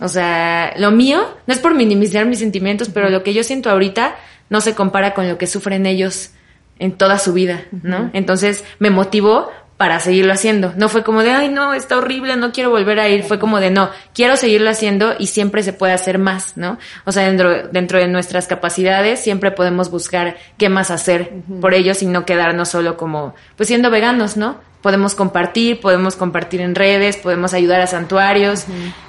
O 0.00 0.08
sea, 0.08 0.74
lo 0.76 0.90
mío, 0.90 1.36
no 1.46 1.54
es 1.54 1.60
por 1.60 1.74
minimizar 1.74 2.24
mis 2.26 2.38
sentimientos, 2.38 2.88
pero 2.88 3.10
lo 3.10 3.22
que 3.22 3.34
yo 3.34 3.42
siento 3.42 3.68
ahorita 3.68 4.16
no 4.48 4.60
se 4.60 4.74
compara 4.74 5.12
con 5.12 5.28
lo 5.28 5.38
que 5.38 5.46
sufren 5.46 5.86
ellos 5.86 6.30
en 6.78 6.92
toda 6.92 7.18
su 7.18 7.32
vida, 7.32 7.64
¿no? 7.82 8.10
Entonces 8.12 8.64
me 8.78 8.90
motivó 8.90 9.50
para 9.78 10.00
seguirlo 10.00 10.32
haciendo. 10.32 10.74
No 10.76 10.88
fue 10.88 11.04
como 11.04 11.22
de, 11.22 11.30
ay, 11.30 11.48
no, 11.48 11.72
está 11.72 11.96
horrible, 11.96 12.36
no 12.36 12.52
quiero 12.52 12.68
volver 12.68 12.98
a 12.98 13.08
ir. 13.08 13.22
Fue 13.22 13.38
como 13.38 13.60
de, 13.60 13.70
no, 13.70 13.90
quiero 14.12 14.36
seguirlo 14.36 14.68
haciendo 14.68 15.14
y 15.18 15.28
siempre 15.28 15.62
se 15.62 15.72
puede 15.72 15.92
hacer 15.92 16.18
más, 16.18 16.56
¿no? 16.56 16.78
O 17.04 17.12
sea, 17.12 17.22
dentro, 17.22 17.68
dentro 17.68 17.98
de 17.98 18.08
nuestras 18.08 18.48
capacidades 18.48 19.20
siempre 19.20 19.52
podemos 19.52 19.90
buscar 19.90 20.36
qué 20.58 20.68
más 20.68 20.90
hacer 20.90 21.32
por 21.60 21.74
ellos 21.74 22.02
y 22.02 22.06
no 22.06 22.26
quedarnos 22.26 22.68
solo 22.68 22.96
como, 22.96 23.36
pues 23.56 23.68
siendo 23.68 23.88
veganos, 23.88 24.36
¿no? 24.36 24.67
Podemos 24.82 25.14
compartir, 25.14 25.80
podemos 25.80 26.14
compartir 26.16 26.60
en 26.60 26.74
redes, 26.74 27.16
podemos 27.16 27.52
ayudar 27.52 27.80
a 27.80 27.86
santuarios 27.86 28.64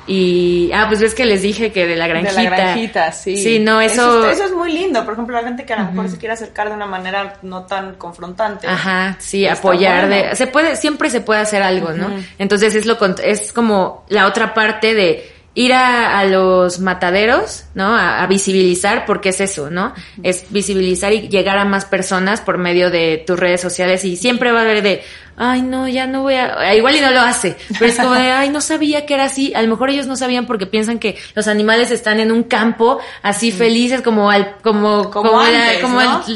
y 0.08 0.72
ah 0.74 0.86
pues 0.88 1.00
ves 1.00 1.14
que 1.14 1.26
les 1.26 1.44
dije 1.44 1.72
que 1.72 1.86
de 1.86 1.96
la 1.96 2.08
granjita. 2.08 2.42
De 2.42 2.50
la 2.50 2.58
granjita, 2.58 3.12
sí. 3.12 3.38
Sí, 3.38 3.60
no, 3.60 3.80
eso 3.80 4.28
eso, 4.30 4.46
es 4.46 4.52
muy 4.52 4.72
lindo, 4.72 5.04
por 5.06 5.14
ejemplo, 5.14 5.36
la 5.36 5.48
gente 5.48 5.66
que 5.66 5.74
a 5.74 5.84
lo 5.84 5.92
mejor 5.92 6.10
se 6.10 6.18
quiere 6.18 6.34
acercar 6.34 6.70
de 6.70 6.76
una 6.76 6.88
manera 6.88 7.36
no 7.44 7.66
tan 7.66 7.96
confrontante. 7.96 8.68
Ajá, 8.68 9.16
sí, 9.20 9.48
apoyar 9.48 10.10
de 10.10 10.36
se 10.36 10.48
puede 10.48 10.76
siempre 10.76 11.10
se 11.10 11.22
puede 11.22 11.42
hacer 11.42 11.62
algo, 11.62 11.92
¿no? 11.92 12.10
Entonces 12.40 12.74
es 12.76 12.86
lo 12.86 12.98
es 13.24 13.54
como 13.54 14.06
la 14.10 14.26
otra 14.26 14.54
parte 14.54 14.94
de 14.94 15.39
ir 15.56 15.74
a, 15.74 16.24
los 16.26 16.80
mataderos, 16.80 17.66
¿no? 17.74 17.96
A, 17.96 18.26
visibilizar, 18.28 19.06
porque 19.06 19.30
es 19.30 19.42
eso, 19.42 19.70
¿no? 19.70 19.94
Es 20.24 20.46
visibilizar 20.50 21.12
y 21.12 21.28
llegar 21.28 21.58
a 21.58 21.66
más 21.66 21.86
personas 21.86 22.42
por 22.42 22.58
medio 22.58 22.90
de 22.90 23.24
tus 23.26 23.40
redes 23.40 23.60
sociales 23.60 24.06
y 24.06 24.16
siempre 24.16 24.52
va 24.52 24.60
a 24.60 24.64
haber 24.64 24.82
de, 24.82 25.02
ay, 25.38 25.62
no, 25.62 25.88
ya 25.88 26.06
no 26.06 26.22
voy 26.22 26.36
a, 26.36 26.76
igual 26.76 26.96
y 26.96 27.02
no 27.02 27.12
lo 27.12 27.22
hace, 27.22 27.56
pero 27.80 27.92
es 27.92 27.98
como 27.98 28.14
de, 28.14 28.22
ay, 28.32 28.50
no 28.50 28.62
sabía 28.62 29.06
que 29.06 29.16
era 29.16 29.26
así, 29.26 29.54
a 29.56 29.62
lo 29.62 29.70
mejor 29.70 29.90
ellos 29.90 30.06
no 30.06 30.16
sabían 30.16 30.46
porque 30.46 30.68
piensan 30.68 31.00
que 31.00 31.18
los 31.36 31.48
animales 31.48 31.92
están 31.92 32.20
en 32.20 32.32
un 32.32 32.44
campo 32.44 33.00
así 33.24 33.52
felices 33.52 34.02
como 34.02 34.30
al, 34.30 34.58
como, 34.62 35.10
como, 35.10 35.42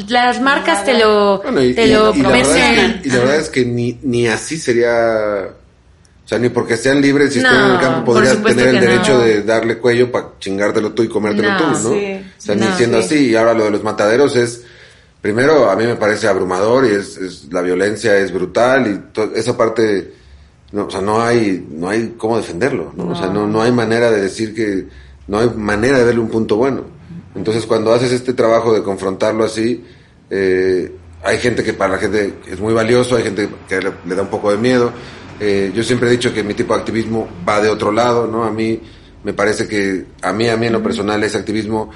las 0.08 0.40
marcas 0.40 0.84
te 0.84 0.98
lo, 0.98 1.40
te 1.40 1.86
lo 1.86 2.12
prometen. 2.12 3.00
Y 3.04 3.10
la 3.10 3.18
verdad 3.18 3.36
es 3.36 3.50
que 3.50 3.64
ni, 3.64 3.98
ni 4.02 4.26
así 4.26 4.58
sería 4.58 5.50
o 6.24 6.28
sea, 6.28 6.38
ni 6.38 6.48
porque 6.48 6.78
sean 6.78 7.02
libres 7.02 7.36
y 7.36 7.38
estén 7.38 7.54
en 7.54 7.70
el 7.72 7.80
campo 7.80 8.12
podrías 8.12 8.42
tener 8.42 8.68
el 8.68 8.80
derecho 8.80 9.18
de 9.18 9.42
darle 9.42 9.76
cuello 9.76 10.10
para 10.10 10.38
chingártelo 10.38 10.92
tú 10.92 11.02
y 11.02 11.08
comértelo 11.08 11.50
tú, 11.58 11.64
¿no? 11.64 11.90
o 11.90 12.20
sea, 12.38 12.54
ni 12.54 12.66
siendo 12.78 12.98
así. 12.98 13.30
Y 13.30 13.36
ahora 13.36 13.52
lo 13.52 13.64
de 13.64 13.70
los 13.70 13.84
mataderos 13.84 14.34
es, 14.34 14.62
primero, 15.20 15.70
a 15.70 15.76
mí 15.76 15.84
me 15.84 15.96
parece 15.96 16.26
abrumador 16.26 16.86
y 16.86 16.94
es, 16.94 17.18
es 17.18 17.52
la 17.52 17.60
violencia 17.60 18.16
es 18.16 18.32
brutal 18.32 18.86
y 19.14 19.20
esa 19.38 19.54
parte, 19.54 20.14
no, 20.72 20.86
o 20.86 20.90
sea, 20.90 21.02
no 21.02 21.20
hay, 21.20 21.66
no 21.70 21.90
hay 21.90 22.14
cómo 22.16 22.38
defenderlo, 22.38 22.94
¿no? 22.96 23.08
O 23.08 23.14
sea, 23.14 23.26
no, 23.26 23.46
no 23.46 23.60
hay 23.60 23.72
manera 23.72 24.10
de 24.10 24.22
decir 24.22 24.54
que, 24.54 24.86
no 25.28 25.40
hay 25.40 25.50
manera 25.50 25.98
de 25.98 26.04
verle 26.04 26.20
un 26.20 26.30
punto 26.30 26.56
bueno. 26.56 26.84
Entonces, 27.34 27.66
cuando 27.66 27.92
haces 27.92 28.12
este 28.12 28.32
trabajo 28.32 28.72
de 28.72 28.82
confrontarlo 28.82 29.44
así, 29.44 29.84
eh, 30.30 30.90
hay 31.22 31.36
gente 31.36 31.62
que 31.62 31.74
para 31.74 31.94
la 31.94 31.98
gente 31.98 32.32
es 32.50 32.60
muy 32.60 32.72
valioso, 32.72 33.16
hay 33.16 33.24
gente 33.24 33.46
que 33.68 33.80
le 33.80 34.14
da 34.14 34.22
un 34.22 34.28
poco 34.28 34.50
de 34.50 34.56
miedo 34.56 34.90
eh, 35.40 35.72
yo 35.74 35.82
siempre 35.82 36.08
he 36.08 36.12
dicho 36.12 36.32
que 36.32 36.42
mi 36.42 36.54
tipo 36.54 36.74
de 36.74 36.80
activismo 36.80 37.28
va 37.48 37.60
de 37.60 37.68
otro 37.68 37.92
lado, 37.92 38.26
¿no? 38.26 38.44
A 38.44 38.50
mí 38.50 38.80
me 39.22 39.32
parece 39.32 39.66
que 39.66 40.06
a 40.22 40.32
mí, 40.32 40.48
a 40.48 40.56
mí 40.56 40.66
en 40.66 40.72
lo 40.72 40.82
personal, 40.82 41.22
ese 41.24 41.38
activismo 41.38 41.90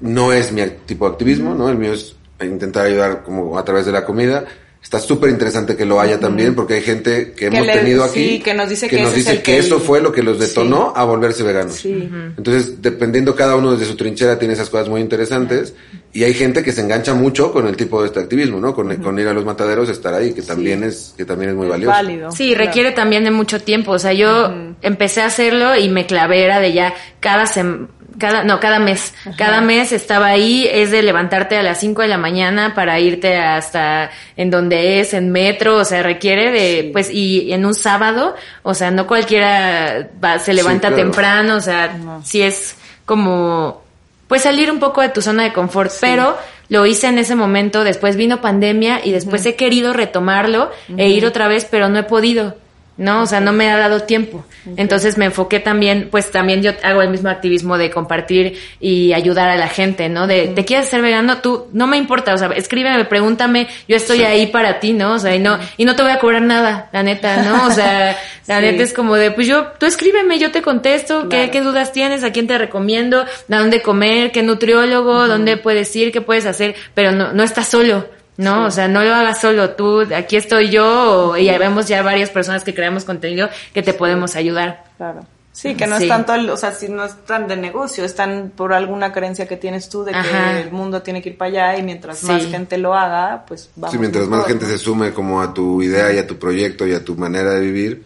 no 0.00 0.32
es 0.32 0.52
mi 0.52 0.62
tipo 0.86 1.06
de 1.06 1.12
activismo, 1.12 1.54
¿no? 1.54 1.68
El 1.68 1.78
mío 1.78 1.92
es 1.92 2.14
intentar 2.40 2.86
ayudar 2.86 3.22
como 3.22 3.58
a 3.58 3.64
través 3.64 3.86
de 3.86 3.92
la 3.92 4.04
comida 4.04 4.46
Está 4.82 5.00
súper 5.00 5.30
interesante 5.30 5.76
que 5.76 5.84
lo 5.84 6.00
haya 6.00 6.20
también, 6.20 6.54
porque 6.54 6.74
hay 6.74 6.82
gente 6.82 7.32
que, 7.32 7.46
hemos 7.46 7.66
tenido 7.66 8.04
aquí 8.04 8.38
que 8.38 8.54
nos 8.54 8.70
dice 8.70 8.88
que, 8.88 9.02
nos 9.02 9.12
dice 9.12 9.42
que, 9.42 9.58
eso 9.58 9.80
fue 9.80 10.00
lo 10.00 10.12
que 10.12 10.22
los 10.22 10.38
detonó 10.38 10.92
a 10.94 11.04
volverse 11.04 11.42
veganos. 11.42 11.84
Entonces, 11.84 12.80
dependiendo 12.80 13.34
cada 13.34 13.56
uno 13.56 13.72
desde 13.72 13.86
su 13.86 13.96
trinchera, 13.96 14.38
tiene 14.38 14.54
esas 14.54 14.70
cosas 14.70 14.88
muy 14.88 15.00
interesantes. 15.00 15.74
Y 16.12 16.24
hay 16.24 16.34
gente 16.34 16.64
que 16.64 16.72
se 16.72 16.80
engancha 16.80 17.14
mucho 17.14 17.52
con 17.52 17.66
el 17.66 17.76
tipo 17.76 18.00
de 18.00 18.08
este 18.08 18.20
activismo, 18.20 18.58
¿no? 18.58 18.74
Con, 18.74 18.94
con 18.96 19.18
ir 19.18 19.28
a 19.28 19.34
los 19.34 19.44
mataderos, 19.44 19.88
estar 19.88 20.14
ahí, 20.14 20.32
que 20.32 20.42
también 20.42 20.82
es 20.82 21.14
que 21.16 21.24
también 21.24 21.50
es 21.50 21.56
muy 21.56 21.68
valioso. 21.68 21.90
Válido, 21.90 22.32
sí, 22.32 22.54
requiere 22.54 22.92
también 22.92 23.24
de 23.24 23.30
mucho 23.30 23.60
tiempo. 23.60 23.92
O 23.92 23.98
sea, 23.98 24.12
yo 24.12 24.52
empecé 24.80 25.20
a 25.20 25.26
hacerlo 25.26 25.76
y 25.76 25.88
me 25.88 26.06
clavé 26.06 26.44
era 26.44 26.60
de 26.60 26.72
ya 26.72 26.94
cada 27.20 27.46
semana 27.46 27.88
cada, 28.18 28.44
no, 28.44 28.60
cada 28.60 28.78
mes. 28.78 29.14
Cada 29.36 29.60
mes 29.60 29.92
estaba 29.92 30.26
ahí, 30.26 30.68
es 30.70 30.90
de 30.90 31.02
levantarte 31.02 31.56
a 31.56 31.62
las 31.62 31.78
5 31.80 32.02
de 32.02 32.08
la 32.08 32.18
mañana 32.18 32.74
para 32.74 32.98
irte 32.98 33.36
hasta 33.36 34.10
en 34.36 34.50
donde 34.50 35.00
es, 35.00 35.14
en 35.14 35.30
metro, 35.30 35.76
o 35.76 35.84
sea, 35.84 36.02
requiere 36.02 36.50
de, 36.50 36.90
pues, 36.92 37.10
y 37.10 37.52
en 37.52 37.64
un 37.64 37.74
sábado, 37.74 38.34
o 38.62 38.74
sea, 38.74 38.90
no 38.90 39.06
cualquiera 39.06 40.08
va, 40.22 40.38
se 40.38 40.52
levanta 40.52 40.94
temprano, 40.94 41.56
o 41.56 41.60
sea, 41.60 41.96
si 42.24 42.42
es 42.42 42.76
como, 43.04 43.82
pues 44.28 44.42
salir 44.42 44.70
un 44.70 44.78
poco 44.78 45.00
de 45.00 45.08
tu 45.08 45.22
zona 45.22 45.42
de 45.42 45.52
confort, 45.52 45.90
pero 46.00 46.36
lo 46.68 46.86
hice 46.86 47.08
en 47.08 47.18
ese 47.18 47.34
momento, 47.34 47.82
después 47.82 48.16
vino 48.16 48.40
pandemia 48.40 49.04
y 49.04 49.10
después 49.10 49.44
he 49.46 49.56
querido 49.56 49.92
retomarlo 49.92 50.70
e 50.96 51.08
ir 51.08 51.26
otra 51.26 51.48
vez, 51.48 51.66
pero 51.68 51.88
no 51.88 51.98
he 51.98 52.04
podido. 52.04 52.54
¿No? 52.98 53.22
O 53.22 53.26
sea, 53.26 53.40
no 53.40 53.52
me 53.52 53.70
ha 53.70 53.78
dado 53.78 54.00
tiempo. 54.00 54.44
Entonces 54.76 55.16
me 55.16 55.26
enfoqué 55.26 55.60
también, 55.60 56.08
pues 56.10 56.30
también 56.30 56.62
yo 56.62 56.72
hago 56.82 57.00
el 57.00 57.08
mismo 57.08 57.30
activismo 57.30 57.78
de 57.78 57.90
compartir 57.90 58.58
y 58.80 59.12
ayudar 59.12 59.48
a 59.48 59.56
la 59.56 59.68
gente, 59.68 60.08
¿no? 60.08 60.26
De, 60.26 60.48
¿te 60.48 60.64
quieres 60.64 60.88
ser 60.88 61.00
vegano? 61.00 61.38
Tú, 61.38 61.68
no 61.72 61.86
me 61.86 61.96
importa, 61.96 62.34
o 62.34 62.38
sea, 62.38 62.48
escríbeme, 62.48 63.04
pregúntame, 63.04 63.68
yo 63.86 63.96
estoy 63.96 64.22
ahí 64.24 64.48
para 64.48 64.80
ti, 64.80 64.92
¿no? 64.92 65.14
O 65.14 65.18
sea, 65.18 65.34
y 65.34 65.38
no, 65.38 65.58
y 65.76 65.84
no 65.84 65.94
te 65.94 66.02
voy 66.02 66.10
a 66.10 66.18
cobrar 66.18 66.42
nada, 66.42 66.90
la 66.92 67.02
neta, 67.04 67.42
¿no? 67.42 67.66
O 67.66 67.70
sea, 67.70 68.18
la 68.48 68.60
neta 68.60 68.82
es 68.82 68.92
como 68.92 69.14
de, 69.14 69.30
pues 69.30 69.46
yo, 69.46 69.68
tú 69.78 69.86
escríbeme, 69.86 70.38
yo 70.38 70.50
te 70.50 70.60
contesto, 70.60 71.28
¿qué, 71.28 71.50
qué 71.50 71.60
dudas 71.60 71.92
tienes, 71.92 72.24
a 72.24 72.32
quién 72.32 72.48
te 72.48 72.58
recomiendo, 72.58 73.20
a 73.20 73.58
dónde 73.58 73.80
comer, 73.80 74.32
qué 74.32 74.42
nutriólogo, 74.42 75.28
dónde 75.28 75.56
puedes 75.56 75.94
ir, 75.94 76.10
qué 76.10 76.20
puedes 76.20 76.46
hacer, 76.46 76.74
pero 76.94 77.12
no, 77.12 77.32
no 77.32 77.44
estás 77.44 77.68
solo. 77.68 78.17
¿No? 78.38 78.66
O 78.66 78.70
sea, 78.70 78.88
no 78.88 79.02
lo 79.04 79.14
hagas 79.14 79.40
solo 79.40 79.70
tú, 79.72 80.06
aquí 80.14 80.36
estoy 80.36 80.70
yo, 80.70 81.36
y 81.36 81.50
y 81.50 81.58
vemos 81.58 81.88
ya 81.88 82.02
varias 82.02 82.30
personas 82.30 82.64
que 82.64 82.72
creamos 82.72 83.04
contenido 83.04 83.50
que 83.74 83.82
te 83.82 83.92
podemos 83.92 84.36
ayudar. 84.36 84.84
Claro. 84.96 85.26
Sí, 85.52 85.74
que 85.74 85.88
no 85.88 85.96
es 85.96 86.06
tanto, 86.06 86.34
o 86.52 86.56
sea, 86.56 86.70
si 86.70 86.88
no 86.88 87.04
es 87.04 87.16
tan 87.26 87.48
de 87.48 87.56
negocio, 87.56 88.04
están 88.04 88.52
por 88.54 88.72
alguna 88.72 89.12
creencia 89.12 89.48
que 89.48 89.56
tienes 89.56 89.88
tú 89.88 90.04
de 90.04 90.12
que 90.12 90.60
el 90.60 90.70
mundo 90.70 91.02
tiene 91.02 91.20
que 91.20 91.30
ir 91.30 91.36
para 91.36 91.48
allá 91.48 91.78
y 91.78 91.82
mientras 91.82 92.22
más 92.22 92.46
gente 92.46 92.78
lo 92.78 92.94
haga, 92.94 93.44
pues 93.44 93.68
vamos. 93.74 93.90
Sí, 93.90 93.98
mientras 93.98 94.28
más 94.28 94.46
gente 94.46 94.66
se 94.66 94.78
sume 94.78 95.12
como 95.12 95.42
a 95.42 95.52
tu 95.52 95.82
idea 95.82 96.12
y 96.12 96.18
a 96.18 96.28
tu 96.28 96.38
proyecto 96.38 96.86
y 96.86 96.94
a 96.94 97.04
tu 97.04 97.16
manera 97.16 97.54
de 97.54 97.60
vivir, 97.60 98.04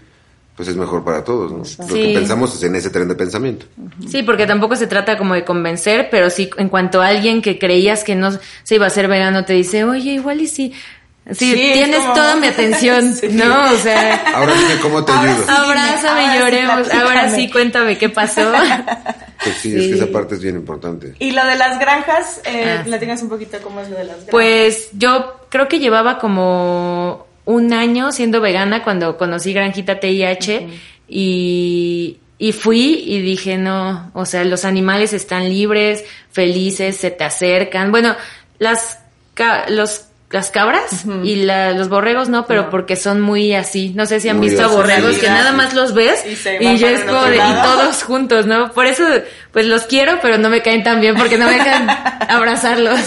pues 0.56 0.68
es 0.68 0.76
mejor 0.76 1.02
para 1.02 1.24
todos, 1.24 1.50
¿no? 1.50 1.86
Lo 1.86 1.94
que 1.94 2.12
pensamos 2.14 2.54
es 2.54 2.62
en 2.62 2.74
ese 2.74 2.90
tren 2.90 3.08
de 3.08 3.14
pensamiento. 3.14 3.66
Sí, 4.08 4.22
porque 4.22 4.46
tampoco 4.46 4.76
se 4.76 4.86
trata 4.86 5.16
como 5.16 5.34
de 5.34 5.44
convencer, 5.44 6.08
pero 6.10 6.28
sí 6.28 6.50
en 6.58 6.68
cuanto 6.68 7.00
a 7.00 7.08
alguien 7.08 7.40
que 7.40 7.58
creías 7.58 8.04
que 8.04 8.14
no 8.14 8.30
se 8.62 8.74
iba 8.74 8.86
a 8.86 8.90
ser 8.90 9.08
vegano 9.08 9.44
te 9.44 9.54
dice, 9.54 9.84
oye, 9.84 10.12
igual 10.12 10.40
y 10.40 10.46
si... 10.46 10.72
Sí, 11.30 11.54
tienes 11.54 12.04
toda 12.14 12.34
mi 12.34 12.48
atención, 12.48 13.14
¿no? 13.30 13.72
O 13.72 13.76
sea... 13.76 14.24
Ahora 14.34 14.54
dime 14.54 14.80
cómo 14.82 15.04
te 15.04 15.12
ayudo. 15.12 15.44
Abrázame 15.48 16.24
y 16.24 16.38
lloremos. 16.38 16.90
ahora 16.92 17.30
sí, 17.34 17.48
cuéntame 17.50 17.96
qué 17.96 18.08
pasó. 18.08 18.52
Pues 19.44 19.56
sí, 19.56 19.74
es 19.74 19.88
que 19.88 19.94
esa 19.94 20.06
parte 20.06 20.36
es 20.36 20.40
bien 20.40 20.54
importante. 20.54 21.16
Y 21.18 21.32
lo 21.32 21.44
de 21.44 21.56
las 21.56 21.80
granjas, 21.80 22.40
eh, 22.44 22.84
ah. 22.86 23.16
un 23.20 23.28
poquito 23.28 23.58
cómo 23.60 23.80
es 23.80 23.90
lo 23.90 23.96
de 23.96 24.04
las 24.04 24.14
granjas. 24.14 24.30
Pues 24.30 24.88
yo 24.92 25.40
creo 25.48 25.66
que 25.66 25.80
llevaba 25.80 26.20
como 26.20 27.26
un 27.44 27.72
año 27.72 28.12
siendo 28.12 28.40
vegana 28.40 28.83
cuando 28.83 29.16
conocí 29.16 29.52
Granjita 29.52 29.98
TIH 30.00 30.68
y, 31.09 32.18
y 32.38 32.52
fui 32.52 33.02
y 33.07 33.20
dije, 33.20 33.59
no, 33.59 34.11
o 34.14 34.24
sea, 34.24 34.44
los 34.44 34.64
animales 34.64 35.12
están 35.12 35.48
libres, 35.48 36.05
felices, 36.31 36.96
se 36.96 37.11
te 37.11 37.24
acercan. 37.24 37.90
Bueno, 37.90 38.16
las, 38.59 38.98
los 39.68 40.07
las 40.33 40.50
cabras 40.50 41.05
y 41.24 41.44
los 41.44 41.88
borregos 41.90 42.31
no, 42.31 42.46
pero 42.46 42.70
porque 42.70 42.96
son 42.96 43.20
muy 43.20 43.55
así. 43.55 43.92
No 43.94 44.07
sé 44.07 44.18
si 44.18 44.31
han 44.31 44.40
visto 44.40 44.64
a 44.64 44.68
borregos 44.68 45.18
que 45.18 45.28
nada 45.28 45.52
más 45.52 45.74
los 45.74 45.92
ves 45.92 46.24
y, 46.26 46.78
yo 46.78 46.88
es 46.88 47.05
como 47.05 47.22
de, 47.24 47.37
y 47.37 47.62
todos 47.62 48.02
juntos, 48.02 48.46
¿no? 48.46 48.72
Por 48.72 48.87
eso, 48.87 49.05
pues 49.52 49.66
los 49.66 49.83
quiero, 49.83 50.18
pero 50.22 50.38
no 50.38 50.48
me 50.48 50.62
caen 50.62 50.83
tan 50.83 51.02
bien 51.02 51.16
porque 51.16 51.37
no 51.37 51.46
me 51.46 51.52
dejan 51.52 51.87
abrazarlos. 52.28 52.98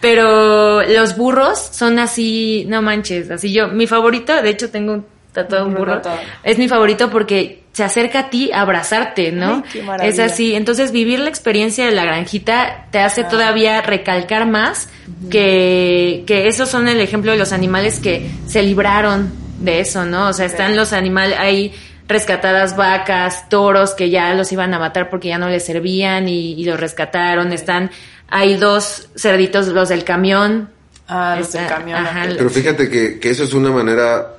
Pero 0.00 0.82
los 0.82 1.16
burros 1.16 1.58
son 1.58 1.98
así, 1.98 2.64
no 2.68 2.82
manches, 2.82 3.30
así 3.30 3.52
yo, 3.52 3.68
mi 3.68 3.86
favorito, 3.86 4.40
de 4.42 4.50
hecho 4.50 4.70
tengo 4.70 4.92
un 4.94 5.06
tatuado 5.32 5.66
un 5.66 5.74
burro, 5.74 6.00
es 6.42 6.58
mi 6.58 6.68
favorito 6.68 7.10
porque 7.10 7.62
se 7.72 7.84
acerca 7.84 8.20
a 8.20 8.30
ti 8.30 8.50
a 8.52 8.62
abrazarte, 8.62 9.30
¿no? 9.30 9.62
es 10.02 10.18
así, 10.18 10.54
entonces 10.54 10.90
vivir 10.92 11.20
la 11.20 11.28
experiencia 11.28 11.86
de 11.86 11.92
la 11.92 12.04
granjita 12.04 12.86
te 12.90 12.98
hace 12.98 13.24
todavía 13.24 13.80
recalcar 13.82 14.48
más 14.48 14.88
que, 15.30 16.24
que 16.26 16.48
esos 16.48 16.68
son 16.68 16.88
el 16.88 17.00
ejemplo 17.00 17.32
de 17.32 17.38
los 17.38 17.52
animales 17.52 18.00
que 18.00 18.30
se 18.46 18.62
libraron 18.62 19.32
de 19.60 19.80
eso, 19.80 20.04
¿no? 20.04 20.28
O 20.28 20.32
sea, 20.32 20.46
están 20.46 20.76
los 20.76 20.92
animales, 20.92 21.36
hay 21.38 21.72
rescatadas 22.08 22.76
vacas, 22.76 23.48
toros 23.48 23.94
que 23.94 24.10
ya 24.10 24.32
los 24.34 24.50
iban 24.50 24.72
a 24.72 24.78
matar 24.78 25.10
porque 25.10 25.28
ya 25.28 25.38
no 25.38 25.48
les 25.48 25.64
servían 25.64 26.28
y, 26.28 26.54
y 26.54 26.64
los 26.64 26.80
rescataron, 26.80 27.52
están 27.52 27.90
hay 28.28 28.56
dos 28.56 29.08
cerditos, 29.16 29.68
los 29.68 29.88
del 29.88 30.04
camión. 30.04 30.70
Ah, 31.06 31.36
los 31.38 31.52
del 31.52 31.66
camión. 31.66 32.04
Pero 32.36 32.50
fíjate 32.50 32.88
que, 32.88 33.18
que 33.18 33.30
eso 33.30 33.44
es 33.44 33.54
una 33.54 33.70
manera 33.70 34.36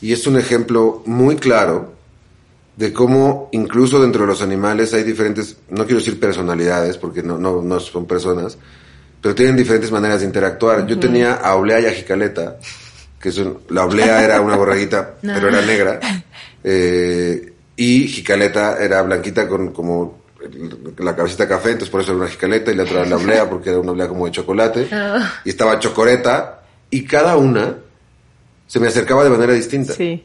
y 0.00 0.12
es 0.12 0.26
un 0.26 0.38
ejemplo 0.38 1.02
muy 1.06 1.36
claro 1.36 1.94
de 2.76 2.92
cómo 2.92 3.48
incluso 3.52 4.00
dentro 4.00 4.22
de 4.22 4.28
los 4.28 4.42
animales 4.42 4.92
hay 4.92 5.02
diferentes, 5.02 5.56
no 5.70 5.84
quiero 5.84 5.98
decir 5.98 6.20
personalidades, 6.20 6.98
porque 6.98 7.22
no, 7.22 7.38
no, 7.38 7.62
no 7.62 7.80
son 7.80 8.06
personas, 8.06 8.58
pero 9.20 9.34
tienen 9.34 9.56
diferentes 9.56 9.90
maneras 9.90 10.20
de 10.20 10.26
interactuar. 10.26 10.86
Yo 10.86 10.98
tenía 10.98 11.34
a 11.34 11.56
Olea 11.56 11.80
y 11.80 11.86
a 11.86 11.92
Jicaleta, 11.92 12.58
que 13.18 13.32
son, 13.32 13.60
la 13.70 13.86
oblea 13.86 14.22
era 14.22 14.40
una 14.42 14.56
borreguita, 14.56 15.14
pero 15.22 15.48
era 15.48 15.62
negra, 15.62 16.00
eh, 16.62 17.54
y 17.76 18.08
jicaleta 18.08 18.82
era 18.82 19.02
blanquita 19.02 19.48
con 19.48 19.72
como 19.72 20.25
la 20.98 21.14
cabecita 21.16 21.46
café, 21.48 21.70
entonces 21.70 21.90
por 21.90 22.00
eso 22.00 22.12
era 22.12 22.20
una 22.20 22.28
jicaleta, 22.28 22.70
y 22.72 22.76
la 22.76 22.82
otra 22.84 23.00
era 23.00 23.10
la 23.10 23.16
oblea, 23.16 23.48
porque 23.48 23.70
era 23.70 23.78
una 23.80 23.92
oblea 23.92 24.08
como 24.08 24.26
de 24.26 24.32
chocolate, 24.32 24.88
Ah. 24.92 25.34
y 25.44 25.50
estaba 25.50 25.78
chocoreta, 25.78 26.62
y 26.90 27.04
cada 27.04 27.36
una 27.36 27.76
se 28.66 28.80
me 28.80 28.88
acercaba 28.88 29.24
de 29.24 29.30
manera 29.30 29.52
distinta. 29.52 29.92
Sí. 29.94 30.24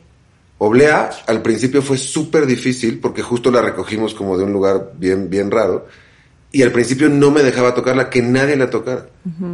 Oblea 0.58 1.10
al 1.28 1.42
principio 1.42 1.82
fue 1.82 1.98
súper 1.98 2.46
difícil 2.46 3.00
porque 3.00 3.24
justo 3.24 3.50
la 3.50 3.62
recogimos 3.62 4.14
como 4.14 4.38
de 4.38 4.44
un 4.44 4.54
lugar 4.54 4.92
bien, 4.96 5.30
bien 5.30 5.50
raro. 5.50 5.88
Y 6.52 6.62
al 6.64 6.72
principio 6.72 7.08
no 7.10 7.32
me 7.32 7.42
dejaba 7.44 7.74
tocarla, 7.74 8.10
que 8.10 8.22
nadie 8.22 8.56
la 8.58 8.70
tocara. 8.70 9.08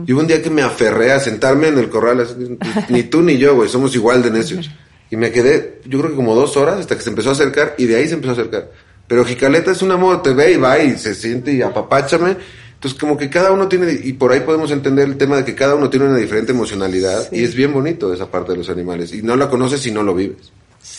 Y 0.05 0.11
hubo 0.11 0.20
un 0.20 0.28
día 0.28 0.41
que 0.41 0.49
me 0.49 0.63
aferré 0.63 1.11
a 1.11 1.20
sentarme 1.20 1.68
en 1.68 1.78
el 1.78 1.89
corral, 1.89 2.20
así, 2.22 2.57
ni 2.89 3.03
tú 3.03 3.22
ni 3.22 3.38
yo, 3.38 3.55
güey, 3.55 3.70
somos 3.70 3.93
igual 3.95 4.22
de 4.24 4.32
necios. 4.32 4.70
Y 5.09 5.15
me 5.15 5.32
quedé, 5.32 5.80
yo 5.86 5.99
creo 5.99 6.09
que 6.11 6.15
como 6.18 6.36
dos 6.36 6.57
horas 6.57 6.80
hasta 6.80 6.95
que 6.97 7.01
se 7.03 7.09
empezó 7.09 7.30
a 7.30 7.34
acercar 7.34 7.76
y 7.78 7.86
de 7.86 7.95
ahí 7.95 8.07
se 8.07 8.15
empezó 8.15 8.32
a 8.32 8.34
acercar. 8.34 8.70
Pero 9.08 9.26
Jicaleta 9.26 9.72
es 9.72 9.82
un 9.82 9.91
amor, 9.91 10.22
te 10.22 10.34
ve 10.34 10.53
y 10.53 10.58
va 10.58 10.80
y 10.80 10.97
se 10.97 11.16
siente 11.16 11.53
y 11.53 11.62
apapáchame. 11.62 12.36
Entonces 12.74 12.99
como 12.99 13.18
que 13.18 13.30
cada 13.30 13.51
uno 13.51 13.68
tiene, 13.68 13.91
y 13.91 14.14
por 14.14 14.32
ahí 14.32 14.41
podemos 14.41 14.70
entender 14.72 15.08
el 15.08 15.18
tema 15.18 15.38
de 15.38 15.45
que 15.45 15.55
cada 15.55 15.76
uno 15.76 15.89
tiene 15.89 16.05
una 16.05 16.18
diferente 16.18 16.51
emocionalidad 16.51 17.32
y 17.32 17.43
es 17.43 17.55
bien 17.55 17.74
bonito 17.74 18.14
esa 18.14 18.30
parte 18.30 18.51
de 18.51 18.60
los 18.60 18.70
animales. 18.70 19.14
Y 19.14 19.24
no 19.24 19.36
la 19.36 19.49
conoces 19.49 19.82
si 19.82 19.91
no 19.91 20.03
lo 20.03 20.14
vives. 20.14 20.51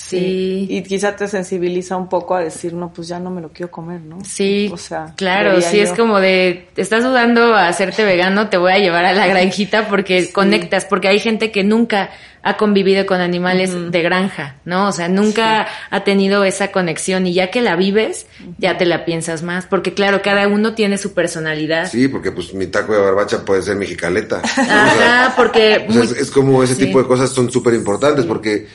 Sí. 0.08 0.66
Y 0.70 0.82
quizá 0.82 1.14
te 1.16 1.28
sensibiliza 1.28 1.96
un 1.96 2.08
poco 2.08 2.34
a 2.34 2.40
decir, 2.40 2.72
no, 2.72 2.92
pues 2.92 3.08
ya 3.08 3.18
no 3.20 3.30
me 3.30 3.40
lo 3.40 3.50
quiero 3.50 3.70
comer, 3.70 4.00
¿no? 4.00 4.18
Sí, 4.24 4.70
O 4.72 4.76
sea, 4.76 5.12
claro, 5.16 5.60
sí 5.60 5.80
es 5.80 5.92
como 5.92 6.18
de, 6.20 6.68
estás 6.76 7.04
dudando 7.04 7.54
a 7.54 7.68
hacerte 7.68 8.04
vegano, 8.04 8.48
te 8.48 8.56
voy 8.56 8.72
a 8.72 8.78
llevar 8.78 9.04
a 9.04 9.12
la 9.12 9.26
granjita 9.26 9.88
porque 9.88 10.30
conectas, 10.32 10.84
porque 10.84 11.08
hay 11.08 11.18
gente 11.20 11.50
que 11.50 11.62
nunca 11.64 12.10
ha 12.40 12.56
convivido 12.56 13.04
con 13.04 13.20
animales 13.20 13.90
de 13.90 14.00
granja, 14.02 14.56
¿no? 14.64 14.88
O 14.88 14.92
sea, 14.92 15.08
nunca 15.08 15.66
ha 15.90 16.04
tenido 16.04 16.44
esa 16.44 16.68
conexión 16.72 17.26
y 17.26 17.34
ya 17.34 17.50
que 17.50 17.60
la 17.60 17.74
vives, 17.76 18.26
ya 18.58 18.78
te 18.78 18.86
la 18.86 19.04
piensas 19.04 19.42
más, 19.42 19.66
porque 19.66 19.92
claro, 19.92 20.22
cada 20.22 20.46
uno 20.48 20.74
tiene 20.74 20.96
su 20.98 21.12
personalidad. 21.12 21.90
Sí, 21.90 22.08
porque 22.08 22.30
pues 22.32 22.54
mi 22.54 22.68
taco 22.68 22.94
de 22.94 23.00
barbacha 23.00 23.44
puede 23.44 23.60
ser 23.62 23.76
mi 23.76 23.86
jicaleta. 23.86 24.40
¿no? 24.56 24.62
O 24.62 24.64
sea, 24.66 25.24
Ajá, 25.24 25.34
porque 25.36 25.84
o 25.88 25.92
sea, 25.92 26.02
muy- 26.04 26.12
es, 26.12 26.16
es 26.16 26.30
como 26.30 26.62
ese 26.62 26.76
sí. 26.76 26.86
tipo 26.86 27.02
de 27.02 27.08
cosas 27.08 27.28
son 27.30 27.50
súper 27.50 27.74
importantes 27.74 28.24
porque 28.24 28.66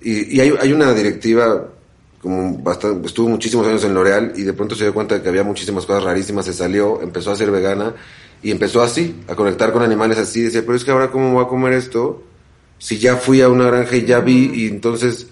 y, 0.00 0.36
y 0.36 0.40
hay, 0.40 0.54
hay 0.60 0.72
una 0.72 0.92
directiva 0.94 1.68
como 2.22 2.58
bastante, 2.58 3.06
estuvo 3.06 3.28
muchísimos 3.28 3.66
años 3.66 3.82
en 3.84 3.94
L'Oreal 3.94 4.32
y 4.36 4.42
de 4.42 4.52
pronto 4.52 4.74
se 4.74 4.84
dio 4.84 4.92
cuenta 4.92 5.14
de 5.14 5.22
que 5.22 5.28
había 5.28 5.42
muchísimas 5.42 5.86
cosas 5.86 6.04
rarísimas, 6.04 6.44
se 6.44 6.52
salió, 6.52 7.00
empezó 7.00 7.32
a 7.32 7.36
ser 7.36 7.50
vegana 7.50 7.94
y 8.42 8.50
empezó 8.50 8.82
así, 8.82 9.16
a 9.26 9.34
conectar 9.34 9.72
con 9.72 9.82
animales 9.82 10.18
así, 10.18 10.42
decía, 10.42 10.62
pero 10.62 10.74
es 10.74 10.84
que 10.84 10.90
ahora 10.90 11.10
cómo 11.10 11.32
voy 11.32 11.44
a 11.44 11.48
comer 11.48 11.72
esto 11.72 12.22
si 12.78 12.98
ya 12.98 13.16
fui 13.16 13.40
a 13.42 13.48
una 13.48 13.66
granja 13.66 13.96
y 13.96 14.04
ya 14.04 14.20
vi 14.20 14.50
y 14.54 14.66
entonces, 14.66 15.28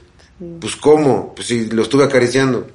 pues 0.60 0.76
cómo, 0.76 1.34
pues 1.34 1.48
si 1.48 1.66
lo 1.66 1.82
estuve 1.82 2.04
acariciando. 2.04 2.66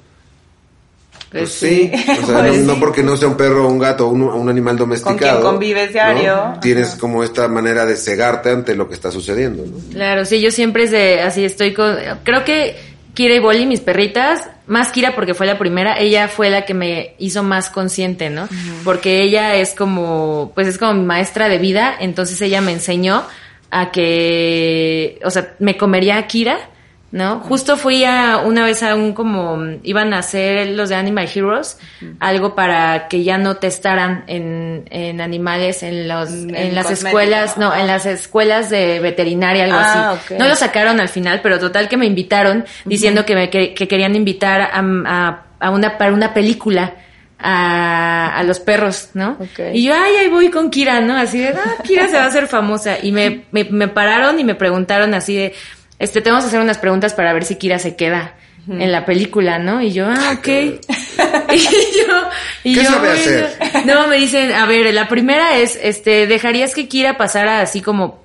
Pues 1.36 1.50
sí, 1.50 1.90
o 2.22 2.26
sea, 2.26 2.42
no, 2.42 2.48
Pues 2.48 2.60
no 2.60 2.78
porque 2.78 3.02
no 3.02 3.16
sea 3.16 3.26
un 3.26 3.36
perro 3.36 3.66
o 3.66 3.68
un 3.68 3.78
gato 3.80 4.06
o 4.06 4.10
un, 4.10 4.22
un 4.22 4.48
animal 4.48 4.78
domesticado. 4.78 5.40
quien 5.40 5.42
convives 5.42 5.92
diario. 5.92 6.36
¿no? 6.36 6.60
Tienes 6.60 6.94
como 6.94 7.24
esta 7.24 7.48
manera 7.48 7.84
de 7.84 7.96
cegarte 7.96 8.50
ante 8.50 8.76
lo 8.76 8.86
que 8.88 8.94
está 8.94 9.10
sucediendo. 9.10 9.64
¿no? 9.66 9.78
Claro, 9.92 10.24
sí, 10.24 10.40
yo 10.40 10.52
siempre 10.52 10.84
es 10.84 10.92
de, 10.92 11.22
así 11.22 11.44
estoy 11.44 11.74
con, 11.74 11.96
creo 12.22 12.44
que 12.44 12.76
Kira 13.14 13.34
y 13.34 13.40
Bolly, 13.40 13.66
mis 13.66 13.80
perritas, 13.80 14.48
más 14.68 14.92
Kira 14.92 15.16
porque 15.16 15.34
fue 15.34 15.46
la 15.46 15.58
primera, 15.58 15.98
ella 15.98 16.28
fue 16.28 16.50
la 16.50 16.64
que 16.64 16.74
me 16.74 17.14
hizo 17.18 17.42
más 17.42 17.68
consciente, 17.68 18.30
¿no? 18.30 18.48
Porque 18.84 19.22
ella 19.22 19.56
es 19.56 19.74
como, 19.74 20.52
pues 20.54 20.68
es 20.68 20.78
como 20.78 20.94
mi 20.94 21.04
maestra 21.04 21.48
de 21.48 21.58
vida, 21.58 21.96
entonces 21.98 22.40
ella 22.42 22.60
me 22.60 22.72
enseñó 22.72 23.24
a 23.70 23.90
que, 23.90 25.20
o 25.24 25.30
sea, 25.30 25.54
me 25.58 25.76
comería 25.76 26.16
a 26.16 26.26
Kira, 26.28 26.70
¿no? 27.14 27.38
Justo 27.38 27.76
fui 27.76 28.04
a 28.04 28.38
una 28.44 28.64
vez 28.64 28.82
a 28.82 28.96
un 28.96 29.12
como 29.12 29.56
iban 29.84 30.12
a 30.12 30.18
hacer 30.18 30.70
los 30.70 30.88
de 30.88 30.96
Animal 30.96 31.30
Heroes 31.32 31.78
algo 32.18 32.56
para 32.56 33.06
que 33.06 33.22
ya 33.22 33.38
no 33.38 33.58
testaran 33.58 34.24
en, 34.26 34.88
en 34.90 35.20
animales 35.20 35.84
en 35.84 36.08
los 36.08 36.32
En 36.32 36.56
en, 36.56 36.74
las 36.74 36.90
escuelas, 36.90 37.56
no, 37.56 37.72
en 37.72 37.86
las 37.86 38.04
escuelas 38.04 38.68
de 38.68 38.98
veterinaria 38.98 39.62
algo 39.62 39.76
Ah, 39.78 40.10
así. 40.14 40.34
No 40.34 40.48
lo 40.48 40.56
sacaron 40.56 40.98
al 40.98 41.08
final, 41.08 41.38
pero 41.40 41.60
total 41.60 41.88
que 41.88 41.96
me 41.96 42.06
invitaron 42.06 42.64
diciendo 42.84 43.24
que 43.24 43.36
me 43.36 43.48
que, 43.48 43.74
que 43.74 43.86
querían 43.86 44.16
invitar 44.16 44.60
a, 44.60 44.82
a, 45.06 45.42
a 45.60 45.70
una 45.70 45.96
para 45.96 46.12
una 46.12 46.34
película 46.34 46.94
a, 47.38 48.36
a 48.36 48.42
los 48.42 48.58
perros, 48.58 49.10
¿no? 49.14 49.36
Ok. 49.38 49.60
Y 49.72 49.84
yo, 49.84 49.94
ay, 49.94 50.16
ahí 50.16 50.28
voy 50.28 50.50
con 50.50 50.68
Kira, 50.68 51.00
¿no? 51.00 51.16
Así 51.16 51.38
de, 51.38 51.50
ah, 51.50 51.76
Kira 51.84 52.08
se 52.08 52.16
va 52.16 52.24
a 52.24 52.26
hacer 52.26 52.48
famosa. 52.48 52.96
Y 53.00 53.12
me, 53.12 53.44
me, 53.52 53.62
me 53.64 53.86
pararon 53.86 54.40
y 54.40 54.44
me 54.44 54.56
preguntaron 54.56 55.14
así 55.14 55.36
de, 55.36 55.54
este, 55.98 56.20
te 56.20 56.30
vamos 56.30 56.44
a 56.44 56.48
hacer 56.48 56.60
unas 56.60 56.78
preguntas 56.78 57.14
para 57.14 57.32
ver 57.32 57.44
si 57.44 57.56
Kira 57.56 57.78
se 57.78 57.96
queda 57.96 58.34
en 58.66 58.92
la 58.92 59.04
película, 59.04 59.58
¿no? 59.58 59.82
Y 59.82 59.92
yo, 59.92 60.06
ah, 60.08 60.36
ok. 60.38 60.48
y 61.52 61.58
yo, 61.58 62.28
y 62.64 62.74
¿Qué 62.74 62.82
yo, 62.84 62.90
sabe 62.90 63.08
bueno. 63.08 63.12
hacer? 63.46 63.86
No, 63.86 64.06
me 64.08 64.16
dicen, 64.16 64.52
a 64.52 64.64
ver, 64.66 64.92
la 64.94 65.06
primera 65.08 65.58
es, 65.58 65.78
este, 65.82 66.26
¿dejarías 66.26 66.74
que 66.74 66.88
Kira 66.88 67.16
pasara 67.18 67.60
así 67.60 67.82
como 67.82 68.22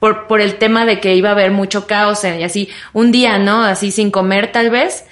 por, 0.00 0.26
por 0.28 0.40
el 0.40 0.56
tema 0.56 0.86
de 0.86 0.98
que 1.00 1.14
iba 1.14 1.28
a 1.28 1.32
haber 1.32 1.50
mucho 1.50 1.86
caos 1.86 2.24
en- 2.24 2.40
y 2.40 2.44
así, 2.44 2.70
un 2.94 3.12
día, 3.12 3.38
¿no? 3.38 3.62
Así 3.62 3.90
sin 3.92 4.10
comer 4.10 4.50
tal 4.50 4.70
vez. 4.70 5.04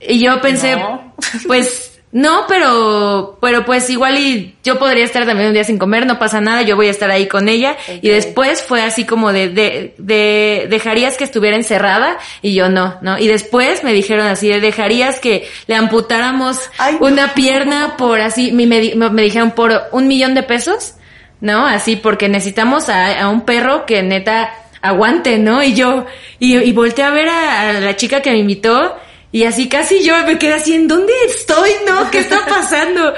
Y 0.00 0.20
yo 0.20 0.40
pensé, 0.40 0.76
No. 0.76 1.14
pues, 1.46 1.87
no, 2.10 2.46
pero, 2.48 3.38
pero 3.40 3.64
pues 3.66 3.90
igual 3.90 4.16
y 4.18 4.54
yo 4.64 4.78
podría 4.78 5.04
estar 5.04 5.26
también 5.26 5.48
un 5.48 5.54
día 5.54 5.64
sin 5.64 5.78
comer, 5.78 6.06
no 6.06 6.18
pasa 6.18 6.40
nada, 6.40 6.62
yo 6.62 6.74
voy 6.74 6.88
a 6.88 6.90
estar 6.90 7.10
ahí 7.10 7.26
con 7.28 7.48
ella. 7.48 7.76
Y 8.00 8.08
después 8.08 8.62
fue 8.62 8.82
así 8.82 9.04
como 9.04 9.32
de, 9.32 9.48
de, 9.50 9.94
de, 9.98 10.66
dejarías 10.70 11.16
que 11.18 11.24
estuviera 11.24 11.56
encerrada 11.56 12.16
y 12.40 12.54
yo 12.54 12.68
no, 12.70 12.96
¿no? 13.02 13.18
Y 13.18 13.28
después 13.28 13.84
me 13.84 13.92
dijeron 13.92 14.26
así 14.26 14.48
de, 14.48 14.60
dejarías 14.60 15.20
que 15.20 15.48
le 15.66 15.74
amputáramos 15.74 16.70
Ay, 16.78 16.96
no. 17.00 17.06
una 17.08 17.34
pierna 17.34 17.96
por 17.98 18.20
así, 18.20 18.52
me, 18.52 18.66
me, 18.66 18.80
di- 18.80 18.94
me 18.94 19.22
dijeron 19.22 19.50
por 19.50 19.82
un 19.92 20.08
millón 20.08 20.34
de 20.34 20.42
pesos. 20.42 20.94
¿no? 21.40 21.66
Así, 21.68 21.94
porque 21.94 22.28
necesitamos 22.28 22.88
a, 22.88 23.20
a 23.22 23.28
un 23.28 23.42
perro 23.42 23.86
que 23.86 24.02
neta 24.02 24.52
aguante, 24.82 25.38
¿no? 25.38 25.62
Y 25.62 25.72
yo, 25.74 26.04
y, 26.40 26.56
y 26.58 26.72
volteé 26.72 27.04
a 27.04 27.10
ver 27.10 27.28
a, 27.28 27.68
a 27.68 27.72
la 27.74 27.94
chica 27.94 28.22
que 28.22 28.30
me 28.32 28.38
invitó, 28.38 28.96
y 29.32 29.44
así 29.44 29.68
casi 29.68 30.02
yo 30.04 30.14
me 30.26 30.38
quedé 30.38 30.54
así, 30.54 30.74
¿en 30.74 30.88
dónde 30.88 31.12
estoy, 31.26 31.70
no? 31.86 32.10
¿Qué 32.10 32.18
está 32.20 32.46
pasando? 32.46 33.14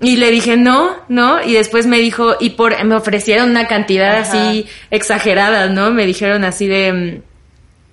Y 0.00 0.16
le 0.16 0.30
dije, 0.30 0.56
no, 0.56 0.96
no, 1.08 1.42
y 1.42 1.52
después 1.54 1.86
me 1.86 1.98
dijo, 1.98 2.36
y 2.40 2.50
por, 2.50 2.82
me 2.84 2.94
ofrecieron 2.96 3.50
una 3.50 3.66
cantidad 3.66 4.18
Ajá. 4.18 4.20
así 4.48 4.66
exagerada, 4.90 5.68
¿no? 5.68 5.90
Me 5.92 6.04
dijeron 6.04 6.44
así 6.44 6.66
de, 6.66 6.92
mm, 6.92 7.22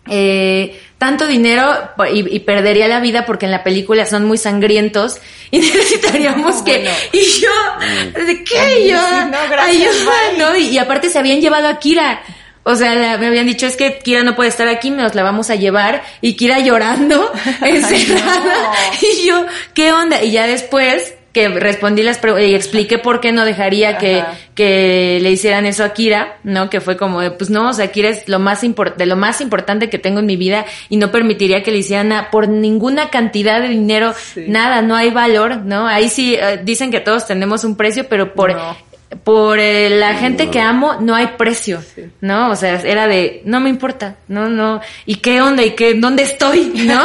eh, 0.09 0.79
tanto 0.97 1.27
dinero 1.27 1.63
y, 2.11 2.35
y 2.35 2.39
perdería 2.39 2.87
la 2.87 2.99
vida 2.99 3.25
porque 3.25 3.45
en 3.45 3.51
la 3.51 3.63
película 3.63 4.05
son 4.05 4.25
muy 4.25 4.37
sangrientos 4.37 5.17
y 5.51 5.59
necesitaríamos 5.59 6.57
No, 6.57 6.63
que 6.65 6.77
bueno. 6.79 6.91
y 7.13 7.19
yo 7.41 8.23
¿de 8.25 8.43
qué 8.43 8.87
yo 8.89 8.97
sí, 8.97 9.25
no, 9.31 9.37
gracias, 9.49 9.95
ayuda. 9.95 10.13
¿no? 10.49 10.55
y, 10.57 10.69
y 10.69 10.77
aparte 10.79 11.09
se 11.09 11.19
habían 11.19 11.39
llevado 11.39 11.67
a 11.67 11.79
Kira 11.79 12.21
o 12.63 12.75
sea, 12.75 13.17
me 13.17 13.27
habían 13.27 13.45
dicho, 13.47 13.65
es 13.65 13.75
que 13.75 13.99
Kira 13.99 14.23
no 14.23 14.35
puede 14.35 14.49
estar 14.49 14.67
aquí, 14.67 14.89
nos 14.89 15.15
la 15.15 15.23
vamos 15.23 15.49
a 15.49 15.55
llevar. 15.55 16.03
Y 16.21 16.33
Kira 16.35 16.59
llorando, 16.59 17.31
encerrada. 17.61 18.71
Y 19.01 19.27
yo, 19.27 19.45
¿qué 19.73 19.91
onda? 19.91 20.23
Y 20.23 20.31
ya 20.31 20.47
después 20.47 21.15
que 21.33 21.47
respondí 21.47 22.03
las 22.03 22.17
preguntas 22.17 22.49
y 22.49 22.55
expliqué 22.55 22.97
por 22.97 23.21
qué 23.21 23.31
no 23.31 23.45
dejaría 23.45 23.97
que, 23.97 24.21
que 24.53 25.17
le 25.21 25.31
hicieran 25.31 25.65
eso 25.65 25.85
a 25.85 25.93
Kira, 25.93 26.37
¿no? 26.43 26.69
Que 26.69 26.81
fue 26.81 26.97
como 26.97 27.21
de, 27.21 27.31
pues 27.31 27.49
no, 27.49 27.69
o 27.69 27.73
sea, 27.73 27.87
Kira 27.87 28.09
es 28.09 28.27
lo 28.27 28.37
más 28.37 28.61
de 28.61 29.05
lo 29.05 29.15
más 29.15 29.39
importante 29.39 29.89
que 29.89 29.97
tengo 29.97 30.19
en 30.19 30.25
mi 30.25 30.35
vida 30.35 30.65
y 30.89 30.97
no 30.97 31.09
permitiría 31.09 31.63
que 31.63 31.71
le 31.71 31.77
hicieran 31.77 32.09
nada 32.09 32.31
por 32.31 32.49
ninguna 32.49 33.09
cantidad 33.09 33.61
de 33.61 33.69
dinero, 33.69 34.13
Sí. 34.33 34.45
nada, 34.49 34.81
no 34.81 34.95
hay 34.97 35.09
valor, 35.09 35.57
¿no? 35.63 35.87
Ahí 35.87 36.09
sí 36.09 36.35
eh, 36.35 36.59
dicen 36.63 36.91
que 36.91 36.99
todos 36.99 37.25
tenemos 37.25 37.63
un 37.63 37.77
precio, 37.77 38.07
pero 38.09 38.33
por 38.33 38.51
No. 38.53 38.90
Por 39.23 39.59
eh, 39.59 39.89
la 39.89 40.15
gente 40.15 40.49
que 40.49 40.59
amo 40.59 40.95
no 40.99 41.15
hay 41.15 41.27
precio, 41.37 41.81
Sí. 41.81 42.03
¿no? 42.21 42.51
O 42.51 42.55
sea, 42.55 42.81
era 42.81 43.07
de, 43.07 43.41
no 43.45 43.59
me 43.59 43.69
importa, 43.69 44.17
no, 44.27 44.49
no, 44.49 44.81
¿y 45.05 45.15
qué 45.15 45.41
onda? 45.41 45.63
¿Y 45.63 45.71
qué, 45.71 45.93
dónde 45.93 46.23
estoy? 46.23 46.71
¿No? 46.85 47.03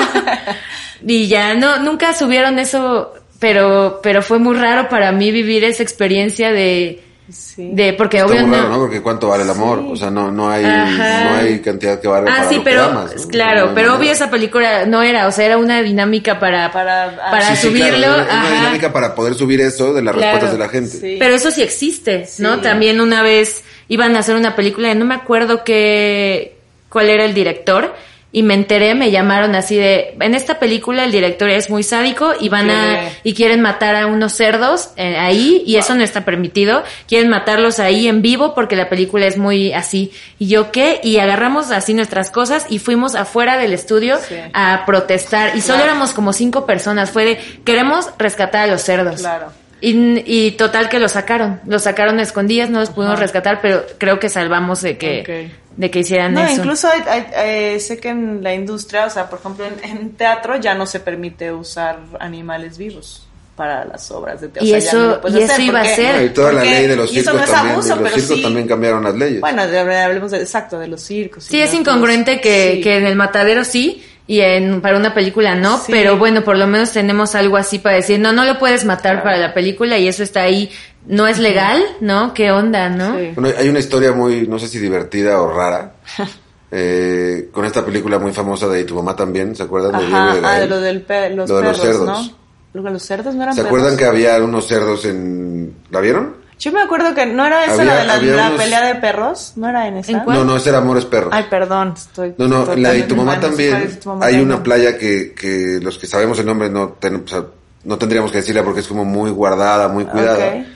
y 1.06 1.26
ya, 1.28 1.54
no, 1.54 1.78
nunca 1.78 2.12
subieron 2.12 2.58
eso, 2.58 3.12
pero, 3.38 4.00
pero 4.02 4.22
fue 4.22 4.38
muy 4.38 4.56
raro 4.56 4.88
para 4.88 5.12
mí 5.12 5.30
vivir 5.30 5.64
esa 5.64 5.82
experiencia 5.82 6.52
de, 6.52 7.02
Sí. 7.28 7.70
de, 7.72 7.92
porque 7.94 8.18
Está 8.18 8.32
raro, 8.34 8.68
no-. 8.68 8.78
Porque 8.78 9.02
cuánto 9.02 9.28
vale 9.28 9.42
el 9.42 9.50
amor. 9.50 9.80
O 9.88 9.96
sea, 9.96 10.10
no, 10.10 10.30
no 10.30 10.48
hay, 10.48 10.64
Ajá. 10.64 11.24
no 11.24 11.36
hay 11.38 11.60
cantidad 11.60 12.00
que 12.00 12.06
valga 12.06 12.30
Ah, 12.32 12.36
para 12.36 12.48
sí, 12.48 12.54
lo 12.56 12.62
que 12.64 12.70
pero, 12.70 12.82
amas, 12.84 13.14
¿no? 13.16 13.28
claro, 13.28 13.60
No 13.66 13.74
pero 13.74 13.88
manera. 13.88 13.94
obvio 13.94 14.12
esa 14.12 14.30
película 14.30 14.86
no 14.86 15.02
era, 15.02 15.26
o 15.26 15.32
sea, 15.32 15.46
era 15.46 15.58
una 15.58 15.82
dinámica 15.82 16.38
para, 16.38 16.70
Para- 16.70 17.16
para, 17.30 17.56
Sí, 17.56 17.68
sí, 17.68 17.74
claro, 17.74 17.94
subirlo, 17.96 18.14
una 18.14 18.50
dinámica 18.54 18.92
para 18.92 19.14
poder 19.14 19.34
subir 19.34 19.60
eso 19.60 19.92
de 19.92 20.02
las 20.02 20.14
Claro. 20.14 20.32
respuestas 20.32 20.52
de 20.52 20.58
la 20.64 20.68
gente. 20.68 20.90
Sí. 20.98 21.16
Pero 21.18 21.34
eso 21.34 21.50
sí 21.50 21.62
existe, 21.62 22.28
¿no? 22.38 22.56
Sí. 22.56 22.60
También 22.62 23.00
una 23.00 23.22
vez 23.22 23.64
iban 23.88 24.14
a 24.14 24.20
hacer 24.20 24.36
una 24.36 24.54
película, 24.54 24.94
no 24.94 25.04
me 25.04 25.14
acuerdo 25.16 25.64
qué, 25.64 26.56
cuál 26.88 27.08
era 27.10 27.24
el 27.24 27.34
director, 27.34 27.92
y 28.36 28.42
me 28.42 28.52
enteré, 28.52 28.94
me 28.94 29.10
llamaron 29.10 29.54
así 29.54 29.76
de, 29.76 30.14
en 30.20 30.34
esta 30.34 30.58
película 30.58 31.04
el 31.04 31.10
director 31.10 31.48
es 31.48 31.70
muy 31.70 31.82
sádico 31.82 32.34
y 32.38 32.50
van 32.50 32.68
a, 32.68 33.08
y 33.24 33.32
quieren 33.32 33.62
matar 33.62 33.96
a 33.96 34.06
unos 34.06 34.34
cerdos 34.34 34.90
eh, 34.96 35.16
ahí 35.16 35.62
y 35.64 35.76
eso 35.76 35.94
no 35.94 36.02
está 36.04 36.26
permitido, 36.26 36.82
quieren 37.08 37.30
matarlos 37.30 37.78
ahí 37.78 38.08
en 38.08 38.20
vivo 38.20 38.54
porque 38.54 38.76
la 38.76 38.90
película 38.90 39.24
es 39.24 39.38
muy 39.38 39.72
así. 39.72 40.12
Y 40.38 40.48
yo, 40.48 40.70
¿qué? 40.70 41.00
Y 41.02 41.16
agarramos 41.16 41.70
así 41.70 41.94
nuestras 41.94 42.30
cosas 42.30 42.66
y 42.68 42.78
fuimos 42.78 43.14
afuera 43.14 43.56
del 43.56 43.72
estudio 43.72 44.18
Sí. 44.28 44.34
a 44.52 44.82
protestar 44.84 45.56
y 45.56 45.62
solo 45.62 45.76
Claro. 45.78 45.92
éramos 45.92 46.12
como 46.12 46.34
cinco 46.34 46.66
personas, 46.66 47.10
fue 47.10 47.24
de, 47.24 47.38
queremos 47.64 48.10
rescatar 48.18 48.68
a 48.68 48.70
los 48.70 48.82
cerdos. 48.82 49.20
Claro. 49.20 49.46
Y, 49.80 50.22
y 50.26 50.50
total 50.52 50.90
que 50.90 50.98
lo 50.98 51.08
sacaron, 51.08 51.60
lo 51.66 51.78
sacaron 51.78 52.18
a 52.18 52.22
escondidas, 52.22 52.68
no 52.68 52.80
los 52.80 52.90
pudimos 52.90 53.14
Ajá. 53.14 53.22
rescatar, 53.22 53.60
pero 53.62 53.82
creo 53.96 54.18
que 54.18 54.28
salvamos 54.28 54.82
de 54.82 54.98
que, 54.98 55.20
Ok. 55.48 55.52
De 55.76 55.90
que 55.90 55.98
hicieran 56.00 56.32
No, 56.34 56.42
eso. 56.44 56.54
incluso 56.56 56.88
hay- 56.88 57.02
hay- 57.06 57.26
eh, 57.74 57.80
sé 57.80 57.98
que 57.98 58.08
en 58.08 58.42
la 58.42 58.54
industria, 58.54 59.06
o 59.06 59.10
sea, 59.10 59.28
por 59.28 59.38
ejemplo, 59.40 59.66
en, 59.66 59.90
en 59.98 60.10
teatro 60.16 60.56
ya 60.56 60.74
no 60.74 60.86
se 60.86 61.00
permite 61.00 61.52
usar 61.52 61.98
animales 62.18 62.78
vivos 62.78 63.22
para 63.56 63.84
las 63.84 64.10
obras 64.10 64.40
de 64.40 64.48
teatro. 64.48 64.66
Y 64.68 64.74
O 64.74 64.80
sea, 64.80 64.88
eso- 64.90 65.20
no 65.22 65.38
y 65.38 65.42
eso 65.42 65.62
iba 65.62 65.80
a 65.80 65.84
ser. 65.84 66.24
y 66.26 66.28
toda 66.30 66.52
la 66.52 66.62
ley 66.62 66.86
de 66.86 66.96
los 66.96 67.10
circos 67.10 67.34
no 67.34 67.44
es 67.44 67.50
también, 67.50 67.74
abuso, 67.74 67.96
de 67.96 68.02
los 68.02 68.12
circos 68.12 68.36
sí- 68.36 68.42
también 68.42 68.66
cambiaron 68.68 69.04
las 69.04 69.14
leyes. 69.14 69.40
Bueno, 69.40 69.66
de- 69.66 69.78
hablemos 69.98 70.30
de, 70.30 70.38
exacto, 70.42 70.78
de 70.78 70.88
los 70.88 71.00
circos. 71.02 71.44
Sí, 71.44 71.60
es 71.60 71.72
incongruente 71.72 72.40
que, 72.40 72.72
Sí. 72.76 72.80
que 72.82 72.96
en 72.96 73.06
el 73.06 73.16
matadero 73.16 73.64
sí 73.64 74.02
y 74.26 74.40
en 74.40 74.80
para 74.80 74.96
una 74.96 75.14
película 75.14 75.54
no, 75.54 75.78
Sí. 75.78 75.92
pero 75.92 76.16
bueno, 76.18 76.42
por 76.42 76.56
lo 76.56 76.66
menos 76.66 76.92
tenemos 76.92 77.34
algo 77.34 77.56
así 77.56 77.78
para 77.78 77.96
decir, 77.96 78.18
no, 78.20 78.32
no 78.32 78.44
lo 78.44 78.58
puedes 78.58 78.84
matar 78.84 79.12
Claro. 79.16 79.24
para 79.24 79.36
la 79.38 79.54
película 79.54 79.98
y 79.98 80.08
eso 80.08 80.22
está 80.22 80.42
ahí, 80.42 80.70
no 81.06 81.26
es 81.28 81.38
legal, 81.38 81.80
¿no? 82.00 82.34
¿Qué 82.34 82.50
onda, 82.50 82.88
no? 82.88 83.16
Sí. 83.16 83.30
Bueno, 83.36 83.56
hay 83.56 83.68
una 83.68 83.78
historia 83.78 84.12
muy, 84.12 84.48
no 84.48 84.58
sé 84.58 84.66
si 84.68 84.78
divertida 84.80 85.40
o 85.40 85.52
rara, 85.52 85.92
eh, 86.70 87.48
con 87.52 87.64
esta 87.64 87.84
película 87.84 88.18
muy 88.18 88.32
famosa 88.32 88.66
de 88.68 88.80
Y 88.80 88.84
tu 88.84 88.96
mamá 88.96 89.14
también, 89.14 89.54
¿se 89.54 89.62
acuerdan? 89.62 89.92
De 89.92 90.06
Ajá, 90.06 90.32
Diego 90.32 90.40
de 90.40 90.52
ah, 90.52 90.60
de 90.60 90.66
lo 90.66 90.80
del 90.80 91.02
pe- 91.02 91.30
los 91.30 91.48
Lo 91.48 91.58
de 91.58 91.62
los 91.68 91.80
cerdos. 91.80 92.06
¿no? 92.06 92.36
Lo 92.74 92.82
de 92.82 92.90
los 92.90 93.02
cerdos 93.02 93.34
no 93.34 93.42
eran 93.44 93.54
¿Se 93.54 93.62
perros. 93.62 93.78
acuerdan 93.78 93.96
que 93.96 94.04
había 94.04 94.36
unos 94.42 94.66
cerdos 94.66 95.04
en... 95.06 95.74
¿La 95.90 96.00
vieron? 96.00 96.36
Yo 96.58 96.72
me 96.72 96.80
acuerdo 96.82 97.14
que 97.14 97.26
no 97.26 97.44
era 97.46 97.64
esa 97.64 97.74
Había- 97.82 97.84
la 97.84 98.00
de 98.00 98.06
la, 98.06 98.14
había 98.14 98.34
la 98.36 98.46
unos- 98.48 98.62
pelea 98.62 98.86
de 98.86 98.94
perros, 98.96 99.52
no 99.56 99.68
era 99.68 99.88
en 99.88 99.98
esa. 99.98 100.12
¿En? 100.12 100.24
No, 100.26 100.44
no, 100.44 100.56
ese 100.56 100.70
era 100.70 100.78
Amores 100.78 101.04
Perros. 101.04 101.30
Ay, 101.32 101.44
perdón, 101.50 101.92
estoy. 101.96 102.34
No, 102.38 102.48
no, 102.48 102.72
en 102.72 102.82
la 102.82 102.92
de 102.92 103.02
tu 103.02 103.14
mamá 103.14 103.32
Bueno, 103.32 103.40
¿cuál 103.40 103.50
también 103.50 103.76
es 103.76 104.00
tu 104.00 104.08
mamá 104.08 104.24
hay 104.26 104.32
también? 104.34 104.52
una 104.54 104.62
playa 104.62 104.96
que, 104.98 105.34
que 105.34 105.78
los 105.82 105.98
que 105.98 106.06
sabemos 106.06 106.38
el 106.38 106.46
nombre 106.46 106.70
no, 106.70 106.90
ten- 106.98 107.22
o 107.24 107.28
sea, 107.28 107.44
no 107.84 107.98
tendríamos 107.98 108.30
que 108.32 108.38
decirla 108.38 108.64
porque 108.64 108.80
es 108.80 108.88
como 108.88 109.04
muy 109.04 109.30
guardada, 109.30 109.88
muy 109.88 110.04
cuidada. 110.06 110.46
Ok. 110.46 110.66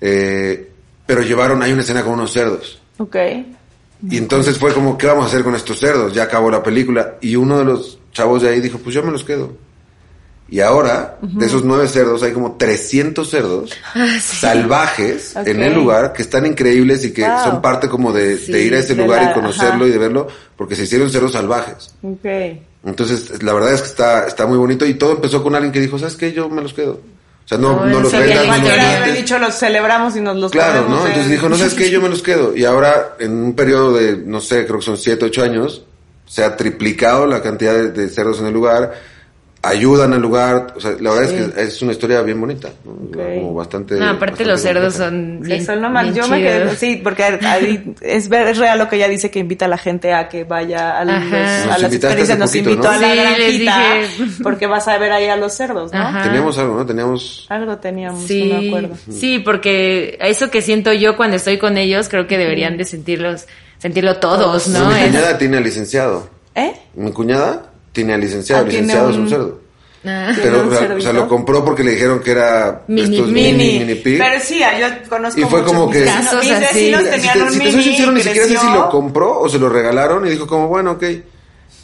Eh, 0.00 0.70
pero 1.06 1.22
llevaron, 1.22 1.62
hay 1.62 1.72
una 1.72 1.82
escena 1.82 2.02
con 2.02 2.14
unos 2.14 2.32
cerdos. 2.32 2.80
Ok. 2.98 3.16
Y 4.10 4.18
entonces 4.18 4.58
fue 4.58 4.72
como, 4.74 4.96
¿qué 4.98 5.06
vamos 5.06 5.24
a 5.24 5.28
hacer 5.28 5.42
con 5.42 5.54
estos 5.54 5.78
cerdos? 5.78 6.12
Ya 6.12 6.24
acabó 6.24 6.50
la 6.50 6.62
película. 6.62 7.14
Y 7.20 7.34
uno 7.36 7.58
de 7.58 7.64
los 7.64 7.98
chavos 8.12 8.42
de 8.42 8.50
ahí 8.50 8.60
dijo, 8.60 8.78
pues 8.78 8.94
yo 8.94 9.02
me 9.02 9.10
los 9.10 9.24
quedo. 9.24 9.52
Y 10.48 10.60
ahora, 10.60 11.18
de 11.22 11.44
esos 11.44 11.64
nueve 11.64 11.88
cerdos, 11.88 12.22
hay 12.22 12.32
como 12.32 12.52
300 12.56 13.28
cerdos 13.28 13.70
salvajes 14.20 15.32
Ok. 15.36 15.46
en 15.48 15.62
el 15.62 15.74
lugar 15.74 16.12
que 16.12 16.22
están 16.22 16.46
increíbles 16.46 17.04
y 17.04 17.12
que 17.12 17.22
Wow. 17.22 17.42
son 17.44 17.62
parte 17.62 17.88
como 17.88 18.12
de, 18.12 18.38
Sí, 18.38 18.52
de 18.52 18.62
ir 18.62 18.74
a 18.74 18.78
ese 18.78 18.94
lugar 18.94 19.22
la- 19.24 19.30
y 19.30 19.34
conocerlo 19.34 19.84
ajá. 19.84 19.86
y 19.86 19.90
de 19.90 19.98
verlo, 19.98 20.28
porque 20.56 20.76
se 20.76 20.84
hicieron 20.84 21.10
cerdos 21.10 21.32
salvajes. 21.32 21.94
Entonces, 22.84 23.42
la 23.42 23.52
verdad 23.52 23.72
es 23.74 23.82
que 23.82 23.88
está, 23.88 24.26
está 24.26 24.46
muy 24.46 24.58
bonito 24.58 24.86
y 24.86 24.94
todo 24.94 25.12
empezó 25.12 25.42
con 25.42 25.54
alguien 25.54 25.72
que 25.72 25.80
dijo, 25.80 25.98
¿sabes 25.98 26.14
qué? 26.16 26.32
Yo 26.32 26.48
me 26.48 26.62
los 26.62 26.72
quedo. 26.74 27.00
O 27.44 27.48
sea, 27.48 27.58
no, 27.58 27.76
No, 27.76 27.86
no 27.86 28.00
los 28.00 28.12
vendas, 28.12 28.46
no 28.46 28.56
los 28.68 28.78
haber 28.78 29.14
dicho 29.16 29.38
los 29.38 29.54
celebramos 29.56 30.16
y 30.16 30.20
nos 30.20 30.36
los 30.36 30.50
Claro, 30.52 30.88
¿no? 30.88 30.98
eh. 31.04 31.08
Entonces 31.10 31.30
dijo, 31.30 31.48
no 31.48 31.56
sabes 31.56 31.74
qué, 31.74 31.90
yo 31.90 32.00
me 32.00 32.08
los 32.08 32.22
quedo. 32.22 32.56
Y 32.56 32.64
ahora, 32.64 33.14
en 33.20 33.32
un 33.32 33.54
periodo 33.54 33.92
de, 33.94 34.16
no 34.16 34.40
sé, 34.40 34.64
creo 34.66 34.78
que 34.80 34.84
son 34.84 34.96
7, 34.96 35.24
8 35.26 35.42
años, 35.44 35.84
se 36.26 36.42
ha 36.42 36.56
triplicado 36.56 37.24
la 37.26 37.42
cantidad 37.42 37.72
de, 37.74 37.90
de 37.92 38.08
cerdos 38.08 38.40
en 38.40 38.46
el 38.46 38.52
lugar, 38.54 38.94
ayudan 39.62 40.12
al 40.12 40.22
lugar. 40.22 40.74
O 40.76 40.80
sea, 40.80 40.92
la 41.00 41.10
verdad 41.12 41.28
Sí. 41.28 41.34
es 41.36 41.52
que 41.54 41.62
es 41.62 41.82
una 41.82 41.92
historia 41.92 42.22
bien 42.22 42.40
bonita. 42.40 42.68
¿no? 42.84 42.94
Como 43.10 43.54
bastante. 43.54 43.94
No, 43.96 44.04
aparte 44.06 44.20
bastante 44.20 44.44
los 44.44 44.60
cerdos 44.60 44.94
son 44.94 45.40
bien, 45.40 45.66
no 45.80 45.90
mal. 45.90 46.04
bien 46.12 46.16
Yo 46.24 46.28
me 46.28 46.40
quedé, 46.40 46.76
sí, 46.76 47.00
porque 47.02 47.24
ahí 47.24 47.94
es, 48.00 48.28
ver- 48.28 48.48
es 48.48 48.58
real 48.58 48.78
lo 48.78 48.88
que 48.88 48.96
ella 48.96 49.08
dice 49.08 49.30
que 49.30 49.38
invita 49.40 49.64
a 49.64 49.68
la 49.68 49.78
gente 49.78 50.12
a 50.12 50.28
que 50.28 50.44
vaya 50.44 50.98
a, 50.98 51.04
los- 51.04 51.14
a 51.14 51.78
las 51.78 51.92
experiencias. 51.92 52.38
Nos 52.38 52.50
poquito, 52.50 52.70
invitó 52.70 52.88
¿no? 52.88 52.94
a 52.94 52.98
la 52.98 53.08
Sí, 53.10 53.16
granjita 53.16 53.94
dije. 53.94 54.42
porque 54.42 54.66
vas 54.66 54.86
a 54.88 54.98
ver 54.98 55.12
ahí 55.12 55.26
a 55.26 55.36
los 55.36 55.52
cerdos, 55.54 55.92
¿no? 55.92 55.98
Ajá. 56.00 56.22
Teníamos 56.22 56.56
algo, 56.58 56.76
¿no? 56.76 56.86
Teníamos. 56.86 57.46
Algo 57.48 57.76
teníamos, 57.78 58.22
Sí, 58.24 58.44
no 58.52 58.60
me 58.60 58.68
acuerdo. 58.68 58.96
sí, 59.10 59.38
porque 59.40 60.16
eso 60.20 60.50
que 60.50 60.62
siento 60.62 60.92
yo 60.92 61.16
cuando 61.16 61.36
estoy 61.36 61.58
con 61.58 61.76
ellos, 61.76 62.08
creo 62.08 62.26
que 62.26 62.38
deberían 62.38 62.76
de 62.76 62.84
sentirlos, 62.84 63.46
sentirlo 63.78 64.16
todos, 64.18 64.68
¿no? 64.68 64.88
mi 64.90 64.94
Es- 64.94 65.06
cuñada 65.06 65.38
tiene 65.38 65.56
al 65.56 65.64
licenciado. 65.64 66.28
¿Eh? 66.54 66.72
Mi 66.94 67.10
cuñada 67.12 67.72
tiene 67.96 68.14
al 68.14 68.20
licenciado. 68.20 68.62
Ah, 68.62 68.68
licenciado 68.68 69.10
es 69.10 69.16
un- 69.16 69.22
un 69.22 69.28
cerdo. 69.28 69.60
Ah. 70.04 70.30
¿Tiene 70.34 70.50
Pero, 70.50 70.68
o 70.68 70.70
sea, 70.70 70.94
o 70.96 71.00
sea, 71.00 71.12
lo 71.12 71.26
compró 71.26 71.64
porque 71.64 71.82
le 71.82 71.92
dijeron 71.92 72.20
que 72.20 72.30
era 72.30 72.82
Mini- 72.86 73.16
estos 73.16 73.28
Mini. 73.32 73.52
mini, 73.56 73.78
mini 73.80 73.94
pig. 73.96 74.18
Pero 74.18 74.40
sí, 74.40 74.60
yo 74.78 74.86
conozco 75.08 75.40
Y 75.40 75.44
fue 75.44 75.60
muchos 75.62 75.74
como 75.74 75.90
que- 75.90 76.04
Casos 76.04 76.44
mis 76.44 76.52
así. 76.52 76.64
Si 76.68 76.90
te, 76.92 76.96
un 76.96 77.04
si 77.52 77.58
te 77.58 77.58
mini 77.58 77.72
soy 77.72 77.82
sincero, 77.82 78.12
ni 78.12 78.20
y 78.20 78.22
siquiera 78.22 78.46
sé 78.46 78.56
si 78.58 78.66
lo 78.72 78.88
compró 78.90 79.40
o 79.40 79.48
se 79.48 79.58
lo 79.58 79.68
regalaron 79.68 80.24
y 80.26 80.30
dijo 80.30 80.46
como, 80.46 80.68
bueno, 80.68 80.92
ok. 80.92 81.04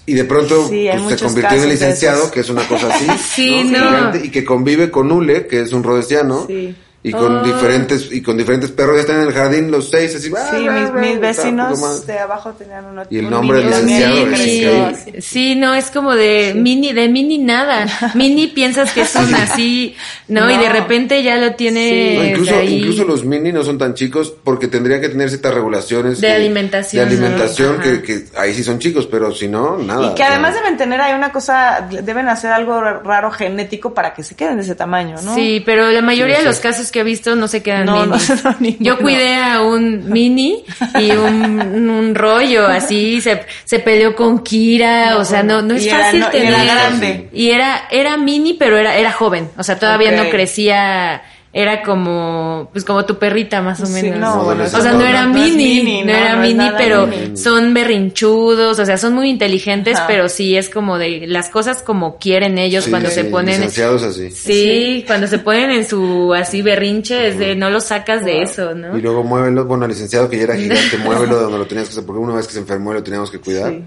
Y 0.06 0.14
de 0.14 0.24
pronto 0.24 0.68
Sí, 0.68 0.88
pues, 1.04 1.18
se 1.18 1.24
convirtió 1.26 1.56
en 1.56 1.62
el 1.64 1.68
licenciado, 1.70 2.30
que 2.30 2.40
es 2.40 2.50
una 2.50 2.62
cosa 2.68 2.88
así. 2.94 3.06
Sí, 3.34 3.64
no. 3.64 3.78
Gigante, 3.88 4.20
Y 4.24 4.30
que 4.30 4.44
convive 4.44 4.90
con 4.90 5.10
Ule, 5.10 5.46
que 5.48 5.60
es 5.62 5.72
un 5.72 5.82
rodesiano. 5.82 6.44
Sí. 6.46 6.74
Y 7.04 7.10
con 7.10 7.38
Oh. 7.38 7.42
diferentes 7.42 8.12
y 8.12 8.22
con 8.22 8.36
diferentes 8.36 8.70
perros. 8.70 8.94
Ya 8.94 9.00
están 9.00 9.22
en 9.22 9.26
el 9.26 9.32
jardín 9.32 9.70
los 9.72 9.90
seis, 9.90 10.14
así. 10.14 10.28
Sí, 10.28 10.68
mis, 11.00 11.18
vecinos 11.20 12.06
de 12.06 12.18
abajo 12.18 12.52
tenían 12.52 12.84
uno. 12.84 13.02
Y 13.10 13.18
el 13.18 13.28
nombre 13.28 13.58
del 13.58 13.66
mini 13.84 13.98
licenciado 13.98 14.18
increíble. 14.20 14.78
así. 14.86 15.12
Sí, 15.20 15.54
no, 15.56 15.74
es 15.74 15.90
como 15.90 16.14
de 16.14 16.52
mini, 16.54 16.92
de 16.92 17.08
mini 17.08 17.38
nada. 17.38 17.86
Mini 18.14 18.46
piensas 18.46 18.92
que 18.92 19.04
son 19.04 19.34
así, 19.34 19.96
¿no? 20.28 20.48
Y 20.48 20.56
de 20.58 20.68
repente 20.68 21.22
ya 21.24 21.36
lo 21.38 21.54
tiene 21.56 22.14
No, 22.18 22.24
incluso, 22.24 22.54
ahí. 22.56 22.78
incluso 22.78 23.04
los 23.04 23.24
mini 23.24 23.50
no 23.52 23.64
son 23.64 23.78
tan 23.78 23.94
chicos 23.94 24.32
porque 24.44 24.68
tendrían 24.68 25.00
que 25.00 25.08
tener 25.08 25.28
ciertas 25.28 25.54
regulaciones. 25.54 26.20
De 26.20 26.28
que- 26.28 26.32
alimentación, 26.34 27.08
De 27.08 27.14
alimentación, 27.16 27.76
¿no? 27.78 27.82
que, 27.82 28.02
que 28.02 28.24
ahí 28.36 28.54
sí 28.54 28.62
son 28.62 28.78
chicos, 28.78 29.06
pero 29.10 29.32
si 29.34 29.48
no, 29.48 29.76
nada. 29.76 30.12
Y 30.12 30.14
que 30.14 30.22
además 30.22 30.54
deben 30.54 30.76
tener 30.76 31.00
ahí 31.00 31.14
una 31.14 31.32
cosa, 31.32 31.88
deben 32.02 32.28
hacer 32.28 32.52
algo 32.52 32.80
raro 32.80 33.32
genético 33.32 33.92
para 33.92 34.14
que 34.14 34.22
se 34.22 34.36
queden 34.36 34.56
de 34.58 34.62
ese 34.62 34.76
tamaño, 34.76 35.16
¿no? 35.24 35.34
Sí, 35.34 35.60
pero 35.66 35.90
la 35.90 36.00
mayoría 36.02 36.36
Sí, 36.36 36.42
de 36.42 36.48
los 36.48 36.60
casos 36.60 36.91
que 36.92 37.00
he 37.00 37.02
visto 37.02 37.34
no 37.34 37.48
se 37.48 37.62
quedan 37.62 37.86
No, 37.86 38.06
no, 38.06 38.14
minis. 38.16 38.44
no, 38.44 38.56
ni 38.60 38.76
Yo 38.78 38.98
cuidé 38.98 39.34
a 39.36 39.62
un 39.62 40.08
mini 40.10 40.62
y 41.00 41.10
un, 41.10 41.88
un 41.90 42.14
rollo 42.14 42.66
así, 42.68 43.20
se, 43.20 43.44
se 43.64 43.80
peleó 43.80 44.14
con 44.14 44.44
Kira, 44.44 45.16
o 45.18 45.24
sea, 45.24 45.42
no, 45.42 45.60
no 45.62 45.74
es 45.74 45.84
Y 45.84 45.88
era- 45.88 45.98
fácil 46.04 46.20
no- 46.20 46.28
y 46.28 46.30
tener. 46.30 46.52
era 46.52 46.64
grande. 46.64 47.28
Y 47.32 47.50
era, 47.50 47.82
era 47.90 48.16
mini, 48.16 48.52
pero 48.54 48.76
era, 48.78 48.96
era 48.96 49.10
joven, 49.10 49.48
o 49.56 49.62
sea, 49.64 49.78
todavía 49.78 50.12
no 50.12 50.30
crecía, 50.30 51.22
era 51.54 51.82
como, 51.82 52.70
pues 52.72 52.82
como 52.84 53.04
tu 53.04 53.18
perrita 53.18 53.60
más 53.60 53.78
o 53.80 53.86
menos. 53.88 54.18
no, 54.18 54.36
No, 54.36 54.44
bueno, 54.44 54.64
o 54.64 54.66
sea, 54.66 54.92
no, 54.92 55.00
no 55.00 55.04
era 55.06 55.26
no 55.26 55.34
mini, 55.34 55.82
mini, 55.82 56.02
no, 56.02 56.12
era 56.12 56.36
mini, 56.36 56.70
pero 56.78 57.06
mini. 57.06 57.36
son 57.36 57.74
berrinchudos, 57.74 58.78
o 58.78 58.86
sea, 58.86 58.96
son 58.96 59.12
muy 59.12 59.28
inteligentes, 59.28 59.98
Ajá. 59.98 60.06
pero 60.06 60.28
sí 60.30 60.56
es 60.56 60.70
como 60.70 60.96
de 60.96 61.26
las 61.26 61.50
cosas 61.50 61.82
como 61.82 62.16
quieren 62.18 62.56
ellos 62.56 62.84
sí, 62.84 62.90
cuando 62.90 63.10
sí, 63.10 63.16
se 63.16 63.24
ponen 63.24 63.56
Licenciados 63.56 64.02
así. 64.02 64.30
Sí, 64.30 65.04
cuando 65.06 65.26
se 65.26 65.38
ponen 65.40 65.70
en 65.72 65.86
su 65.86 66.32
así 66.34 66.62
berrinche 66.62 67.28
es 67.28 67.38
de 67.38 67.54
no 67.54 67.68
lo 67.68 67.80
sacas 67.80 68.24
de 68.24 68.40
eso, 68.42 68.74
¿no? 68.74 68.96
Y 68.96 69.02
luego 69.02 69.22
muévelo, 69.22 69.66
bueno, 69.66 69.86
licenciado 69.86 70.30
que 70.30 70.38
ya 70.38 70.44
era 70.44 70.56
gigante, 70.56 70.96
muévelo 71.04 71.36
de 71.36 71.42
donde 71.42 71.58
lo 71.58 71.66
tenías 71.66 71.88
que 71.88 71.92
hacer, 71.92 72.06
porque 72.06 72.20
una 72.20 72.34
vez 72.34 72.46
que 72.46 72.54
se 72.54 72.60
enfermó 72.60 72.92
y 72.92 72.94
lo 72.94 73.02
teníamos 73.02 73.30
que 73.30 73.38
cuidar, 73.38 73.72
Sí. 73.72 73.82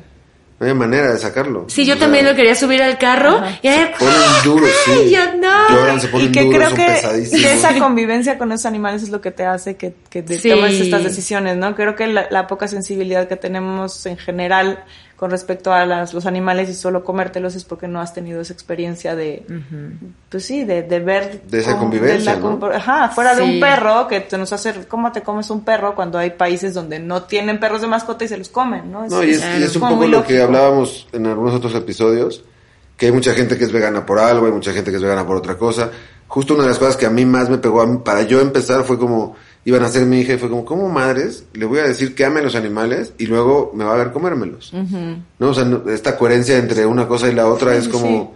No 0.65 0.71
había 0.71 0.87
manera 0.87 1.13
de 1.13 1.19
sacarlo. 1.19 1.65
Sí, 1.67 1.85
yo 1.85 1.93
O 1.93 1.97
sea, 1.97 2.05
también 2.05 2.25
lo 2.25 2.35
quería 2.35 2.55
subir 2.55 2.81
al 2.81 2.97
carro 2.97 3.41
y 3.61 3.67
era, 3.67 3.91
Ponen 3.97 4.13
duros, 4.43 4.69
sí. 4.85 4.91
¡Ay, 4.91 5.11
yo 5.11 5.19
no! 5.37 5.69
Lloran, 5.69 6.01
se 6.01 6.07
Y 6.07 6.09
ponen 6.09 6.31
que 6.31 6.41
duros, 6.43 6.55
creo 6.57 6.69
son 6.69 6.77
que, 6.77 6.85
pesadísimos. 6.85 7.41
que 7.45 7.53
esa 7.53 7.79
convivencia 7.79 8.37
con 8.37 8.51
esos 8.51 8.65
animales 8.65 9.03
es 9.03 9.09
lo 9.09 9.21
que 9.21 9.31
te 9.31 9.45
hace 9.45 9.75
que, 9.75 9.93
que 10.09 10.21
te 10.23 10.37
Sí. 10.39 10.49
tomes 10.49 10.73
estas 10.79 11.03
decisiones, 11.03 11.57
¿no? 11.57 11.75
Creo 11.75 11.95
que 11.95 12.07
la, 12.07 12.27
la 12.29 12.47
poca 12.47 12.67
sensibilidad 12.67 13.27
que 13.27 13.35
tenemos 13.35 14.05
en 14.05 14.17
general 14.17 14.83
con 15.15 15.31
respecto 15.31 15.71
a 15.71 15.85
las, 15.85 16.13
los 16.13 16.25
animales 16.25 16.69
y 16.69 16.73
solo 16.73 17.03
comértelos 17.05 17.55
es 17.55 17.63
porque 17.63 17.87
no 17.87 18.01
has 18.01 18.13
tenido 18.13 18.41
esa 18.41 18.51
experiencia 18.51 19.15
de, 19.15 19.45
pues 20.29 20.45
sí, 20.45 20.65
de, 20.65 20.83
de 20.83 20.99
ver... 20.99 21.41
De 21.43 21.59
esa 21.59 21.77
convivencia, 21.77 22.33
la 22.35 22.39
¿no? 22.39 22.59
Ajá, 22.73 23.09
fuera 23.09 23.33
de 23.33 23.43
Sí. 23.43 23.53
un 23.53 23.59
perro 23.61 24.07
que 24.09 24.19
te 24.19 24.37
nos 24.37 24.51
hace, 24.51 24.73
¿cómo 24.89 25.11
te 25.13 25.21
comes 25.21 25.49
un 25.49 25.63
perro 25.63 25.95
cuando 25.95 26.17
hay 26.17 26.31
países 26.31 26.73
donde 26.73 26.99
no 26.99 27.23
tienen 27.23 27.59
perros 27.61 27.79
de 27.81 27.87
mascota 27.87 28.25
y 28.25 28.27
se 28.27 28.37
los 28.37 28.49
comen, 28.49 28.91
¿no? 28.91 29.07
No, 29.07 29.23
y 29.23 29.31
es, 29.31 29.43
y 29.59 29.63
es 29.63 29.75
un 29.77 29.87
poco 29.87 30.05
lo 30.05 30.23
que 30.25 30.41
hablábamos 30.41 31.07
en 31.13 31.25
algunos 31.27 31.53
otros 31.53 31.73
episodios, 31.75 32.43
que 32.97 33.05
hay 33.05 33.11
mucha 33.13 33.33
gente 33.33 33.57
que 33.57 33.63
es 33.63 33.71
vegana 33.71 34.05
por 34.05 34.19
algo, 34.19 34.45
hay 34.47 34.51
mucha 34.51 34.73
gente 34.73 34.91
que 34.91 34.97
es 34.97 35.03
vegana 35.03 35.25
por 35.25 35.37
otra 35.37 35.57
cosa. 35.57 35.91
Justo 36.27 36.53
una 36.55 36.63
de 36.63 36.69
las 36.69 36.79
cosas 36.79 36.97
que 36.97 37.05
a 37.05 37.09
mí 37.09 37.23
más 37.25 37.49
me 37.49 37.57
pegó, 37.59 37.81
a 37.81 37.85
mí- 37.85 37.99
para 38.03 38.23
yo 38.23 38.41
empezar, 38.41 38.83
fue 38.83 38.97
como, 38.97 39.35
iban 39.65 39.83
a 39.83 39.89
ser 39.89 40.05
mi 40.05 40.19
hija 40.21 40.33
y 40.33 40.37
fue 40.37 40.49
como, 40.49 40.63
¿cómo 40.63 40.87
madres? 40.89 41.43
Le 41.53 41.65
voy 41.65 41.79
a 41.79 41.83
decir 41.83 42.13
que 42.15 42.23
ame 42.23 42.41
los 42.41 42.55
animales 42.55 43.13
y 43.17 43.25
luego 43.25 43.71
me 43.75 43.83
va 43.83 43.95
a 43.95 43.97
ver 43.97 44.11
comérmelos. 44.11 44.71
¿No? 45.39 45.49
O 45.49 45.53
sea, 45.53 45.65
no- 45.65 45.89
esta 45.89 46.17
coherencia 46.17 46.57
entre 46.57 46.85
una 46.85 47.07
cosa 47.07 47.27
y 47.29 47.33
la 47.33 47.47
otra 47.47 47.75
es 47.75 47.85
sí, 47.85 47.89
como, 47.89 48.35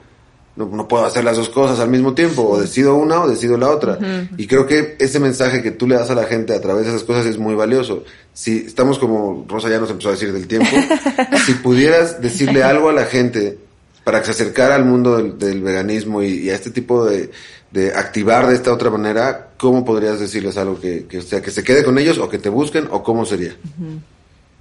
no, 0.55 0.65
no 0.65 0.87
puedo 0.87 1.05
hacer 1.05 1.23
las 1.23 1.37
dos 1.37 1.49
cosas 1.49 1.79
al 1.79 1.89
mismo 1.89 2.15
tiempo, 2.15 2.41
o 2.49 2.59
decido 2.59 2.95
una 2.95 3.21
o 3.21 3.29
decido 3.29 3.57
la 3.57 3.69
otra. 3.69 3.99
Y 4.37 4.47
creo 4.47 4.65
que 4.65 4.95
ese 4.99 5.19
mensaje 5.19 5.61
que 5.61 5.69
tú 5.71 5.87
le 5.87 5.95
das 5.95 6.09
a 6.09 6.15
la 6.15 6.23
gente 6.25 6.53
a 6.55 6.61
través 6.61 6.85
de 6.85 6.89
esas 6.91 7.03
cosas 7.03 7.25
es 7.27 7.37
muy 7.37 7.53
valioso. 7.53 8.03
Si 8.33 8.57
estamos 8.65 8.97
como 8.97 9.45
Rosa 9.47 9.69
ya 9.69 9.79
nos 9.79 9.91
empezó 9.91 10.09
a 10.09 10.13
decir 10.13 10.33
del 10.33 10.47
tiempo, 10.47 10.75
si 11.45 11.53
pudieras 11.53 12.21
decirle 12.21 12.63
algo 12.63 12.89
a 12.89 12.93
la 12.93 13.05
gente 13.05 13.57
para 14.03 14.19
que 14.21 14.25
se 14.25 14.31
acercara 14.31 14.73
al 14.73 14.85
mundo 14.85 15.17
del, 15.17 15.37
del 15.37 15.61
veganismo 15.61 16.23
y, 16.23 16.39
y 16.39 16.49
a 16.49 16.55
este 16.55 16.71
tipo 16.71 17.05
de, 17.05 17.29
de 17.71 17.93
activar 17.93 18.47
de 18.47 18.55
esta 18.55 18.73
otra 18.73 18.89
manera, 18.89 19.49
¿cómo 19.57 19.85
podrías 19.85 20.19
decirles 20.19 20.57
algo 20.57 20.79
que, 20.79 21.05
que, 21.07 21.19
o 21.19 21.21
sea, 21.21 21.41
que 21.41 21.51
se 21.51 21.63
quede 21.63 21.83
con 21.83 21.97
ellos 21.99 22.17
o 22.17 22.27
que 22.29 22.39
te 22.39 22.49
busquen 22.49 22.87
o 22.89 23.03
cómo 23.03 23.25
sería? 23.25 23.53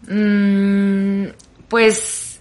Mm, 0.07 1.27
pues 1.69 2.39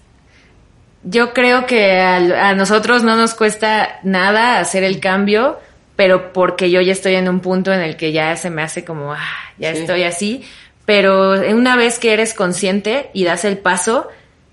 yo 1.04 1.34
creo 1.34 1.66
que 1.66 2.00
a, 2.00 2.50
a 2.50 2.56
nosotros 2.56 3.04
no 3.04 3.16
nos 3.16 3.34
cuesta 3.34 4.00
nada 4.04 4.60
hacer 4.60 4.84
el 4.84 5.00
cambio, 5.00 5.58
pero 5.96 6.32
porque 6.34 6.70
yo 6.70 6.82
ya 6.82 6.92
estoy 6.92 7.16
en 7.16 7.28
un 7.30 7.40
punto 7.40 7.74
en 7.74 7.82
el 7.82 7.98
que 7.98 8.12
ya 8.12 8.36
se 8.36 8.50
me 8.50 8.62
hace 8.62 8.86
como, 8.86 9.14
ah, 9.14 9.20
ya 9.58 9.74
Sí. 9.74 9.80
estoy 9.82 10.04
así. 10.04 10.44
Pero 10.86 11.32
una 11.54 11.76
vez 11.76 12.00
que 12.00 12.14
eres 12.14 12.34
consciente 12.34 13.10
y 13.14 13.26
das 13.26 13.44
el 13.44 13.58
paso 13.58 14.08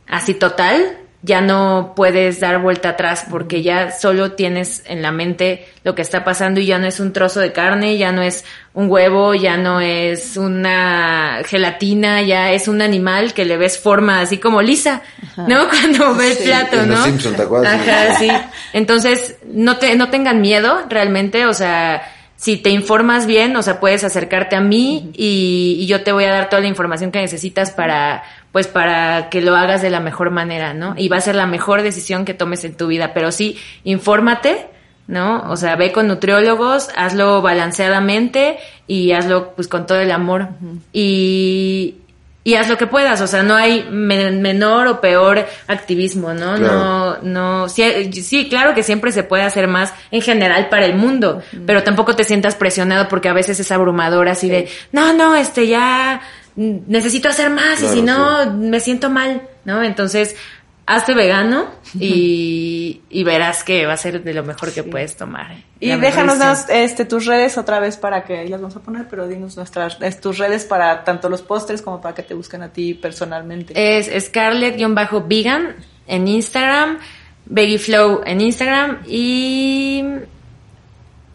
así 0.08 0.34
total, 0.34 0.98
ya 1.26 1.40
no 1.40 1.94
puedes 1.96 2.38
dar 2.40 2.60
vuelta 2.60 2.90
atrás 2.90 3.24
porque 3.30 3.62
ya 3.62 3.90
solo 3.90 4.32
tienes 4.32 4.82
en 4.86 5.00
la 5.00 5.10
mente 5.10 5.66
lo 5.82 5.94
que 5.94 6.02
está 6.02 6.22
pasando 6.22 6.60
y 6.60 6.66
ya 6.66 6.78
no 6.78 6.86
es 6.86 7.00
un 7.00 7.14
trozo 7.14 7.40
de 7.40 7.50
carne, 7.50 7.96
ya 7.96 8.12
no 8.12 8.20
es 8.20 8.44
un 8.74 8.90
huevo, 8.90 9.34
ya 9.34 9.56
no 9.56 9.80
es 9.80 10.36
una 10.36 11.38
gelatina, 11.46 12.20
ya 12.20 12.52
es 12.52 12.68
un 12.68 12.82
animal 12.82 13.32
que 13.32 13.46
le 13.46 13.56
ves 13.56 13.78
forma 13.78 14.20
así 14.20 14.36
como 14.36 14.60
lisa, 14.60 15.00
¿no? 15.38 15.66
Cuando 15.70 16.14
ves 16.14 16.36
Sí. 16.38 16.44
plato, 16.44 16.80
En 16.80 16.88
¿no? 16.88 16.96
Los 16.96 17.04
Simpson, 17.04 17.34
¿te 17.36 17.42
acuerdas? 17.42 17.72
Ajá, 17.74 18.18
sí. 18.18 18.28
Entonces, 18.74 19.36
no 19.46 19.78
te, 19.78 19.96
no 19.96 20.10
tengan 20.10 20.42
miedo 20.42 20.82
realmente, 20.90 21.46
o 21.46 21.54
sea, 21.54 22.02
si 22.36 22.58
te 22.58 22.68
informas 22.68 23.24
bien, 23.26 23.56
o 23.56 23.62
sea, 23.62 23.80
puedes 23.80 24.04
acercarte 24.04 24.56
a 24.56 24.60
mí 24.60 25.10
y, 25.14 25.78
y 25.80 25.86
yo 25.86 26.02
te 26.02 26.12
voy 26.12 26.24
a 26.24 26.32
dar 26.32 26.50
toda 26.50 26.60
la 26.60 26.68
información 26.68 27.10
que 27.10 27.20
necesitas 27.20 27.70
para, 27.70 28.24
pues, 28.54 28.68
para 28.68 29.30
que 29.30 29.40
lo 29.42 29.56
hagas 29.56 29.82
de 29.82 29.90
la 29.90 29.98
mejor 29.98 30.30
manera, 30.30 30.74
¿no? 30.74 30.94
Y 30.96 31.08
va 31.08 31.16
a 31.16 31.20
ser 31.20 31.34
la 31.34 31.46
mejor 31.46 31.82
decisión 31.82 32.24
que 32.24 32.34
tomes 32.34 32.64
en 32.64 32.76
tu 32.76 32.86
vida, 32.86 33.12
pero 33.12 33.32
sí, 33.32 33.58
infórmate, 33.82 34.68
¿no? 35.08 35.42
O 35.50 35.56
sea, 35.56 35.74
ve 35.74 35.90
con 35.90 36.06
nutriólogos, 36.06 36.88
hazlo 36.94 37.42
balanceadamente 37.42 38.58
y 38.86 39.10
hazlo, 39.10 39.54
pues, 39.56 39.66
con 39.66 39.86
todo 39.86 39.98
el 39.98 40.12
amor. 40.12 40.50
Y, 40.92 41.96
y 42.44 42.54
haz 42.54 42.68
lo 42.68 42.78
que 42.78 42.86
puedas, 42.86 43.20
o 43.20 43.26
sea, 43.26 43.42
no 43.42 43.56
hay 43.56 43.88
me- 43.90 44.30
menor 44.30 44.86
o 44.86 45.00
peor 45.00 45.44
activismo, 45.66 46.32
¿no? 46.32 46.54
Claro. 46.56 46.72
No, 46.74 47.16
no, 47.22 47.68
sí, 47.68 48.12
sí, 48.12 48.48
claro 48.48 48.72
que 48.74 48.82
siempre 48.84 49.10
se 49.10 49.24
puede 49.24 49.42
hacer 49.42 49.66
más 49.66 49.92
en 50.12 50.22
general 50.22 50.68
para 50.68 50.86
el 50.86 50.94
mundo, 50.94 51.42
pero 51.66 51.82
tampoco 51.82 52.14
te 52.14 52.22
sientas 52.22 52.54
presionado 52.54 53.08
porque 53.08 53.28
a 53.28 53.32
veces 53.32 53.58
es 53.58 53.72
abrumador 53.72 54.28
así 54.28 54.48
de, 54.48 54.68
no, 54.92 55.12
no, 55.12 55.34
este 55.34 55.66
ya 55.66 56.20
necesito 56.56 57.28
hacer 57.28 57.50
más 57.50 57.78
Claro, 57.78 57.94
y 57.94 57.96
si 57.96 58.02
no 58.02 58.52
me 58.52 58.80
siento 58.80 59.10
mal, 59.10 59.42
¿no? 59.64 59.82
Entonces, 59.82 60.36
hazte 60.86 61.14
vegano 61.14 61.66
y, 61.98 63.02
y 63.10 63.24
verás 63.24 63.64
que 63.64 63.86
va 63.86 63.94
a 63.94 63.96
ser 63.96 64.22
de 64.22 64.34
lo 64.34 64.44
mejor 64.44 64.72
que 64.72 64.82
puedes 64.82 65.16
tomar. 65.16 65.56
Y 65.80 65.94
déjanos 65.96 66.38
este, 66.68 67.04
tus 67.04 67.26
redes 67.26 67.58
otra 67.58 67.80
vez 67.80 67.96
para 67.96 68.24
que 68.24 68.38
ahí 68.38 68.48
las 68.48 68.60
vamos 68.60 68.76
a 68.76 68.80
poner, 68.80 69.06
pero 69.08 69.28
dinos 69.28 69.56
nuestras 69.56 69.98
es, 70.00 70.20
tus 70.20 70.38
redes 70.38 70.64
para 70.64 71.04
tanto 71.04 71.28
los 71.28 71.42
postres 71.42 71.82
como 71.82 72.00
para 72.00 72.14
que 72.14 72.22
te 72.22 72.34
busquen 72.34 72.62
a 72.62 72.72
ti 72.72 72.94
personalmente. 72.94 73.74
Es 73.98 74.08
Scarlett-Vegan 74.26 75.76
en 76.06 76.28
Instagram, 76.28 76.98
Flow 77.78 78.22
en 78.24 78.40
Instagram 78.40 78.98
y 79.06 80.04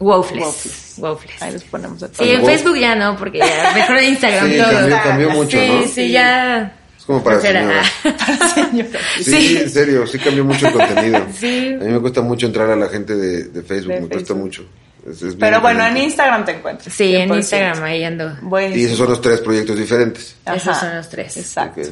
Wofles. 0.00 0.94
Wofles. 0.98 1.40
Ahí 1.42 1.52
los 1.52 1.62
ponemos 1.64 2.02
a 2.02 2.08
Sí, 2.08 2.12
todos. 2.16 2.30
en 2.30 2.40
Wow. 2.40 2.48
Facebook 2.50 2.76
ya 2.78 2.94
no, 2.96 3.16
porque 3.16 3.38
ya 3.38 3.72
mejor 3.74 3.98
en 3.98 4.04
Instagram 4.10 4.50
Sí, 4.50 4.56
todo. 4.58 4.70
cambió, 4.72 4.98
cambió 5.02 5.30
mucho, 5.30 5.58
sí, 5.60 5.68
¿no? 5.68 5.86
sí, 5.86 6.10
ya. 6.10 6.76
Es 6.98 7.04
como 7.04 7.22
para 7.24 7.40
Será. 7.40 7.82
señora. 8.54 8.98
Sí, 9.18 9.24
Sí. 9.24 9.56
en 9.58 9.70
serio, 9.70 10.06
sí 10.06 10.18
cambió 10.18 10.44
mucho 10.44 10.66
el 10.68 10.72
contenido. 10.72 11.26
Sí. 11.38 11.76
A 11.80 11.84
mí 11.84 11.92
me 11.92 12.00
cuesta 12.00 12.20
mucho 12.22 12.46
entrar 12.46 12.70
a 12.70 12.76
la 12.76 12.88
gente 12.88 13.14
de, 13.16 13.44
de 13.44 13.62
Facebook, 13.62 13.94
De 13.94 14.00
me 14.00 14.08
cuesta 14.08 14.28
Facebook. 14.34 14.38
mucho. 14.44 14.64
Es- 15.06 15.12
es 15.16 15.22
bien 15.22 15.38
Pero 15.38 15.60
bueno, 15.62 15.80
en 15.80 15.86
diferente. 15.94 16.04
Instagram 16.08 16.44
te 16.44 16.52
encuentras. 16.52 16.94
Sí, 16.94 17.14
en 17.16 17.28
100%. 17.30 17.36
Instagram 17.38 17.82
ahí 17.84 18.04
ando. 18.04 18.36
Buenísimo. 18.42 18.80
Y 18.82 18.84
esos 18.84 18.98
son 18.98 19.08
los 19.10 19.20
tres 19.22 19.40
proyectos 19.40 19.78
diferentes. 19.78 20.36
Esos 20.46 20.68
Ajá. 20.68 20.80
son 20.80 20.96
los 20.96 21.08
tres. 21.08 21.36
Exacto. 21.38 21.80
Ok. 21.80 21.88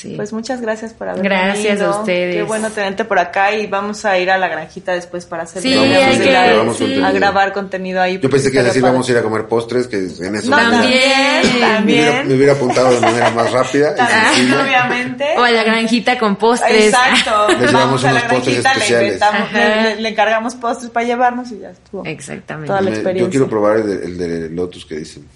Sí. 0.00 0.14
Pues 0.16 0.32
muchas 0.32 0.62
gracias 0.62 0.94
por 0.94 1.08
haber 1.10 1.22
Gracias 1.22 1.62
venido. 1.78 1.92
a 1.92 2.00
ustedes. 2.00 2.34
Qué 2.36 2.42
bueno 2.44 2.70
tenerte 2.70 3.04
por 3.04 3.18
acá 3.18 3.54
y 3.54 3.66
vamos 3.66 4.06
a 4.06 4.18
ir 4.18 4.30
a 4.30 4.38
la 4.38 4.48
granjita 4.48 4.92
después 4.92 5.26
para 5.26 5.42
hacer 5.42 5.60
Sí, 5.60 5.74
Vamos 5.76 5.94
a 5.94 6.06
hay 6.06 6.18
que- 6.18 6.30
grabamos 6.30 6.76
sí. 6.76 6.82
contenido. 6.84 7.06
a 7.06 7.12
grabar 7.12 7.52
contenido 7.52 8.00
ahí. 8.00 8.18
Yo 8.18 8.30
pensé 8.30 8.50
que 8.50 8.60
a 8.60 8.62
decir 8.62 8.80
vamos 8.80 9.06
a 9.06 9.12
ir 9.12 9.18
a 9.18 9.22
comer 9.22 9.44
postres, 9.46 9.86
que 9.88 9.96
en 9.98 10.36
eso 10.36 10.48
No, 10.48 10.56
También. 10.56 11.60
también, 11.60 11.84
me, 11.84 11.92
hubiera, 11.92 12.22
me 12.24 12.34
hubiera 12.34 12.52
apuntado 12.54 12.92
de 12.94 13.00
manera 13.00 13.30
más 13.32 13.52
rápida 13.52 13.92
y 13.92 13.96
También, 13.96 14.54
obviamente. 14.60 15.24
O 15.36 15.42
a 15.42 15.50
la 15.50 15.64
granjita 15.64 16.18
con 16.18 16.36
postres. 16.36 16.86
Exacto. 16.86 17.48
Les 17.48 17.58
llevamos 17.70 18.02
Vamos 18.02 18.04
a 18.04 18.12
la 18.12 18.20
unos 18.20 18.32
postres 18.32 18.62
granjita, 18.62 19.48
le, 19.52 19.60
le, 19.60 19.82
le- 19.96 20.00
le 20.00 20.08
encargamos 20.08 20.54
postres 20.54 20.90
para 20.90 21.04
llevarnos 21.04 21.52
y 21.52 21.58
ya 21.58 21.70
estuvo. 21.72 22.06
Exactamente. 22.06 22.68
Toda 22.68 22.80
la 22.80 22.88
experiencia. 22.90 23.26
Yo 23.26 23.30
quiero 23.30 23.48
probar 23.50 23.76
el 23.76 23.86
de, 23.86 24.06
el 24.06 24.16
de 24.18 24.48
Lotus 24.48 24.86
que 24.86 24.96
dicen. 24.96 25.26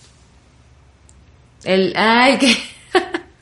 El, 1.64 1.92
ay, 1.96 2.38
que. 2.38 2.56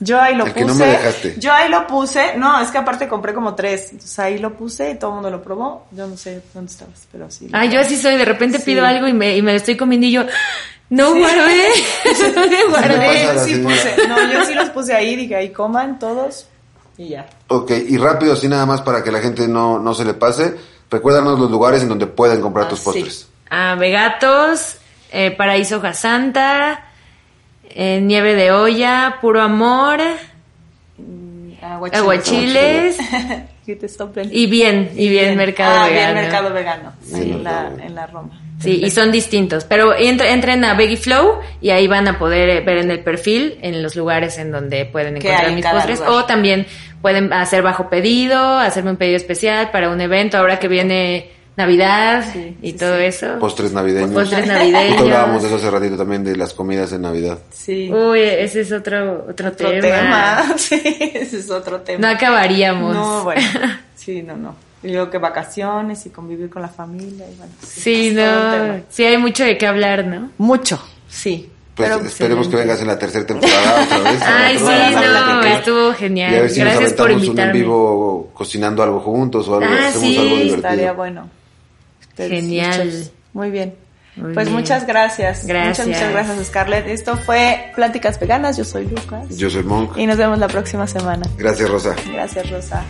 Yo 0.05 0.21
ahí 0.21 0.35
lo 0.35 0.47
El 0.47 0.53
puse. 0.53 0.65
que 0.65 0.69
no 0.73 0.75
me 0.75 0.87
dejaste. 0.87 1.35
Yo 1.39 1.53
ahí 1.53 1.69
lo 1.71 1.87
puse. 1.87 2.37
No, 2.37 2.61
es 2.61 2.71
que 2.71 2.79
aparte 2.79 3.07
compré 3.09 3.33
como 3.35 3.55
tres. 3.55 3.93
Entonces 3.93 4.19
ahí 4.19 4.39
lo 4.39 4.55
puse 4.55 4.91
y 4.91 4.95
todo 4.99 5.11
el 5.11 5.15
mundo 5.17 5.31
lo 5.31 5.43
probó. 5.43 5.87
Yo 5.93 6.07
no 6.07 6.17
sé 6.17 6.43
dónde 6.53 6.73
estabas, 6.73 7.07
pero 7.13 7.31
sí. 7.31 7.49
Ay, 7.53 7.69
yo 7.71 7.79
así 7.81 7.97
soy, 7.97 8.17
de 8.17 8.25
repente 8.25 8.59
Sí. 8.59 8.65
pido 8.65 8.85
algo 8.85 9.07
y 9.07 9.13
me, 9.13 9.37
y 9.37 9.43
me 9.43 9.53
lo 9.53 9.57
estoy 9.59 9.77
comiendo 9.77 10.07
y 10.07 10.13
yo, 10.13 10.25
no 10.91 11.13
Sí. 11.13 11.19
guardé, 11.21 11.69
no 12.35 12.41
me 12.41 12.49
me 12.49 12.65
guardé. 12.65 13.35
la 13.35 13.45
Sí 13.45 13.57
puse. 13.59 14.09
No, 14.09 14.33
yo 14.33 14.45
sí 14.45 14.55
los 14.55 14.71
puse 14.71 14.95
ahí. 14.95 15.15
Dije, 15.15 15.37
ahí 15.37 15.51
coman 15.51 15.99
todos 15.99 16.49
y 16.99 17.11
ya. 17.11 17.27
Ok, 17.49 17.71
y 17.89 17.97
rápido, 17.99 18.33
así 18.33 18.49
nada 18.49 18.67
más 18.67 18.83
para 18.83 19.03
que 19.05 19.13
la 19.13 19.21
gente 19.21 19.47
no, 19.47 19.79
no 19.79 19.95
se 19.95 20.05
le 20.05 20.15
pase. 20.15 20.57
Recuérdanos 20.91 21.39
los 21.39 21.51
lugares 21.51 21.83
en 21.83 21.89
donde 21.89 22.07
pueden 22.07 22.41
comprar 22.41 22.67
Ah, 22.67 22.69
tus 22.69 22.81
sí. 22.81 22.85
postres. 22.85 23.29
Ah, 23.51 23.77
Vegatos, 23.79 24.77
eh, 25.11 25.31
Paraíso 25.31 25.77
Hoja 25.79 25.95
Santa, 25.95 26.87
eh, 27.75 28.01
Nieve 28.03 28.35
de 28.35 28.51
Olla, 28.53 29.19
Puro 29.21 29.41
Amor, 29.43 30.01
Aguachiles. 31.63 32.01
Aguachiles 32.01 32.99
Que 33.67 33.77
te 33.77 33.89
soplen. 33.89 34.29
y 34.33 34.47
bien, 34.47 34.91
y 34.97 35.09
bien 35.09 35.37
Mercado 35.37 35.83
ah, 35.83 35.87
Vegano. 35.87 36.13
bien 36.15 36.25
Mercado 36.25 36.53
Vegano. 36.53 36.93
Sí, 37.05 37.15
en 37.31 37.45
la, 37.45 37.63
Mercado. 37.63 37.79
en 37.87 37.95
la 37.95 38.07
Roma. 38.09 38.41
Sí, 38.59 38.81
y 38.85 38.91
son 38.91 39.13
distintos. 39.13 39.65
Pero 39.65 39.95
entre- 39.97 40.33
entren 40.33 40.65
a 40.65 40.75
Veggie 40.75 40.97
Flow 40.97 41.39
y 41.61 41.71
ahí 41.71 41.87
van 41.87 42.09
a 42.09 42.19
poder 42.19 42.49
eh, 42.49 42.61
ver 42.61 42.79
en 42.79 42.91
el 42.91 43.01
perfil, 43.01 43.59
en 43.63 43.81
los 43.83 43.95
lugares 43.95 44.39
en 44.39 44.51
donde 44.51 44.85
pueden 44.85 45.17
encontrar 45.17 45.53
mis 45.53 45.65
postres. 45.65 46.01
lugar. 46.01 46.13
O 46.13 46.25
también 46.25 46.67
pueden 47.01 47.33
hacer 47.33 47.63
bajo 47.63 47.89
pedido, 47.89 48.59
hacerme 48.59 48.91
un 48.91 48.97
pedido 48.97 49.17
especial 49.17 49.71
para 49.71 49.91
un 49.91 50.01
evento 50.01 50.39
ahora 50.39 50.59
que 50.59 50.67
viene 50.69 51.31
Navidad 51.57 52.25
Sí, 52.33 52.57
y 52.63 52.71
sí, 52.73 52.77
todo 52.79 52.97
sí. 52.99 53.05
eso. 53.05 53.39
Postres 53.39 53.73
navideños. 53.73 54.11
Postres 54.13 54.41
Justo 54.41 54.53
hablábamos 54.55 55.03
navideños. 55.03 55.43
de 55.43 55.49
eso 55.49 55.57
hace 55.57 55.71
ratito 55.71 55.97
también, 55.97 56.25
de 56.25 56.37
las 56.37 56.55
comidas 56.55 56.93
en 56.93 57.03
Navidad. 57.03 57.39
Sí. 57.53 57.91
Uy, 57.93 58.21
ese 58.21 58.61
es 58.63 58.73
otro, 58.73 59.27
otro, 59.29 59.49
otro 59.49 59.69
tema. 59.71 59.81
tema. 59.83 60.45
Sí, 60.57 60.81
ese 61.15 61.39
es 61.41 61.51
otro 61.51 61.81
tema. 61.83 61.99
No 62.09 62.15
acabaríamos. 62.17 62.95
No, 62.95 63.25
bueno. 63.25 63.43
Sí, 63.95 64.23
no, 64.23 64.37
no. 64.37 64.55
Y 64.83 64.89
luego 64.93 65.11
que 65.11 65.19
vacaciones 65.19 66.05
y 66.07 66.11
convivir 66.11 66.49
con 66.51 66.63
la 66.63 66.69
familia. 66.69 67.27
Y 67.31 67.37
bueno, 67.37 67.53
Sí, 67.65 68.13
no. 68.15 68.81
Sí, 68.89 69.05
hay 69.05 69.19
mucho 69.19 69.45
de 69.45 69.57
qué 69.59 69.67
hablar, 69.67 70.07
¿no? 70.07 70.31
Mucho, 70.39 70.83
sí. 71.09 71.49
Pues 71.75 71.89
Pero 71.89 72.05
esperemos 72.05 72.49
que 72.49 72.57
vengas 72.57 72.81
en 72.83 72.87
la 72.89 72.99
tercera 72.99 73.25
temporada 73.27 73.83
otra 73.85 73.99
vez. 74.11 74.21
Ay, 74.23 74.59
sí, 74.59 74.65
no, 74.95 75.43
estuvo 75.43 75.89
Y 75.89 75.91
a 75.91 75.95
genial. 75.95 76.33
ver 76.33 76.51
si 76.51 76.61
Gracias 76.61 76.83
nos 76.83 76.93
por 76.93 77.07
aventamos 77.07 77.13
un 77.15 77.21
en 77.23 77.27
invitarme. 77.29 77.53
vivo 77.61 78.31
cocinando 78.35 78.83
algo 78.83 79.01
juntos 79.01 79.49
o 79.49 79.55
algo, 79.55 79.67
Ah, 79.73 79.87
hacemos 79.89 80.01
sí, 80.09 80.17
algo 80.19 80.31
divertido. 80.35 80.57
Estaría 80.57 80.93
bueno. 80.93 81.31
Genial. 82.17 82.85
muchos. 82.87 83.13
Muy 83.33 83.51
bien. 83.51 83.75
Muy 84.17 84.35
pues 84.35 84.47
bien. 84.47 84.59
muchas 84.59 84.87
gracias. 84.87 85.47
Gracias. 85.47 85.87
Muchas, 85.87 86.01
muchas 86.03 86.13
gracias, 86.13 86.47
Scarlett. 86.49 86.87
Esto 86.87 87.17
fue 87.17 87.73
Pláticas 87.75 88.21
Veganas. 88.21 88.57
Yo 88.57 88.65
soy 88.65 88.87
Lucas. 88.87 89.37
Yo 89.37 89.49
soy 89.49 89.63
Monk. 89.63 89.97
Y 89.97 90.07
nos 90.07 90.19
vemos 90.19 90.39
la 90.39 90.49
próxima 90.49 90.87
semana. 90.87 91.27
Gracias, 91.39 91.71
Rosa. 91.71 91.97
Gracias, 92.13 92.51
Rosa. 92.51 92.85